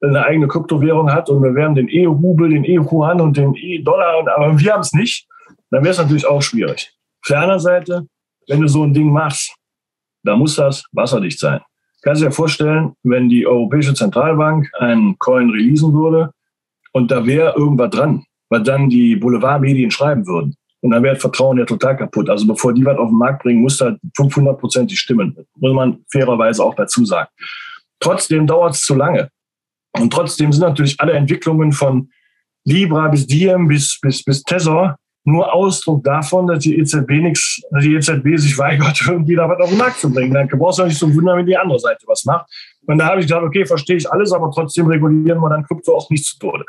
eine 0.00 0.24
eigene 0.24 0.48
Kryptowährung 0.48 1.10
hat 1.10 1.30
und 1.30 1.42
wir 1.42 1.54
werden 1.54 1.74
den 1.74 1.88
E-Rubel, 1.88 2.50
den 2.50 2.64
E-Yuan 2.64 3.20
und 3.20 3.36
den 3.36 3.54
E-Dollar, 3.54 4.26
aber 4.36 4.58
wir 4.58 4.72
haben 4.72 4.80
es 4.80 4.92
nicht, 4.92 5.26
dann 5.70 5.82
wäre 5.82 5.92
es 5.92 5.98
natürlich 5.98 6.26
auch 6.26 6.42
schwierig. 6.42 6.92
Auf 7.22 7.28
der 7.28 7.40
anderen 7.40 7.60
Seite, 7.60 8.06
wenn 8.48 8.60
du 8.60 8.68
so 8.68 8.82
ein 8.84 8.92
Ding 8.92 9.10
machst, 9.10 9.54
dann 10.22 10.38
muss 10.38 10.56
das 10.56 10.84
wasserdicht 10.92 11.38
sein. 11.38 11.60
Kannst 12.02 12.22
du 12.22 12.26
dir 12.26 12.32
vorstellen, 12.32 12.92
wenn 13.02 13.28
die 13.28 13.46
Europäische 13.46 13.94
Zentralbank 13.94 14.70
einen 14.78 15.18
Coin 15.18 15.50
releasen 15.50 15.92
würde 15.92 16.30
und 16.92 17.10
da 17.10 17.26
wäre 17.26 17.54
irgendwas 17.56 17.90
dran, 17.90 18.24
was 18.48 18.62
dann 18.62 18.88
die 18.88 19.16
Boulevardmedien 19.16 19.90
schreiben 19.90 20.26
würden. 20.26 20.54
Und 20.82 20.90
dann 20.92 21.02
wäre 21.02 21.14
das 21.14 21.22
Vertrauen 21.22 21.58
ja 21.58 21.64
total 21.64 21.96
kaputt. 21.96 22.30
Also 22.30 22.46
bevor 22.46 22.72
die 22.72 22.84
was 22.84 22.96
auf 22.96 23.08
den 23.08 23.18
Markt 23.18 23.42
bringen, 23.42 23.60
muss 23.60 23.78
da 23.78 23.96
500 24.16 24.58
Prozent 24.58 24.90
die 24.90 24.96
stimmen. 24.96 25.36
Muss 25.56 25.74
man 25.74 26.04
fairerweise 26.12 26.62
auch 26.62 26.74
dazu 26.74 27.04
sagen. 27.04 27.28
Trotzdem 27.98 28.46
dauert 28.46 28.74
es 28.74 28.82
zu 28.82 28.94
lange. 28.94 29.30
Und 30.00 30.12
trotzdem 30.12 30.52
sind 30.52 30.62
natürlich 30.62 31.00
alle 31.00 31.12
Entwicklungen 31.12 31.72
von 31.72 32.10
Libra 32.64 33.08
bis 33.08 33.26
Diem 33.26 33.68
bis, 33.68 33.98
bis, 34.00 34.24
bis 34.24 34.42
Tesor 34.42 34.96
nur 35.26 35.52
Ausdruck 35.52 36.04
davon, 36.04 36.46
dass 36.46 36.60
die 36.60 36.78
EZB 36.78 37.10
nichts, 37.20 37.60
dass 37.72 37.82
die 37.82 37.94
EZB 37.94 38.38
sich 38.38 38.56
weigert, 38.58 39.02
irgendwie 39.08 39.34
da 39.34 39.48
was 39.48 39.60
auf 39.60 39.70
den 39.70 39.78
Markt 39.78 39.98
zu 39.98 40.10
bringen. 40.10 40.32
Dann 40.32 40.48
brauchst 40.48 40.78
du 40.78 40.84
nicht 40.84 40.98
so 40.98 41.12
wundern, 41.12 41.38
wenn 41.38 41.46
die 41.46 41.56
andere 41.56 41.80
Seite 41.80 42.06
was 42.06 42.24
macht. 42.24 42.46
Und 42.86 42.98
da 42.98 43.06
habe 43.06 43.20
ich 43.20 43.26
gedacht, 43.26 43.42
okay, 43.42 43.66
verstehe 43.66 43.96
ich 43.96 44.10
alles, 44.10 44.32
aber 44.32 44.50
trotzdem 44.54 44.86
regulieren 44.86 45.40
wir 45.40 45.50
dann 45.50 45.64
Krypto 45.64 45.96
auch 45.96 46.08
nicht 46.10 46.24
zu 46.24 46.38
Tode. 46.38 46.64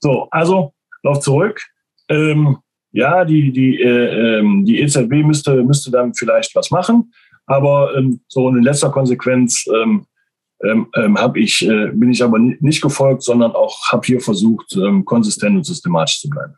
So, 0.00 0.28
also, 0.30 0.74
lauf 1.02 1.20
zurück. 1.20 1.62
Ähm, 2.10 2.58
ja, 2.92 3.24
die, 3.24 3.50
die, 3.50 3.80
äh, 3.80 4.38
ähm, 4.38 4.66
die 4.66 4.80
EZB 4.82 5.24
müsste, 5.24 5.62
müsste 5.64 5.90
dann 5.90 6.12
vielleicht 6.14 6.54
was 6.54 6.70
machen, 6.70 7.12
aber 7.46 7.96
ähm, 7.96 8.20
so 8.28 8.48
in 8.50 8.62
letzter 8.62 8.90
Konsequenz 8.90 9.64
ähm, 9.74 10.04
ähm, 10.64 10.88
ähm 10.96 11.18
hab 11.18 11.36
ich, 11.36 11.66
äh, 11.66 11.90
bin 11.92 12.10
ich 12.10 12.22
aber 12.22 12.38
nicht 12.38 12.82
gefolgt, 12.82 13.22
sondern 13.22 13.52
auch 13.52 13.90
habe 13.90 14.06
hier 14.06 14.20
versucht, 14.20 14.74
ähm, 14.76 15.04
konsistent 15.04 15.56
und 15.56 15.64
systematisch 15.64 16.20
zu 16.20 16.28
bleiben. 16.28 16.54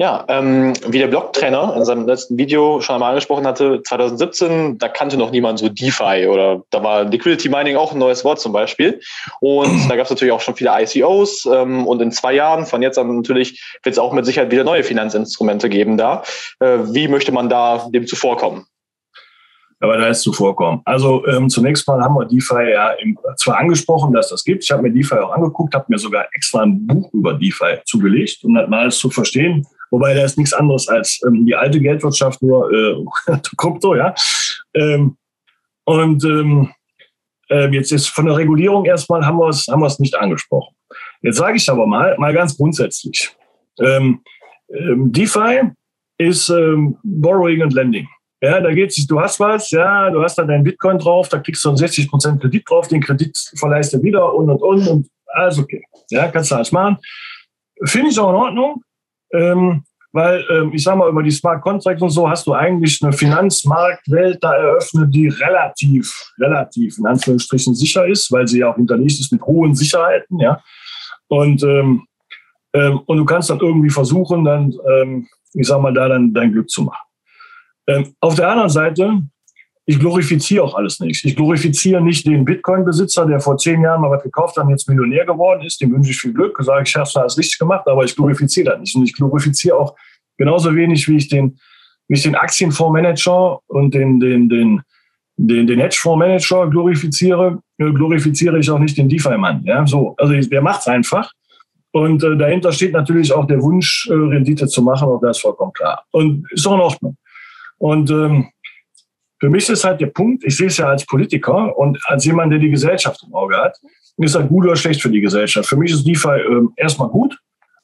Ja, 0.00 0.24
ähm, 0.28 0.72
wie 0.88 0.98
der 0.98 1.08
Blog-Trainer 1.08 1.74
in 1.76 1.84
seinem 1.84 2.06
letzten 2.06 2.38
Video 2.38 2.80
schon 2.80 2.94
einmal 2.94 3.10
angesprochen 3.10 3.46
hatte, 3.46 3.82
2017, 3.82 4.78
da 4.78 4.88
kannte 4.88 5.18
noch 5.18 5.30
niemand 5.30 5.58
so 5.58 5.68
DeFi 5.68 6.26
oder 6.26 6.62
da 6.70 6.82
war 6.82 7.04
Liquidity 7.04 7.50
Mining 7.50 7.76
auch 7.76 7.92
ein 7.92 7.98
neues 7.98 8.24
Wort 8.24 8.40
zum 8.40 8.54
Beispiel. 8.54 8.98
Und 9.40 9.90
da 9.90 9.96
gab 9.96 10.04
es 10.04 10.10
natürlich 10.10 10.32
auch 10.32 10.40
schon 10.40 10.56
viele 10.56 10.70
ICOs 10.74 11.44
ähm, 11.44 11.86
und 11.86 12.00
in 12.00 12.12
zwei 12.12 12.32
Jahren, 12.32 12.64
von 12.64 12.80
jetzt 12.80 12.96
an 12.96 13.14
natürlich, 13.14 13.62
wird 13.82 13.92
es 13.92 13.98
auch 13.98 14.14
mit 14.14 14.24
Sicherheit 14.24 14.50
wieder 14.50 14.64
neue 14.64 14.84
Finanzinstrumente 14.84 15.68
geben 15.68 15.98
da. 15.98 16.22
Äh, 16.60 16.78
wie 16.94 17.06
möchte 17.06 17.30
man 17.30 17.50
da 17.50 17.86
dem 17.92 18.06
zuvorkommen? 18.06 18.64
Aber 19.80 19.96
da 19.96 20.08
ist 20.08 20.20
zuvorkommen. 20.20 20.82
Also 20.84 21.26
ähm, 21.26 21.48
zunächst 21.48 21.88
mal 21.88 22.00
haben 22.00 22.14
wir 22.14 22.26
DeFi 22.26 22.70
ja 22.70 22.90
im, 23.02 23.18
zwar 23.36 23.58
angesprochen, 23.58 24.12
dass 24.12 24.28
das 24.28 24.44
gibt. 24.44 24.62
Ich 24.62 24.70
habe 24.70 24.82
mir 24.82 24.92
DeFi 24.92 25.14
auch 25.14 25.32
angeguckt, 25.32 25.74
habe 25.74 25.86
mir 25.88 25.98
sogar 25.98 26.26
extra 26.34 26.62
ein 26.62 26.86
Buch 26.86 27.12
über 27.14 27.34
DeFi 27.34 27.78
zugelegt, 27.86 28.44
um 28.44 28.54
das 28.54 28.68
mal 28.68 28.90
zu 28.90 29.10
verstehen. 29.10 29.66
Wobei 29.90 30.14
da 30.14 30.24
ist 30.24 30.38
nichts 30.38 30.52
anderes 30.52 30.86
als 30.88 31.20
ähm, 31.26 31.46
die 31.46 31.56
alte 31.56 31.80
Geldwirtschaft, 31.80 32.42
nur 32.42 32.70
äh, 32.72 33.04
Krypto, 33.56 33.96
ja. 33.96 34.14
Ähm, 34.74 35.16
und 35.84 36.24
ähm, 36.24 36.70
äh, 37.48 37.68
jetzt 37.70 37.90
ist 37.90 38.08
von 38.08 38.26
der 38.26 38.36
Regulierung 38.36 38.84
erstmal 38.84 39.24
haben 39.26 39.38
wir 39.38 39.48
es 39.48 39.66
haben 39.66 39.80
wir 39.80 39.86
es 39.86 39.98
nicht 39.98 40.14
angesprochen. 40.14 40.74
Jetzt 41.22 41.38
sage 41.38 41.56
ich 41.56 41.68
aber 41.70 41.86
mal, 41.86 42.16
mal 42.18 42.34
ganz 42.34 42.56
grundsätzlich. 42.56 43.34
Ähm, 43.80 44.20
ähm, 44.68 45.10
DeFi 45.10 45.72
ist 46.18 46.50
ähm, 46.50 46.98
Borrowing 47.02 47.62
and 47.62 47.72
Lending. 47.72 48.06
Ja, 48.42 48.60
da 48.60 48.72
geht's, 48.72 49.06
du 49.06 49.20
hast 49.20 49.38
was, 49.38 49.70
ja, 49.70 50.10
du 50.10 50.22
hast 50.22 50.36
dann 50.36 50.48
deinen 50.48 50.64
Bitcoin 50.64 50.98
drauf, 50.98 51.28
da 51.28 51.38
kriegst 51.38 51.62
du 51.64 51.68
einen 51.68 51.76
60 51.76 52.08
Prozent 52.08 52.40
Kredit 52.40 52.68
drauf, 52.68 52.88
den 52.88 53.02
Kredit 53.02 53.36
verleihst 53.56 53.92
du 53.92 54.02
wieder 54.02 54.34
und 54.34 54.48
und 54.48 54.62
und 54.62 54.88
und 54.88 55.08
alles 55.26 55.58
okay. 55.58 55.84
Ja, 56.10 56.28
kannst 56.28 56.50
du 56.50 56.54
alles 56.56 56.72
machen. 56.72 56.96
Finde 57.84 58.10
ich 58.10 58.18
auch 58.18 58.30
in 58.30 58.36
Ordnung. 58.36 58.82
Ähm, 59.32 59.84
weil 60.12 60.44
ähm, 60.50 60.72
ich 60.74 60.82
sage 60.82 60.98
mal, 60.98 61.08
über 61.08 61.22
die 61.22 61.30
Smart 61.30 61.62
Contracts 61.62 62.02
und 62.02 62.10
so 62.10 62.28
hast 62.28 62.46
du 62.46 62.52
eigentlich 62.52 63.00
eine 63.02 63.12
Finanzmarktwelt 63.12 64.42
da 64.42 64.54
eröffnet, 64.54 65.14
die 65.14 65.28
relativ, 65.28 66.32
relativ 66.38 66.98
in 66.98 67.06
Anführungsstrichen 67.06 67.74
sicher 67.74 68.06
ist, 68.06 68.32
weil 68.32 68.48
sie 68.48 68.60
ja 68.60 68.70
auch 68.70 68.76
hinterlegt 68.76 69.20
ist 69.20 69.32
mit 69.32 69.42
hohen 69.42 69.74
Sicherheiten, 69.74 70.40
ja. 70.40 70.60
Und, 71.28 71.62
ähm, 71.62 72.06
ähm, 72.74 73.00
und 73.06 73.18
du 73.18 73.24
kannst 73.24 73.50
dann 73.50 73.60
irgendwie 73.60 73.90
versuchen, 73.90 74.44
dann, 74.44 74.74
ähm, 74.90 75.28
ich 75.54 75.68
sag 75.68 75.80
mal, 75.80 75.94
da 75.94 76.08
dann 76.08 76.34
dein 76.34 76.52
Glück 76.52 76.68
zu 76.68 76.82
machen. 76.82 77.06
Ähm, 77.90 78.14
auf 78.20 78.34
der 78.36 78.48
anderen 78.48 78.70
Seite 78.70 79.22
ich 79.90 79.98
glorifiziere 79.98 80.62
auch 80.62 80.74
alles 80.76 81.00
nicht. 81.00 81.24
Ich 81.24 81.34
glorifiziere 81.34 82.00
nicht 82.00 82.24
den 82.24 82.44
Bitcoin-Besitzer, 82.44 83.26
der 83.26 83.40
vor 83.40 83.56
zehn 83.58 83.82
Jahren 83.82 84.00
mal 84.02 84.10
was 84.10 84.22
gekauft 84.22 84.56
hat 84.56 84.64
und 84.64 84.70
jetzt 84.70 84.88
Millionär 84.88 85.26
geworden 85.26 85.62
ist. 85.62 85.80
Dem 85.80 85.92
wünsche 85.92 86.12
ich 86.12 86.20
viel 86.20 86.32
Glück. 86.32 86.56
Sage 86.60 86.84
ich, 86.86 86.94
hast 86.94 87.16
du 87.16 87.20
alles 87.20 87.36
richtig 87.36 87.58
gemacht, 87.58 87.88
aber 87.88 88.04
ich 88.04 88.14
glorifiziere 88.14 88.70
das 88.70 88.78
nicht. 88.78 88.94
Und 88.94 89.02
ich 89.02 89.14
glorifiziere 89.14 89.76
auch 89.76 89.96
genauso 90.38 90.72
wenig, 90.76 91.08
wie 91.08 91.16
ich 91.16 91.28
den, 91.28 91.58
wie 92.06 92.14
ich 92.14 92.22
den 92.22 92.36
Aktienfondsmanager 92.36 93.58
und 93.66 93.92
den, 93.92 94.20
den, 94.20 94.48
den, 94.48 94.80
den, 95.36 95.66
den 95.66 95.80
Hedgefondsmanager 95.80 96.70
glorifiziere, 96.70 97.58
äh, 97.78 97.90
glorifiziere 97.90 98.60
ich 98.60 98.70
auch 98.70 98.78
nicht 98.78 98.96
den 98.96 99.08
DeFi-Mann. 99.08 99.64
Ja, 99.64 99.84
so. 99.88 100.14
Also 100.18 100.34
der 100.34 100.62
macht 100.62 100.82
es 100.82 100.86
einfach. 100.86 101.32
Und 101.90 102.22
äh, 102.22 102.36
dahinter 102.36 102.70
steht 102.70 102.92
natürlich 102.92 103.32
auch 103.32 103.46
der 103.46 103.60
Wunsch, 103.60 104.08
äh, 104.08 104.14
Rendite 104.14 104.68
zu 104.68 104.82
machen, 104.82 105.08
auch 105.08 105.20
das 105.20 105.38
ist 105.38 105.42
vollkommen 105.42 105.72
klar. 105.72 106.04
Und 106.12 106.46
ist 106.52 106.64
auch 106.64 106.74
in 106.74 106.80
Ordnung. 106.80 107.16
Und 107.80 108.10
ähm, 108.10 108.50
für 109.40 109.48
mich 109.48 109.68
ist 109.68 109.84
halt 109.84 110.00
der 110.00 110.08
Punkt, 110.08 110.44
ich 110.44 110.56
sehe 110.56 110.66
es 110.66 110.76
ja 110.76 110.88
als 110.88 111.06
Politiker 111.06 111.76
und 111.78 111.98
als 112.04 112.26
jemand, 112.26 112.52
der 112.52 112.58
die 112.58 112.70
Gesellschaft 112.70 113.24
im 113.26 113.34
Auge 113.34 113.56
hat, 113.56 113.76
ist 114.18 114.34
das 114.34 114.46
gut 114.46 114.66
oder 114.66 114.76
schlecht 114.76 115.00
für 115.00 115.10
die 115.10 115.22
Gesellschaft. 115.22 115.66
Für 115.66 115.76
mich 115.76 115.92
ist 115.92 116.06
DeFi 116.06 116.28
äh, 116.28 116.66
erstmal 116.76 117.08
gut, 117.08 117.38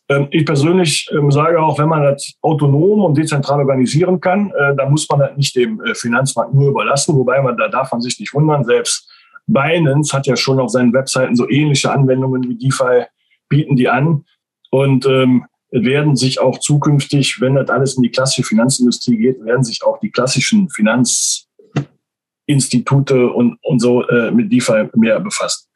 Ähm, 0.09 0.29
ich 0.31 0.45
persönlich 0.47 1.09
ähm, 1.13 1.31
sage 1.31 1.61
auch, 1.61 1.79
wenn 1.79 1.89
man 1.89 2.03
das 2.03 2.35
autonom 2.43 3.05
und 3.05 3.17
dezentral 3.17 3.59
organisieren 3.59 4.21
kann, 4.21 4.51
äh, 4.51 4.77
dann 4.77 4.91
muss 4.91 5.09
man 5.09 5.21
das 5.21 5.37
nicht 5.37 5.57
dem 5.57 5.81
äh, 5.81 5.95
Finanzmarkt 5.95 6.55
nur 6.55 6.71
überlassen, 6.71 7.17
wobei 7.17 7.43
man 7.43 7.57
da 7.57 7.69
darf 7.69 7.91
man 7.91 8.01
sich 8.01 8.21
nicht 8.21 8.33
wundern. 8.35 8.65
Selbst 8.65 9.11
Binance 9.47 10.17
hat 10.17 10.27
ja 10.27 10.37
schon 10.37 10.61
auf 10.61 10.71
seinen 10.71 10.93
Webseiten 10.93 11.35
so 11.35 11.49
ähnliche 11.49 11.91
Anwendungen 11.91 12.43
wie 12.49 12.57
DeFi, 12.57 13.07
bieten 13.49 13.77
die 13.77 13.89
an 13.89 14.25
und 14.71 15.07
ähm, 15.07 15.47
werden 15.71 16.17
sich 16.17 16.41
auch 16.41 16.59
zukünftig, 16.59 17.41
wenn 17.41 17.55
das 17.55 17.69
alles 17.69 17.97
in 17.97 18.03
die 18.03 18.11
klassische 18.11 18.43
Finanzindustrie 18.45 19.17
geht, 19.17 19.43
werden 19.45 19.65
sich 19.65 19.83
auch 19.83 19.99
die 20.01 20.11
klassischen 20.11 20.69
Finanzinstitute 20.71 23.31
und, 23.31 23.59
und 23.63 23.81
so 23.81 24.07
äh, 24.09 24.31
mit 24.31 24.53
DeFi 24.53 24.89
mehr 24.95 25.21
befassen. 25.21 25.67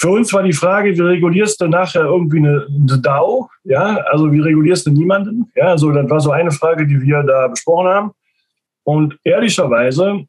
Für 0.00 0.10
uns 0.10 0.32
war 0.32 0.44
die 0.44 0.52
Frage, 0.52 0.96
wie 0.96 1.00
regulierst 1.00 1.60
du 1.60 1.66
nachher 1.66 2.02
irgendwie 2.02 2.38
eine, 2.38 2.68
eine 2.70 3.00
DAO? 3.00 3.50
Ja, 3.64 3.96
also 4.12 4.30
wie 4.30 4.38
regulierst 4.38 4.86
du 4.86 4.92
niemanden? 4.92 5.50
Ja, 5.56 5.70
also 5.70 5.90
das 5.90 6.08
war 6.08 6.20
so 6.20 6.30
eine 6.30 6.52
Frage, 6.52 6.86
die 6.86 7.00
wir 7.00 7.24
da 7.24 7.48
besprochen 7.48 7.88
haben. 7.88 8.12
Und 8.84 9.18
ehrlicherweise 9.24 10.24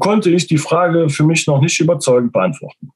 konnte 0.00 0.30
ich 0.30 0.48
die 0.48 0.58
Frage 0.58 1.08
für 1.08 1.22
mich 1.22 1.46
noch 1.46 1.60
nicht 1.60 1.78
überzeugend 1.78 2.32
beantworten. 2.32 2.90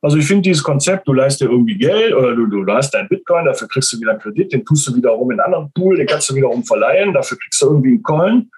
Also 0.00 0.16
ich 0.16 0.26
finde 0.26 0.42
dieses 0.42 0.62
Konzept, 0.62 1.08
du 1.08 1.12
leist 1.12 1.40
dir 1.40 1.50
irgendwie 1.50 1.76
Geld 1.76 2.14
oder 2.14 2.34
du, 2.34 2.46
du 2.46 2.72
hast 2.72 2.92
deinen 2.92 3.08
Bitcoin, 3.08 3.46
dafür 3.46 3.68
kriegst 3.68 3.92
du 3.92 4.00
wieder 4.00 4.12
einen 4.12 4.20
Kredit, 4.20 4.52
den 4.52 4.64
tust 4.64 4.86
du 4.86 4.94
wiederum 4.94 5.30
in 5.30 5.40
einen 5.40 5.52
anderen 5.52 5.72
Pool, 5.72 5.96
den 5.96 6.06
kannst 6.06 6.30
du 6.30 6.34
wiederum 6.34 6.62
verleihen, 6.64 7.12
dafür 7.12 7.38
kriegst 7.38 7.60
du 7.60 7.66
irgendwie 7.66 7.90
einen 7.90 8.02
Coin. 8.02 8.50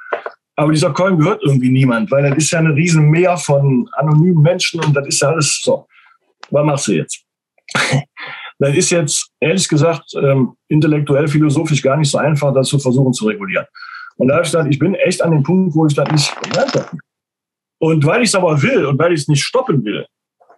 Aber 0.57 0.73
dieser 0.73 0.93
Coin 0.93 1.19
gehört 1.19 1.43
irgendwie 1.43 1.71
niemand, 1.71 2.11
weil 2.11 2.29
das 2.29 2.37
ist 2.37 2.51
ja 2.51 2.59
eine 2.59 2.75
riesen 2.75 3.09
Meer 3.09 3.37
von 3.39 3.89
anonymen 3.93 4.43
Menschen 4.43 4.85
und 4.85 4.95
das 4.95 5.07
ist 5.07 5.23
ja 5.23 5.29
alles 5.29 5.61
so 5.63 5.87
was 6.51 6.67
machst 6.67 6.89
du 6.89 6.93
jetzt? 6.93 7.25
das 8.59 8.77
ist 8.77 8.91
jetzt, 8.91 9.31
ehrlich 9.41 9.69
gesagt, 9.69 10.13
ähm, 10.15 10.57
intellektuell, 10.69 11.29
philosophisch 11.29 11.83
gar 11.83 11.97
nicht 11.97 12.11
so 12.11 12.19
einfach, 12.19 12.53
das 12.53 12.69
zu 12.69 12.79
versuchen 12.79 13.13
zu 13.13 13.27
regulieren. 13.27 13.67
Und 14.17 14.29
da 14.29 14.35
habe 14.35 14.45
ich 14.45 14.51
gesagt, 14.51 14.69
ich 14.71 14.79
bin 14.79 14.95
echt 14.95 15.23
an 15.23 15.31
dem 15.31 15.43
Punkt, 15.43 15.75
wo 15.75 15.87
ich 15.87 15.95
das 15.95 16.11
nicht 16.11 16.35
habe. 16.57 16.87
Und 17.79 18.05
weil 18.05 18.23
ich 18.23 18.29
es 18.29 18.35
aber 18.35 18.61
will 18.61 18.85
und 18.85 18.99
weil 18.99 19.13
ich 19.13 19.23
es 19.23 19.29
nicht 19.29 19.43
stoppen 19.43 19.83
will, 19.85 20.07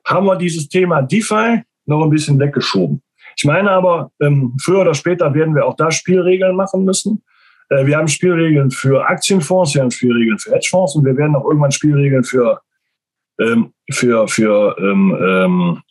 haben 0.04 0.26
wir 0.26 0.36
dieses 0.36 0.68
Thema 0.68 1.02
DeFi 1.02 1.62
noch 1.86 2.02
ein 2.02 2.10
bisschen 2.10 2.38
weggeschoben. 2.38 3.02
Ich 3.36 3.44
meine 3.44 3.70
aber, 3.70 4.10
ähm, 4.20 4.54
früher 4.62 4.80
oder 4.80 4.94
später 4.94 5.32
werden 5.34 5.54
wir 5.54 5.66
auch 5.66 5.76
da 5.76 5.90
Spielregeln 5.90 6.54
machen 6.54 6.84
müssen. 6.84 7.22
Äh, 7.70 7.86
wir 7.86 7.96
haben 7.96 8.08
Spielregeln 8.08 8.70
für 8.70 9.06
Aktienfonds, 9.06 9.74
wir 9.74 9.82
haben 9.82 9.90
Spielregeln 9.90 10.38
für 10.38 10.52
Hedgefonds 10.52 10.96
und 10.96 11.04
wir 11.04 11.16
werden 11.16 11.34
auch 11.34 11.44
irgendwann 11.44 11.72
Spielregeln 11.72 12.24
für 12.24 12.60
ähm, 13.40 13.72
für, 13.90 14.28
für 14.28 14.76
ähm, 14.78 15.16
ähm, 15.20 15.82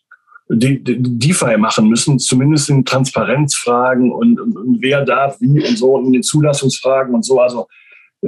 die, 0.49 0.83
die 0.83 0.97
DeFi 1.01 1.57
machen 1.57 1.87
müssen, 1.87 2.19
zumindest 2.19 2.69
in 2.69 2.83
Transparenzfragen 2.83 4.11
und, 4.11 4.39
und, 4.39 4.57
und, 4.57 4.81
wer 4.81 5.03
darf 5.05 5.39
wie 5.39 5.65
und 5.65 5.77
so 5.77 5.95
und 5.95 6.07
in 6.07 6.13
den 6.13 6.23
Zulassungsfragen 6.23 7.15
und 7.15 7.23
so. 7.23 7.39
Also 7.39 7.67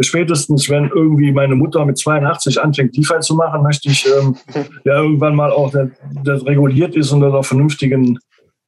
spätestens, 0.02 0.70
wenn 0.70 0.90
irgendwie 0.90 1.32
meine 1.32 1.56
Mutter 1.56 1.86
mit 1.86 1.98
82 1.98 2.62
anfängt, 2.62 2.98
DeFi 2.98 3.20
zu 3.20 3.36
machen, 3.36 3.62
möchte 3.62 3.90
ich 3.90 4.06
ähm, 4.08 4.36
ja 4.86 5.02
irgendwann 5.02 5.36
mal 5.36 5.52
auch, 5.52 5.72
dass 5.72 5.90
das 6.24 6.46
reguliert 6.46 6.96
ist 6.96 7.12
und 7.12 7.22
das 7.22 7.34
auf 7.34 7.48
vernünftigen, 7.48 8.20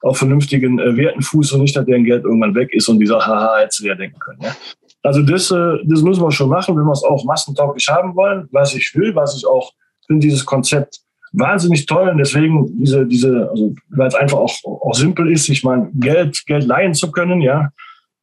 auf 0.01 0.17
vernünftigen 0.17 0.79
äh, 0.79 0.95
Werten 0.97 1.21
fußt 1.21 1.53
und 1.53 1.61
nicht, 1.61 1.75
dass 1.75 1.85
deren 1.85 2.03
Geld 2.03 2.23
irgendwann 2.23 2.55
weg 2.55 2.73
ist 2.73 2.88
und 2.88 2.99
dieser 2.99 3.25
haha, 3.25 3.57
hätte 3.59 3.85
ja 3.88 3.95
denken 3.95 4.19
können. 4.19 4.39
Ja? 4.41 4.55
Also 5.01 5.21
das, 5.21 5.51
äh, 5.51 5.77
das 5.85 6.01
müssen 6.01 6.23
wir 6.23 6.31
schon 6.31 6.49
machen, 6.49 6.75
wenn 6.75 6.85
wir 6.85 6.91
es 6.91 7.03
auch 7.03 7.23
massentauglich 7.25 7.88
haben 7.88 8.15
wollen, 8.15 8.47
was 8.51 8.73
ich 8.75 8.91
will, 8.95 9.15
was 9.15 9.38
ich 9.38 9.45
auch 9.45 9.71
finde 10.05 10.25
dieses 10.25 10.45
Konzept 10.45 10.99
wahnsinnig 11.38 11.85
toll 11.85 12.09
und 12.09 12.17
deswegen 12.17 12.77
diese, 12.79 13.05
diese, 13.05 13.49
also 13.49 13.75
weil 13.89 14.07
es 14.07 14.15
einfach 14.15 14.38
auch, 14.38 14.53
auch 14.63 14.93
simpel 14.93 15.31
ist, 15.31 15.49
ich 15.49 15.63
meine, 15.63 15.89
Geld, 15.93 16.43
Geld 16.45 16.65
leihen 16.65 16.93
zu 16.93 17.11
können, 17.11 17.41
ja. 17.41 17.69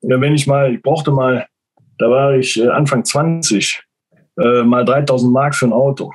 Wenn 0.01 0.35
ich 0.35 0.47
mal, 0.47 0.75
ich 0.75 0.83
brauchte 0.83 1.13
mal, 1.13 1.47
da 2.03 2.11
war 2.11 2.35
ich 2.35 2.59
äh, 2.59 2.67
Anfang 2.67 3.05
20, 3.05 3.81
äh, 4.41 4.63
mal 4.65 4.85
3000 4.85 5.33
Mark 5.33 5.55
für 5.55 5.67
ein 5.67 5.73
Auto. 5.73 6.11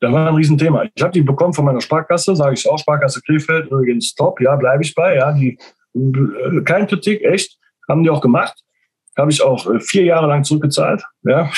Da 0.00 0.10
war 0.10 0.28
ein 0.28 0.34
Riesenthema. 0.34 0.84
Ich 0.94 1.02
habe 1.02 1.12
die 1.12 1.20
bekommen 1.20 1.52
von 1.52 1.66
meiner 1.66 1.82
Sparkasse, 1.82 2.34
sage 2.34 2.54
ich 2.54 2.66
auch, 2.68 2.78
Sparkasse 2.78 3.20
Krefeld, 3.20 3.66
übrigens 3.66 4.14
top, 4.14 4.40
ja, 4.40 4.56
bleibe 4.56 4.82
ich 4.82 4.94
bei, 4.94 5.16
ja, 5.16 5.30
die, 5.32 5.58
äh, 5.94 6.62
Kritik, 6.86 7.22
echt, 7.22 7.58
haben 7.86 8.02
die 8.02 8.08
auch 8.08 8.22
gemacht. 8.22 8.58
Habe 9.18 9.30
ich 9.30 9.42
auch 9.42 9.70
äh, 9.70 9.78
vier 9.78 10.04
Jahre 10.04 10.26
lang 10.26 10.42
zurückgezahlt, 10.42 11.04
ja. 11.24 11.50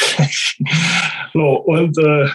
so, 1.32 1.60
und 1.60 1.96
äh, 1.98 2.28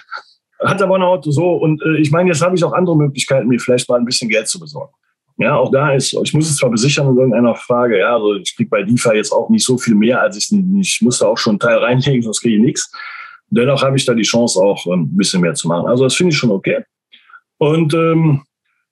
hat 0.61 0.81
aber 0.81 0.95
ein 0.95 1.03
Auto 1.03 1.29
so. 1.29 1.55
Und 1.55 1.81
ich 1.99 2.11
meine, 2.11 2.29
jetzt 2.29 2.41
habe 2.41 2.55
ich 2.55 2.63
auch 2.63 2.73
andere 2.73 2.95
Möglichkeiten, 2.95 3.47
mir 3.47 3.59
vielleicht 3.59 3.89
mal 3.89 3.97
ein 3.97 4.05
bisschen 4.05 4.29
Geld 4.29 4.47
zu 4.47 4.59
besorgen. 4.59 4.93
Ja, 5.39 5.55
auch 5.55 5.71
da 5.71 5.93
ist, 5.93 6.13
ich 6.21 6.33
muss 6.33 6.49
es 6.49 6.57
zwar 6.57 6.69
besichern 6.69 7.07
in 7.07 7.17
irgendeiner 7.17 7.55
Frage, 7.55 7.99
ja, 7.99 8.13
also 8.13 8.35
ich 8.35 8.55
kriege 8.55 8.69
bei 8.69 8.83
DeFi 8.83 9.15
jetzt 9.15 9.31
auch 9.31 9.49
nicht 9.49 9.65
so 9.65 9.77
viel 9.77 9.95
mehr, 9.95 10.21
als 10.21 10.35
ich, 10.35 10.51
ich 10.51 11.01
musste 11.01 11.27
auch 11.27 11.37
schon 11.37 11.51
einen 11.51 11.59
Teil 11.59 11.77
reinlegen, 11.77 12.21
sonst 12.21 12.41
kriege 12.41 12.57
ich 12.57 12.61
nichts. 12.61 12.91
Dennoch 13.49 13.81
habe 13.81 13.95
ich 13.95 14.05
da 14.05 14.13
die 14.13 14.23
Chance, 14.23 14.59
auch 14.59 14.85
ähm, 14.87 15.03
ein 15.03 15.17
bisschen 15.17 15.39
mehr 15.39 15.53
zu 15.53 15.69
machen. 15.69 15.87
Also 15.87 16.03
das 16.03 16.13
finde 16.13 16.33
ich 16.33 16.37
schon 16.37 16.51
okay. 16.51 16.83
Und 17.57 17.93
ähm, 17.93 18.43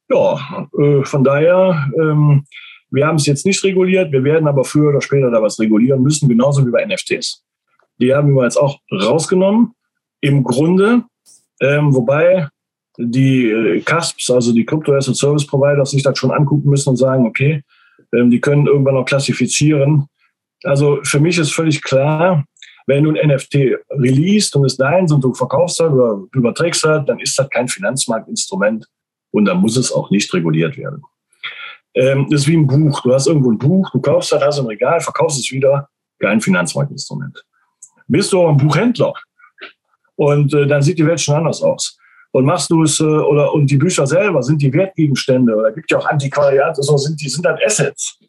ja, 0.09 0.67
äh, 0.79 1.03
von 1.03 1.23
daher, 1.23 1.89
ähm, 1.99 2.45
wir 2.91 3.05
haben 3.05 3.17
es 3.17 3.25
jetzt 3.25 3.45
nicht 3.45 3.61
reguliert, 3.65 4.13
wir 4.13 4.23
werden 4.23 4.47
aber 4.47 4.63
früher 4.63 4.89
oder 4.89 5.01
später 5.01 5.29
da 5.29 5.41
was 5.41 5.59
regulieren 5.59 6.01
müssen, 6.01 6.29
genauso 6.29 6.65
wie 6.65 6.71
bei 6.71 6.85
NFTs. 6.85 7.43
Die 7.99 8.15
haben 8.15 8.33
wir 8.33 8.45
jetzt 8.45 8.57
auch 8.57 8.79
rausgenommen. 8.89 9.73
Im 10.21 10.43
Grunde 10.43 11.03
ähm, 11.59 11.93
wobei 11.93 12.47
die 12.97 13.49
äh, 13.49 13.81
CASPs, 13.81 14.29
also 14.29 14.53
die 14.53 14.65
Crypto 14.65 14.93
Asset 14.93 15.15
Service 15.15 15.45
Provider, 15.45 15.85
sich 15.85 16.03
das 16.03 16.17
schon 16.17 16.31
angucken 16.31 16.69
müssen 16.69 16.89
und 16.89 16.97
sagen, 16.97 17.25
okay, 17.25 17.63
ähm, 18.13 18.29
die 18.29 18.41
können 18.41 18.67
irgendwann 18.67 18.95
noch 18.95 19.05
klassifizieren. 19.05 20.07
Also 20.63 20.99
für 21.03 21.19
mich 21.19 21.37
ist 21.37 21.53
völlig 21.53 21.81
klar, 21.81 22.45
wenn 22.87 23.03
du 23.03 23.11
ein 23.11 23.29
NFT 23.29 23.55
releast 23.91 24.55
und 24.55 24.65
es 24.65 24.77
deins 24.77 25.11
und 25.11 25.23
du 25.23 25.33
verkaufst 25.33 25.79
das 25.79 25.91
oder 25.91 26.23
überträgst 26.31 26.83
das, 26.85 27.05
dann 27.05 27.19
ist 27.19 27.37
das 27.37 27.49
kein 27.49 27.67
Finanzmarktinstrument 27.67 28.87
und 29.31 29.45
dann 29.45 29.57
muss 29.57 29.77
es 29.77 29.91
auch 29.91 30.09
nicht 30.09 30.33
reguliert 30.33 30.77
werden. 30.77 31.03
Ähm, 31.93 32.27
das 32.29 32.41
ist 32.41 32.47
wie 32.47 32.57
ein 32.57 32.67
Buch. 32.67 33.01
Du 33.01 33.13
hast 33.13 33.27
irgendwo 33.27 33.51
ein 33.51 33.57
Buch, 33.57 33.89
du 33.91 33.99
kaufst 33.99 34.31
das, 34.31 34.41
hast 34.41 34.59
ein 34.59 34.65
Regal, 34.67 34.99
verkaufst 35.01 35.39
es 35.39 35.51
wieder, 35.51 35.89
kein 36.19 36.41
Finanzmarktinstrument. 36.41 37.43
Bist 38.07 38.31
du 38.31 38.39
aber 38.39 38.49
ein 38.49 38.57
Buchhändler, 38.57 39.13
und 40.17 40.53
äh, 40.53 40.67
dann 40.67 40.81
sieht 40.81 40.97
die 40.97 41.05
Welt 41.05 41.21
schon 41.21 41.35
anders 41.35 41.61
aus. 41.61 41.96
Und 42.37 42.45
machst 42.45 42.69
du 42.69 42.83
es, 42.83 42.99
äh, 42.99 43.03
oder 43.03 43.51
und 43.51 43.71
die 43.71 43.77
Bücher 43.77 44.05
selber 44.05 44.43
sind 44.43 44.61
die 44.61 44.71
Wertgegenstände, 44.71 45.55
oder 45.55 45.71
gibt 45.71 45.89
ja 45.89 45.97
auch 45.97 46.05
Antiquariate, 46.05 46.83
so 46.83 46.95
sind 46.95 47.19
die 47.19 47.29
sind 47.29 47.43
dann 47.43 47.57
Assets. 47.65 48.19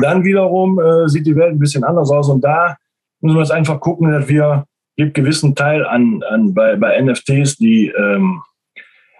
Dann 0.00 0.24
wiederum 0.24 0.80
äh, 0.80 1.06
sieht 1.10 1.26
die 1.26 1.36
Welt 1.36 1.52
ein 1.52 1.58
bisschen 1.58 1.84
anders 1.84 2.10
aus. 2.10 2.30
Und 2.30 2.42
da 2.42 2.78
müssen 3.20 3.36
wir 3.36 3.42
jetzt 3.42 3.52
einfach 3.52 3.78
gucken, 3.78 4.10
dass 4.10 4.26
wir 4.28 4.64
gibt 4.96 5.12
gewissen 5.12 5.54
Teil 5.54 5.84
an, 5.84 6.22
an 6.30 6.54
bei, 6.54 6.76
bei 6.76 6.98
NFTs, 7.02 7.58
die, 7.58 7.88
ähm, 7.88 8.40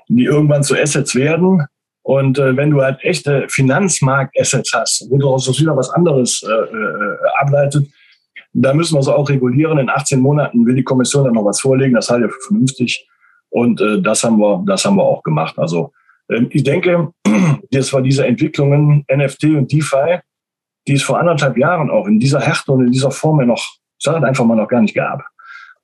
die 0.09 0.25
irgendwann 0.25 0.63
zu 0.63 0.75
Assets 0.75 1.15
werden. 1.15 1.67
Und 2.01 2.39
äh, 2.39 2.57
wenn 2.57 2.71
du 2.71 2.81
halt 2.81 2.99
echte 3.03 3.45
Finanzmarkt-Assets 3.47 4.73
hast, 4.73 5.07
wo 5.11 5.23
auch 5.29 5.39
so 5.39 5.53
wieder 5.61 5.77
was 5.77 5.91
anderes 5.91 6.43
äh, 6.49 6.51
äh, 6.51 7.17
ableitet, 7.41 7.87
da 8.55 8.73
müssen 8.73 8.95
wir 8.95 9.01
es 9.01 9.09
auch 9.09 9.29
regulieren. 9.29 9.77
In 9.77 9.91
18 9.91 10.19
Monaten 10.19 10.65
will 10.65 10.77
die 10.77 10.83
Kommission 10.83 11.25
dann 11.25 11.35
noch 11.35 11.45
was 11.45 11.61
vorlegen. 11.61 11.95
Das 11.95 12.09
halte 12.09 12.25
ich 12.25 12.33
für 12.33 12.49
vernünftig. 12.49 13.07
Und 13.51 13.81
äh, 13.81 14.01
das 14.01 14.25
haben 14.25 14.39
wir, 14.39 14.63
das 14.67 14.85
haben 14.85 14.97
wir 14.97 15.05
auch 15.05 15.23
gemacht. 15.23 15.59
Also 15.59 15.93
ähm, 16.31 16.49
ich 16.51 16.63
denke, 16.63 17.13
das 17.71 17.93
war 17.93 18.03
diese 18.03 18.27
Entwicklungen 18.27 19.05
NFT 19.13 19.45
und 19.45 19.73
DeFi, 19.73 20.21
die 20.87 20.95
es 20.95 21.03
vor 21.03 21.19
anderthalb 21.19 21.59
Jahren 21.59 21.91
auch 21.91 22.07
in 22.07 22.19
dieser 22.19 22.41
Härte 22.41 22.73
und 22.73 22.87
in 22.87 22.93
dieser 22.93 23.11
Form 23.11 23.41
ja 23.41 23.47
noch, 23.47 23.65
ich 23.99 24.05
sage 24.05 24.27
einfach 24.27 24.45
mal 24.45 24.57
noch 24.57 24.69
gar 24.69 24.81
nicht 24.81 24.95
gab. 24.95 25.23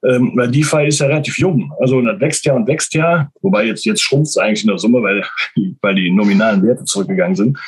Ähm, 0.05 0.33
weil 0.35 0.49
DeFi 0.49 0.87
ist 0.87 0.99
ja 0.99 1.07
relativ 1.07 1.37
jung. 1.39 1.73
Also 1.79 2.01
das 2.01 2.19
wächst 2.19 2.45
ja 2.45 2.53
und 2.53 2.67
wächst 2.67 2.93
ja, 2.93 3.29
wobei 3.41 3.65
jetzt, 3.65 3.85
jetzt 3.85 4.01
schrumpft 4.01 4.29
es 4.29 4.37
eigentlich 4.37 4.63
in 4.63 4.69
der 4.69 4.77
Summe, 4.77 5.01
weil, 5.01 5.23
weil 5.81 5.95
die 5.95 6.11
nominalen 6.11 6.63
Werte 6.63 6.83
zurückgegangen 6.83 7.35
sind. 7.35 7.59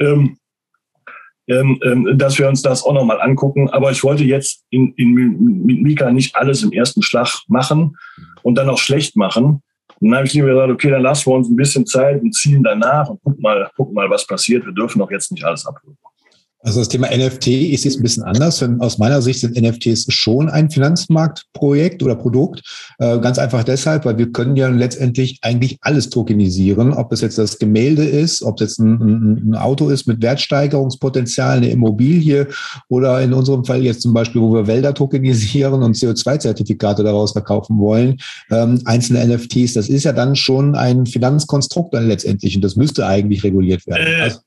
Ähm, 0.00 0.38
dass 1.48 2.38
wir 2.38 2.48
uns 2.48 2.62
das 2.62 2.82
auch 2.82 2.92
nochmal 2.92 3.20
angucken. 3.20 3.70
Aber 3.70 3.90
ich 3.90 4.04
wollte 4.04 4.24
jetzt 4.24 4.64
in, 4.70 4.92
in, 4.96 5.14
mit 5.64 5.82
Mika 5.82 6.10
nicht 6.12 6.36
alles 6.36 6.62
im 6.62 6.72
ersten 6.72 7.02
Schlag 7.02 7.28
machen 7.48 7.96
und 8.42 8.56
dann 8.56 8.68
auch 8.68 8.78
schlecht 8.78 9.16
machen. 9.16 9.62
Und 10.00 10.10
dann 10.10 10.18
habe 10.18 10.26
ich 10.26 10.34
lieber 10.34 10.48
gesagt, 10.48 10.70
okay, 10.70 10.90
dann 10.90 11.02
lassen 11.02 11.26
wir 11.26 11.34
uns 11.34 11.48
ein 11.48 11.56
bisschen 11.56 11.86
Zeit 11.86 12.20
und 12.20 12.32
ziehen 12.34 12.62
danach 12.62 13.08
und 13.08 13.22
gucken 13.22 13.42
mal, 13.42 13.70
gucken 13.76 13.94
mal, 13.94 14.08
was 14.10 14.26
passiert. 14.26 14.64
Wir 14.64 14.72
dürfen 14.72 14.98
doch 14.98 15.10
jetzt 15.10 15.32
nicht 15.32 15.44
alles 15.44 15.66
abwürgen. 15.66 15.98
Also 16.60 16.80
das 16.80 16.88
Thema 16.88 17.08
NFT 17.08 17.46
ist 17.48 17.84
jetzt 17.84 17.98
ein 17.98 18.02
bisschen 18.02 18.24
anders. 18.24 18.64
Aus 18.80 18.98
meiner 18.98 19.22
Sicht 19.22 19.40
sind 19.40 19.56
NFTs 19.56 20.12
schon 20.12 20.48
ein 20.48 20.70
Finanzmarktprojekt 20.70 22.02
oder 22.02 22.16
Produkt. 22.16 22.62
Äh, 22.98 23.20
ganz 23.20 23.38
einfach 23.38 23.62
deshalb, 23.62 24.04
weil 24.04 24.18
wir 24.18 24.32
können 24.32 24.56
ja 24.56 24.68
letztendlich 24.68 25.38
eigentlich 25.42 25.78
alles 25.82 26.10
tokenisieren. 26.10 26.92
Ob 26.92 27.12
es 27.12 27.20
jetzt 27.20 27.38
das 27.38 27.58
Gemälde 27.60 28.04
ist, 28.04 28.42
ob 28.42 28.60
es 28.60 28.70
jetzt 28.70 28.78
ein, 28.80 29.50
ein 29.50 29.54
Auto 29.54 29.88
ist 29.88 30.06
mit 30.06 30.20
Wertsteigerungspotenzial, 30.20 31.58
eine 31.58 31.70
Immobilie 31.70 32.48
oder 32.88 33.20
in 33.22 33.32
unserem 33.32 33.64
Fall 33.64 33.84
jetzt 33.84 34.02
zum 34.02 34.12
Beispiel, 34.12 34.40
wo 34.40 34.52
wir 34.52 34.66
Wälder 34.66 34.94
tokenisieren 34.94 35.82
und 35.84 35.94
CO2-Zertifikate 35.94 37.04
daraus 37.04 37.32
verkaufen 37.32 37.78
wollen, 37.78 38.16
ähm, 38.50 38.80
einzelne 38.84 39.24
NFTs. 39.24 39.74
Das 39.74 39.88
ist 39.88 40.02
ja 40.02 40.12
dann 40.12 40.34
schon 40.34 40.74
ein 40.74 41.06
Finanzkonstrukt 41.06 41.94
dann 41.94 42.08
letztendlich 42.08 42.56
und 42.56 42.62
das 42.62 42.74
müsste 42.74 43.06
eigentlich 43.06 43.44
reguliert 43.44 43.86
werden. 43.86 44.06
Äh, 44.06 44.22
also, 44.22 44.40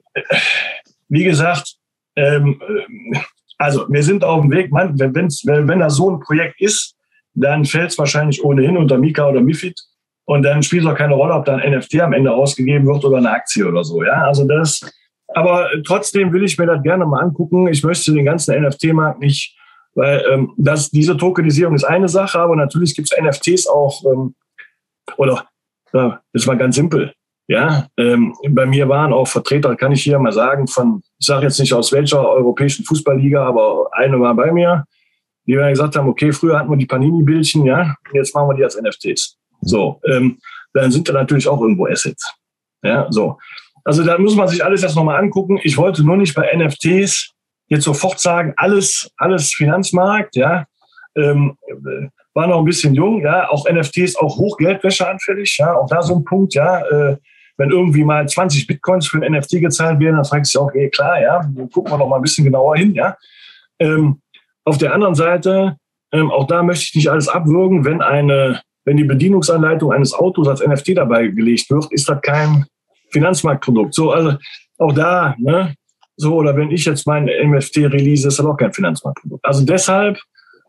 wie 1.07 1.24
gesagt, 1.24 1.78
ähm, 2.16 2.62
äh, 2.62 3.20
also 3.57 3.86
wir 3.89 4.03
sind 4.03 4.24
auf 4.24 4.41
dem 4.41 4.51
Weg, 4.51 4.72
man, 4.72 4.99
wenn, 4.99 5.14
wenn, 5.14 5.68
wenn 5.68 5.80
da 5.80 5.89
so 5.89 6.09
ein 6.09 6.20
Projekt 6.20 6.59
ist, 6.59 6.95
dann 7.34 7.66
fällt 7.66 7.91
es 7.91 7.97
wahrscheinlich 7.97 8.43
ohnehin 8.43 8.78
unter 8.78 8.97
Mika 8.97 9.30
oder 9.30 9.41
Mifid. 9.41 9.80
Und 10.26 10.43
dann 10.43 10.64
spielt 10.64 10.84
es 10.84 10.89
auch 10.89 10.95
keine 10.95 11.14
Rolle, 11.14 11.34
ob 11.34 11.45
da 11.45 11.55
ein 11.55 11.78
NFT 11.78 11.99
am 12.01 12.14
Ende 12.14 12.34
ausgegeben 12.34 12.88
wird 12.88 13.03
oder 13.05 13.18
eine 13.18 13.32
Aktie 13.32 13.68
oder 13.68 13.84
so. 13.84 14.03
Ja, 14.03 14.24
also 14.24 14.45
das, 14.47 14.82
aber 15.28 15.70
trotzdem 15.86 16.34
will 16.34 16.43
ich 16.43 16.57
mir 16.57 16.66
das 16.66 16.82
gerne 16.84 17.05
mal 17.05 17.22
angucken. 17.22 17.68
Ich 17.68 17.84
möchte 17.84 18.14
den 18.14 18.26
ganzen 18.26 18.59
NFT-Markt 18.62 19.20
nicht, 19.20 19.57
weil 19.93 20.24
ähm, 20.32 20.53
das, 20.57 20.89
diese 20.89 21.18
Tokenisierung 21.18 21.76
ist 21.76 21.84
eine 21.84 22.07
Sache, 22.07 22.39
aber 22.39 22.55
natürlich 22.55 22.95
gibt 22.95 23.12
es 23.12 23.22
NFTs 23.22 23.68
auch, 23.68 24.03
ähm, 24.05 24.36
oder 25.18 25.45
ja, 25.93 26.22
das 26.34 26.47
war 26.47 26.55
ganz 26.55 26.76
simpel. 26.76 27.14
Ja, 27.51 27.87
ähm, 27.97 28.33
bei 28.51 28.65
mir 28.65 28.87
waren 28.87 29.11
auch 29.11 29.27
Vertreter, 29.27 29.75
kann 29.75 29.91
ich 29.91 30.03
hier 30.03 30.17
mal 30.17 30.31
sagen, 30.31 30.67
von, 30.67 31.01
ich 31.19 31.27
sage 31.27 31.47
jetzt 31.47 31.59
nicht 31.59 31.73
aus 31.73 31.91
welcher 31.91 32.25
europäischen 32.29 32.85
Fußballliga, 32.85 33.45
aber 33.45 33.89
eine 33.91 34.17
war 34.21 34.33
bei 34.33 34.53
mir, 34.53 34.85
die 35.45 35.57
wir 35.57 35.69
gesagt 35.69 35.97
haben, 35.97 36.07
okay, 36.07 36.31
früher 36.31 36.57
hatten 36.57 36.69
wir 36.69 36.77
die 36.77 36.85
Panini-Bildchen, 36.85 37.65
ja, 37.65 37.93
jetzt 38.13 38.33
machen 38.33 38.47
wir 38.47 38.53
die 38.53 38.63
als 38.63 38.81
NFTs. 38.81 39.37
So, 39.59 39.99
ähm, 40.09 40.39
dann 40.73 40.91
sind 40.91 41.09
da 41.09 41.13
natürlich 41.13 41.45
auch 41.49 41.59
irgendwo 41.59 41.87
Assets. 41.87 42.33
Ja, 42.83 43.07
so. 43.09 43.37
Also 43.83 44.05
da 44.05 44.17
muss 44.17 44.37
man 44.37 44.47
sich 44.47 44.63
alles 44.63 44.81
erst 44.81 44.95
nochmal 44.95 45.19
angucken. 45.19 45.59
Ich 45.61 45.77
wollte 45.77 46.05
nur 46.05 46.15
nicht 46.15 46.33
bei 46.33 46.55
NFTs 46.55 47.33
jetzt 47.67 47.83
sofort 47.83 48.21
sagen, 48.21 48.53
alles, 48.55 49.11
alles 49.17 49.53
Finanzmarkt, 49.53 50.37
ja. 50.37 50.67
Ähm, 51.17 51.57
war 52.33 52.47
noch 52.47 52.59
ein 52.59 52.65
bisschen 52.65 52.95
jung, 52.95 53.21
ja. 53.21 53.49
Auch 53.49 53.69
NFTs, 53.69 54.15
auch 54.15 54.37
Hochgeldwäsche 54.37 55.05
anfällig, 55.05 55.57
ja. 55.57 55.75
Auch 55.75 55.87
da 55.87 56.01
so 56.01 56.15
ein 56.15 56.23
Punkt, 56.23 56.53
ja. 56.53 56.79
Äh, 56.87 57.17
wenn 57.57 57.71
irgendwie 57.71 58.03
mal 58.03 58.27
20 58.27 58.67
Bitcoins 58.67 59.07
für 59.07 59.21
ein 59.21 59.31
NFT 59.33 59.61
gezahlt 59.61 59.99
werden, 59.99 60.15
dann 60.15 60.25
fragt 60.25 60.45
sich 60.45 60.57
auch, 60.57 60.65
okay, 60.65 60.89
klar, 60.89 61.21
ja, 61.21 61.39
dann 61.39 61.69
gucken 61.69 61.91
wir 61.91 61.97
noch 61.97 62.07
mal 62.07 62.17
ein 62.17 62.21
bisschen 62.21 62.45
genauer 62.45 62.77
hin, 62.77 62.93
ja. 62.93 63.15
Ähm, 63.79 64.21
auf 64.63 64.77
der 64.77 64.93
anderen 64.93 65.15
Seite, 65.15 65.77
ähm, 66.11 66.29
auch 66.31 66.47
da 66.47 66.63
möchte 66.63 66.83
ich 66.83 66.95
nicht 66.95 67.09
alles 67.09 67.27
abwürgen, 67.27 67.85
wenn 67.85 68.01
eine, 68.01 68.61
wenn 68.85 68.97
die 68.97 69.03
Bedienungsanleitung 69.03 69.91
eines 69.91 70.13
Autos 70.13 70.47
als 70.47 70.65
NFT 70.65 70.97
dabei 70.97 71.27
gelegt 71.27 71.69
wird, 71.69 71.91
ist 71.91 72.09
das 72.09 72.21
kein 72.21 72.65
Finanzmarktprodukt. 73.11 73.93
So, 73.93 74.11
also 74.11 74.37
auch 74.77 74.93
da, 74.93 75.35
ne, 75.37 75.73
so, 76.17 76.35
oder 76.35 76.55
wenn 76.55 76.71
ich 76.71 76.85
jetzt 76.85 77.07
mein 77.07 77.25
NFT 77.25 77.77
release, 77.77 78.27
ist 78.27 78.37
das 78.37 78.45
auch 78.45 78.57
kein 78.57 78.73
Finanzmarktprodukt. 78.73 79.43
Also 79.43 79.65
deshalb, 79.65 80.19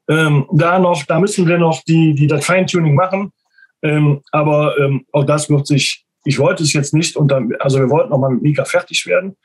ähm, 0.08 0.46
da 0.52 0.78
noch, 0.78 1.04
da 1.04 1.20
müssen 1.20 1.46
wir 1.46 1.58
noch 1.58 1.82
die, 1.84 2.14
die 2.14 2.26
das 2.26 2.44
Feintuning 2.44 2.94
machen. 2.94 3.30
Ähm, 3.82 4.20
aber 4.30 4.78
ähm, 4.78 5.04
auch 5.12 5.24
das 5.24 5.50
wird 5.50 5.66
sich, 5.66 6.04
ich 6.24 6.38
wollte 6.38 6.62
es 6.62 6.72
jetzt 6.72 6.94
nicht 6.94 7.16
unter, 7.16 7.42
also 7.60 7.78
wir 7.78 7.90
wollten 7.90 8.10
noch 8.10 8.18
mal 8.18 8.30
mit 8.30 8.42
Mika 8.42 8.64
fertig 8.64 9.06
werden, 9.06 9.36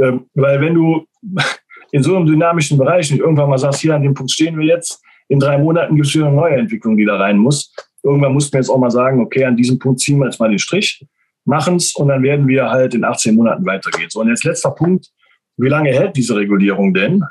ähm, 0.00 0.26
weil 0.34 0.60
wenn 0.60 0.74
du 0.74 1.06
in 1.92 2.02
so 2.02 2.16
einem 2.16 2.26
dynamischen 2.26 2.78
Bereich 2.78 3.10
nicht 3.10 3.20
irgendwann 3.20 3.48
mal 3.48 3.58
sagst, 3.58 3.80
hier 3.80 3.94
an 3.94 4.02
dem 4.02 4.14
Punkt 4.14 4.32
stehen 4.32 4.58
wir 4.58 4.66
jetzt, 4.66 5.02
in 5.28 5.38
drei 5.38 5.58
Monaten 5.58 5.96
gibt 5.96 6.06
es 6.06 6.14
wieder 6.14 6.26
eine 6.26 6.36
neue 6.36 6.56
Entwicklung, 6.56 6.96
die 6.96 7.04
da 7.04 7.16
rein 7.16 7.38
muss. 7.38 7.74
Irgendwann 8.02 8.32
mussten 8.32 8.52
wir 8.52 8.60
jetzt 8.60 8.70
auch 8.70 8.78
mal 8.78 8.90
sagen, 8.90 9.20
okay, 9.20 9.44
an 9.44 9.56
diesem 9.56 9.78
Punkt 9.78 10.00
ziehen 10.00 10.18
wir 10.18 10.26
jetzt 10.26 10.38
mal 10.38 10.48
den 10.48 10.58
Strich, 10.58 11.04
machen 11.44 11.76
es 11.76 11.94
und 11.94 12.08
dann 12.08 12.22
werden 12.22 12.46
wir 12.46 12.70
halt 12.70 12.94
in 12.94 13.04
18 13.04 13.34
Monaten 13.34 13.66
weitergehen. 13.66 14.08
So, 14.10 14.20
und 14.20 14.28
jetzt 14.28 14.44
letzter 14.44 14.70
Punkt, 14.70 15.10
wie 15.56 15.68
lange 15.68 15.90
hält 15.90 16.16
diese 16.16 16.36
Regulierung 16.36 16.94
denn? 16.94 17.24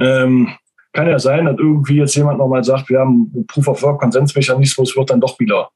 Ähm, 0.00 0.48
kann 0.92 1.08
ja 1.08 1.18
sein, 1.18 1.46
dass 1.46 1.58
irgendwie 1.58 1.96
jetzt 1.96 2.14
jemand 2.14 2.38
nochmal 2.38 2.62
sagt, 2.62 2.88
wir 2.90 3.00
haben 3.00 3.46
Proof 3.46 3.68
of 3.68 3.82
Work 3.82 4.00
Konsensmechanismus, 4.00 4.96
wird 4.96 5.10
dann 5.10 5.20
doch 5.20 5.38
wieder, 5.40 5.70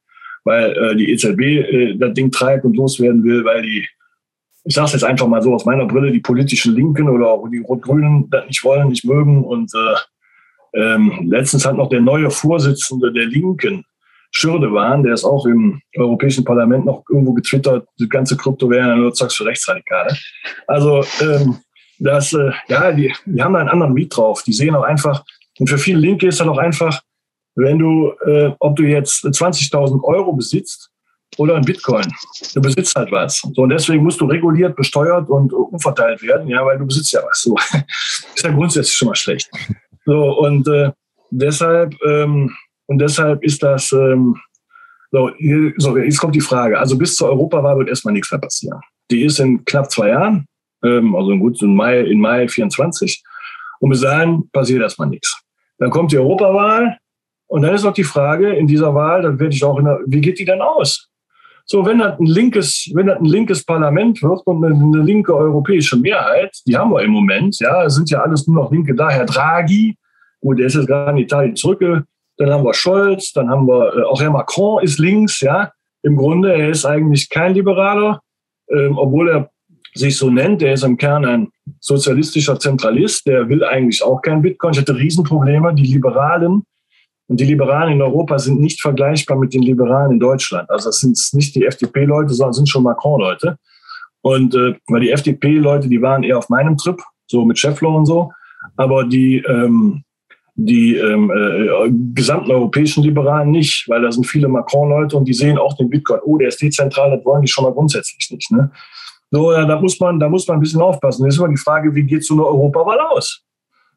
weil 0.47 0.71
äh, 0.71 0.95
die 0.95 1.11
EZB 1.11 1.41
äh, 1.41 1.95
das 1.97 2.13
Ding 2.13 2.31
treibt 2.31 2.63
und 2.63 2.75
loswerden 2.75 3.23
will, 3.23 3.43
weil 3.43 3.61
die, 3.61 3.85
ich 4.63 4.73
sage 4.73 4.87
es 4.87 4.93
jetzt 4.93 5.03
einfach 5.03 5.27
mal 5.27 5.41
so 5.41 5.53
aus 5.53 5.65
meiner 5.65 5.85
Brille, 5.85 6.11
die 6.11 6.21
politischen 6.21 6.73
Linken 6.73 7.09
oder 7.09 7.27
auch 7.27 7.47
die 7.49 7.59
Rot-Grünen 7.59 8.29
das 8.29 8.47
nicht 8.47 8.63
wollen, 8.63 8.87
nicht 8.87 9.05
mögen. 9.05 9.43
Und 9.43 9.71
äh, 9.75 10.81
ähm, 10.81 11.27
letztens 11.29 11.65
hat 11.65 11.75
noch 11.75 11.89
der 11.89 12.01
neue 12.01 12.29
Vorsitzende 12.29 13.11
der 13.11 13.25
Linken, 13.25 13.83
Schürde 14.31 14.71
waren, 14.73 15.03
der 15.03 15.13
ist 15.13 15.23
auch 15.23 15.45
im 15.45 15.81
Europäischen 15.95 16.43
Parlament 16.43 16.85
noch 16.85 17.03
irgendwo 17.09 17.33
getwittert, 17.33 17.87
die 17.99 18.09
ganze 18.09 18.35
Krypto 18.35 18.69
wäre 18.69 18.95
nur 18.95 19.13
Zeugs 19.13 19.35
für 19.35 19.45
Rechtsradikale. 19.45 20.15
Also 20.67 21.03
ähm, 21.21 21.57
das, 21.99 22.33
äh, 22.33 22.51
ja, 22.67 22.91
die, 22.91 23.13
die 23.25 23.41
haben 23.41 23.53
da 23.53 23.59
einen 23.59 23.69
anderen 23.69 23.93
Miet 23.93 24.15
drauf. 24.15 24.43
Die 24.43 24.53
sehen 24.53 24.75
auch 24.75 24.83
einfach, 24.83 25.23
und 25.59 25.69
für 25.69 25.77
viele 25.77 25.99
Linke 25.99 26.27
ist 26.27 26.39
dann 26.39 26.49
auch 26.49 26.57
einfach, 26.57 27.01
wenn 27.57 27.79
du, 27.79 28.13
äh, 28.25 28.51
ob 28.59 28.75
du 28.75 28.83
jetzt 28.83 29.25
20.000 29.25 30.03
Euro 30.03 30.33
besitzt 30.33 30.89
oder 31.37 31.55
ein 31.55 31.65
Bitcoin, 31.65 32.05
du 32.53 32.61
besitzt 32.61 32.95
halt 32.95 33.11
was. 33.11 33.41
So, 33.53 33.63
und 33.63 33.69
deswegen 33.69 34.03
musst 34.03 34.21
du 34.21 34.25
reguliert, 34.25 34.75
besteuert 34.75 35.29
und 35.29 35.51
umverteilt 35.53 36.21
werden, 36.21 36.47
ja, 36.47 36.65
weil 36.65 36.77
du 36.77 36.85
besitzt 36.85 37.11
ja 37.11 37.21
was. 37.27 37.41
So. 37.41 37.55
ist 38.35 38.43
ja 38.43 38.51
grundsätzlich 38.51 38.95
schon 38.95 39.09
mal 39.09 39.15
schlecht. 39.15 39.49
So, 40.05 40.39
und 40.39 40.67
äh, 40.67 40.91
deshalb, 41.31 41.93
ähm, 42.05 42.55
und 42.85 42.99
deshalb 42.99 43.43
ist 43.43 43.61
das, 43.61 43.91
ähm, 43.91 44.37
so, 45.11 45.31
hier, 45.37 45.73
so, 45.77 45.97
jetzt 45.97 46.19
kommt 46.19 46.35
die 46.35 46.41
Frage. 46.41 46.79
Also 46.79 46.97
bis 46.97 47.15
zur 47.15 47.29
Europawahl 47.29 47.77
wird 47.77 47.89
erstmal 47.89 48.13
nichts 48.13 48.31
mehr 48.31 48.39
passieren. 48.39 48.79
Die 49.09 49.23
ist 49.23 49.39
in 49.39 49.63
knapp 49.65 49.89
zwei 49.91 50.09
Jahren 50.09 50.47
ähm, 50.83 51.15
also 51.15 51.31
in 51.31 51.39
gut 51.39 51.61
in 51.61 51.75
Mai, 51.75 52.01
in 52.01 52.19
Mai 52.19 52.47
24. 52.47 53.23
Und 53.79 53.89
bis 53.89 54.01
dahin 54.01 54.49
passiert 54.51 54.81
erstmal 54.81 55.09
nichts. 55.09 55.39
Dann 55.77 55.89
kommt 55.89 56.11
die 56.11 56.17
Europawahl 56.17 56.97
und 57.47 57.61
dann 57.61 57.73
ist 57.73 57.83
noch 57.83 57.93
die 57.93 58.03
Frage 58.03 58.53
in 58.53 58.67
dieser 58.67 58.93
Wahl, 58.93 59.21
dann 59.21 59.39
werde 59.39 59.55
ich 59.55 59.63
auch 59.63 59.79
in 59.79 59.85
der, 59.85 59.99
wie 60.05 60.21
geht 60.21 60.39
die 60.39 60.45
denn 60.45 60.61
aus? 60.61 61.09
So, 61.65 61.85
wenn 61.85 61.99
das 61.99 62.17
ein 62.19 62.25
linkes, 62.25 62.89
wenn 62.93 63.07
das 63.07 63.19
ein 63.19 63.25
linkes 63.25 63.65
Parlament 63.65 64.21
wird 64.23 64.41
und 64.45 64.63
eine, 64.63 64.73
eine 64.73 65.03
linke 65.03 65.35
europäische 65.35 65.97
Mehrheit, 65.97 66.55
die 66.65 66.77
haben 66.77 66.91
wir 66.91 67.01
im 67.01 67.11
Moment, 67.11 67.59
ja, 67.59 67.89
sind 67.89 68.09
ja 68.09 68.21
alles 68.21 68.47
nur 68.47 68.63
noch 68.63 68.71
Linke 68.71 68.95
da, 68.95 69.09
Herr 69.09 69.25
Draghi, 69.25 69.97
gut, 70.39 70.59
der 70.59 70.67
ist 70.67 70.75
jetzt 70.75 70.87
gerade 70.87 71.11
in 71.11 71.17
Italien 71.17 71.55
zurück, 71.55 71.81
dann 72.37 72.51
haben 72.51 72.63
wir 72.63 72.73
Scholz, 72.73 73.33
dann 73.33 73.49
haben 73.49 73.67
wir, 73.67 73.97
äh, 73.97 74.03
auch 74.03 74.21
Herr 74.21 74.31
Macron 74.31 74.81
ist 74.83 74.99
links, 74.99 75.41
ja, 75.41 75.71
im 76.03 76.15
Grunde, 76.15 76.53
er 76.53 76.69
ist 76.69 76.85
eigentlich 76.85 77.29
kein 77.29 77.53
Liberaler, 77.53 78.21
ähm, 78.69 78.97
obwohl 78.97 79.29
er 79.29 79.49
sich 79.93 80.17
so 80.17 80.29
nennt, 80.29 80.61
der 80.61 80.73
ist 80.73 80.83
im 80.83 80.97
Kern 80.97 81.25
ein 81.25 81.47
sozialistischer 81.79 82.59
Zentralist, 82.59 83.27
der 83.27 83.49
will 83.49 83.63
eigentlich 83.63 84.03
auch 84.03 84.21
kein 84.21 84.41
Bitcoin. 84.41 84.73
Ich 84.73 84.79
hatte 84.79 84.95
Riesenprobleme. 84.95 85.73
Die 85.73 85.93
Liberalen 85.93 86.63
und 87.27 87.39
die 87.39 87.45
Liberalen 87.45 87.93
in 87.93 88.01
Europa 88.01 88.39
sind 88.39 88.59
nicht 88.61 88.81
vergleichbar 88.81 89.37
mit 89.37 89.53
den 89.53 89.61
Liberalen 89.61 90.13
in 90.13 90.19
Deutschland. 90.19 90.69
Also 90.69 90.89
das 90.89 90.99
sind 90.99 91.17
nicht 91.33 91.55
die 91.55 91.65
FDP-Leute, 91.65 92.33
sondern 92.33 92.53
sind 92.53 92.69
schon 92.69 92.83
Macron-Leute. 92.83 93.57
Und 94.21 94.55
äh, 94.55 94.75
weil 94.87 95.01
die 95.01 95.11
FDP-Leute, 95.11 95.89
die 95.89 96.01
waren 96.01 96.23
eher 96.23 96.37
auf 96.37 96.49
meinem 96.49 96.77
Trip, 96.77 96.99
so 97.27 97.45
mit 97.45 97.59
Scheffler 97.59 97.89
und 97.89 98.05
so. 98.05 98.31
Aber 98.77 99.03
die, 99.03 99.37
ähm, 99.39 100.03
die 100.55 100.95
ähm, 100.95 101.29
äh, 101.29 101.89
gesamten 102.13 102.51
europäischen 102.51 103.03
Liberalen 103.03 103.51
nicht, 103.51 103.87
weil 103.89 104.01
da 104.01 104.11
sind 104.11 104.25
viele 104.25 104.47
Macron-Leute 104.47 105.17
und 105.17 105.25
die 105.25 105.33
sehen 105.33 105.57
auch 105.57 105.75
den 105.75 105.89
Bitcoin, 105.89 106.21
oh, 106.23 106.37
der 106.37 106.47
ist 106.47 106.61
dezentral, 106.61 107.15
das 107.15 107.25
wollen 107.25 107.41
die 107.41 107.47
schon 107.47 107.65
mal 107.65 107.73
grundsätzlich 107.73 108.29
nicht. 108.31 108.51
Ne? 108.51 108.71
So, 109.31 109.51
ja, 109.51 109.65
da 109.65 109.79
muss 109.79 109.99
man, 109.99 110.19
da 110.19 110.29
muss 110.29 110.47
man 110.47 110.57
ein 110.57 110.61
bisschen 110.61 110.81
aufpassen. 110.81 111.25
Das 111.25 111.35
ist 111.35 111.39
immer 111.39 111.49
die 111.49 111.57
Frage, 111.57 111.93
wie 111.93 112.03
geht 112.03 112.23
so 112.23 112.33
eine 112.33 112.45
Europawahl 112.45 112.99
aus? 112.99 113.43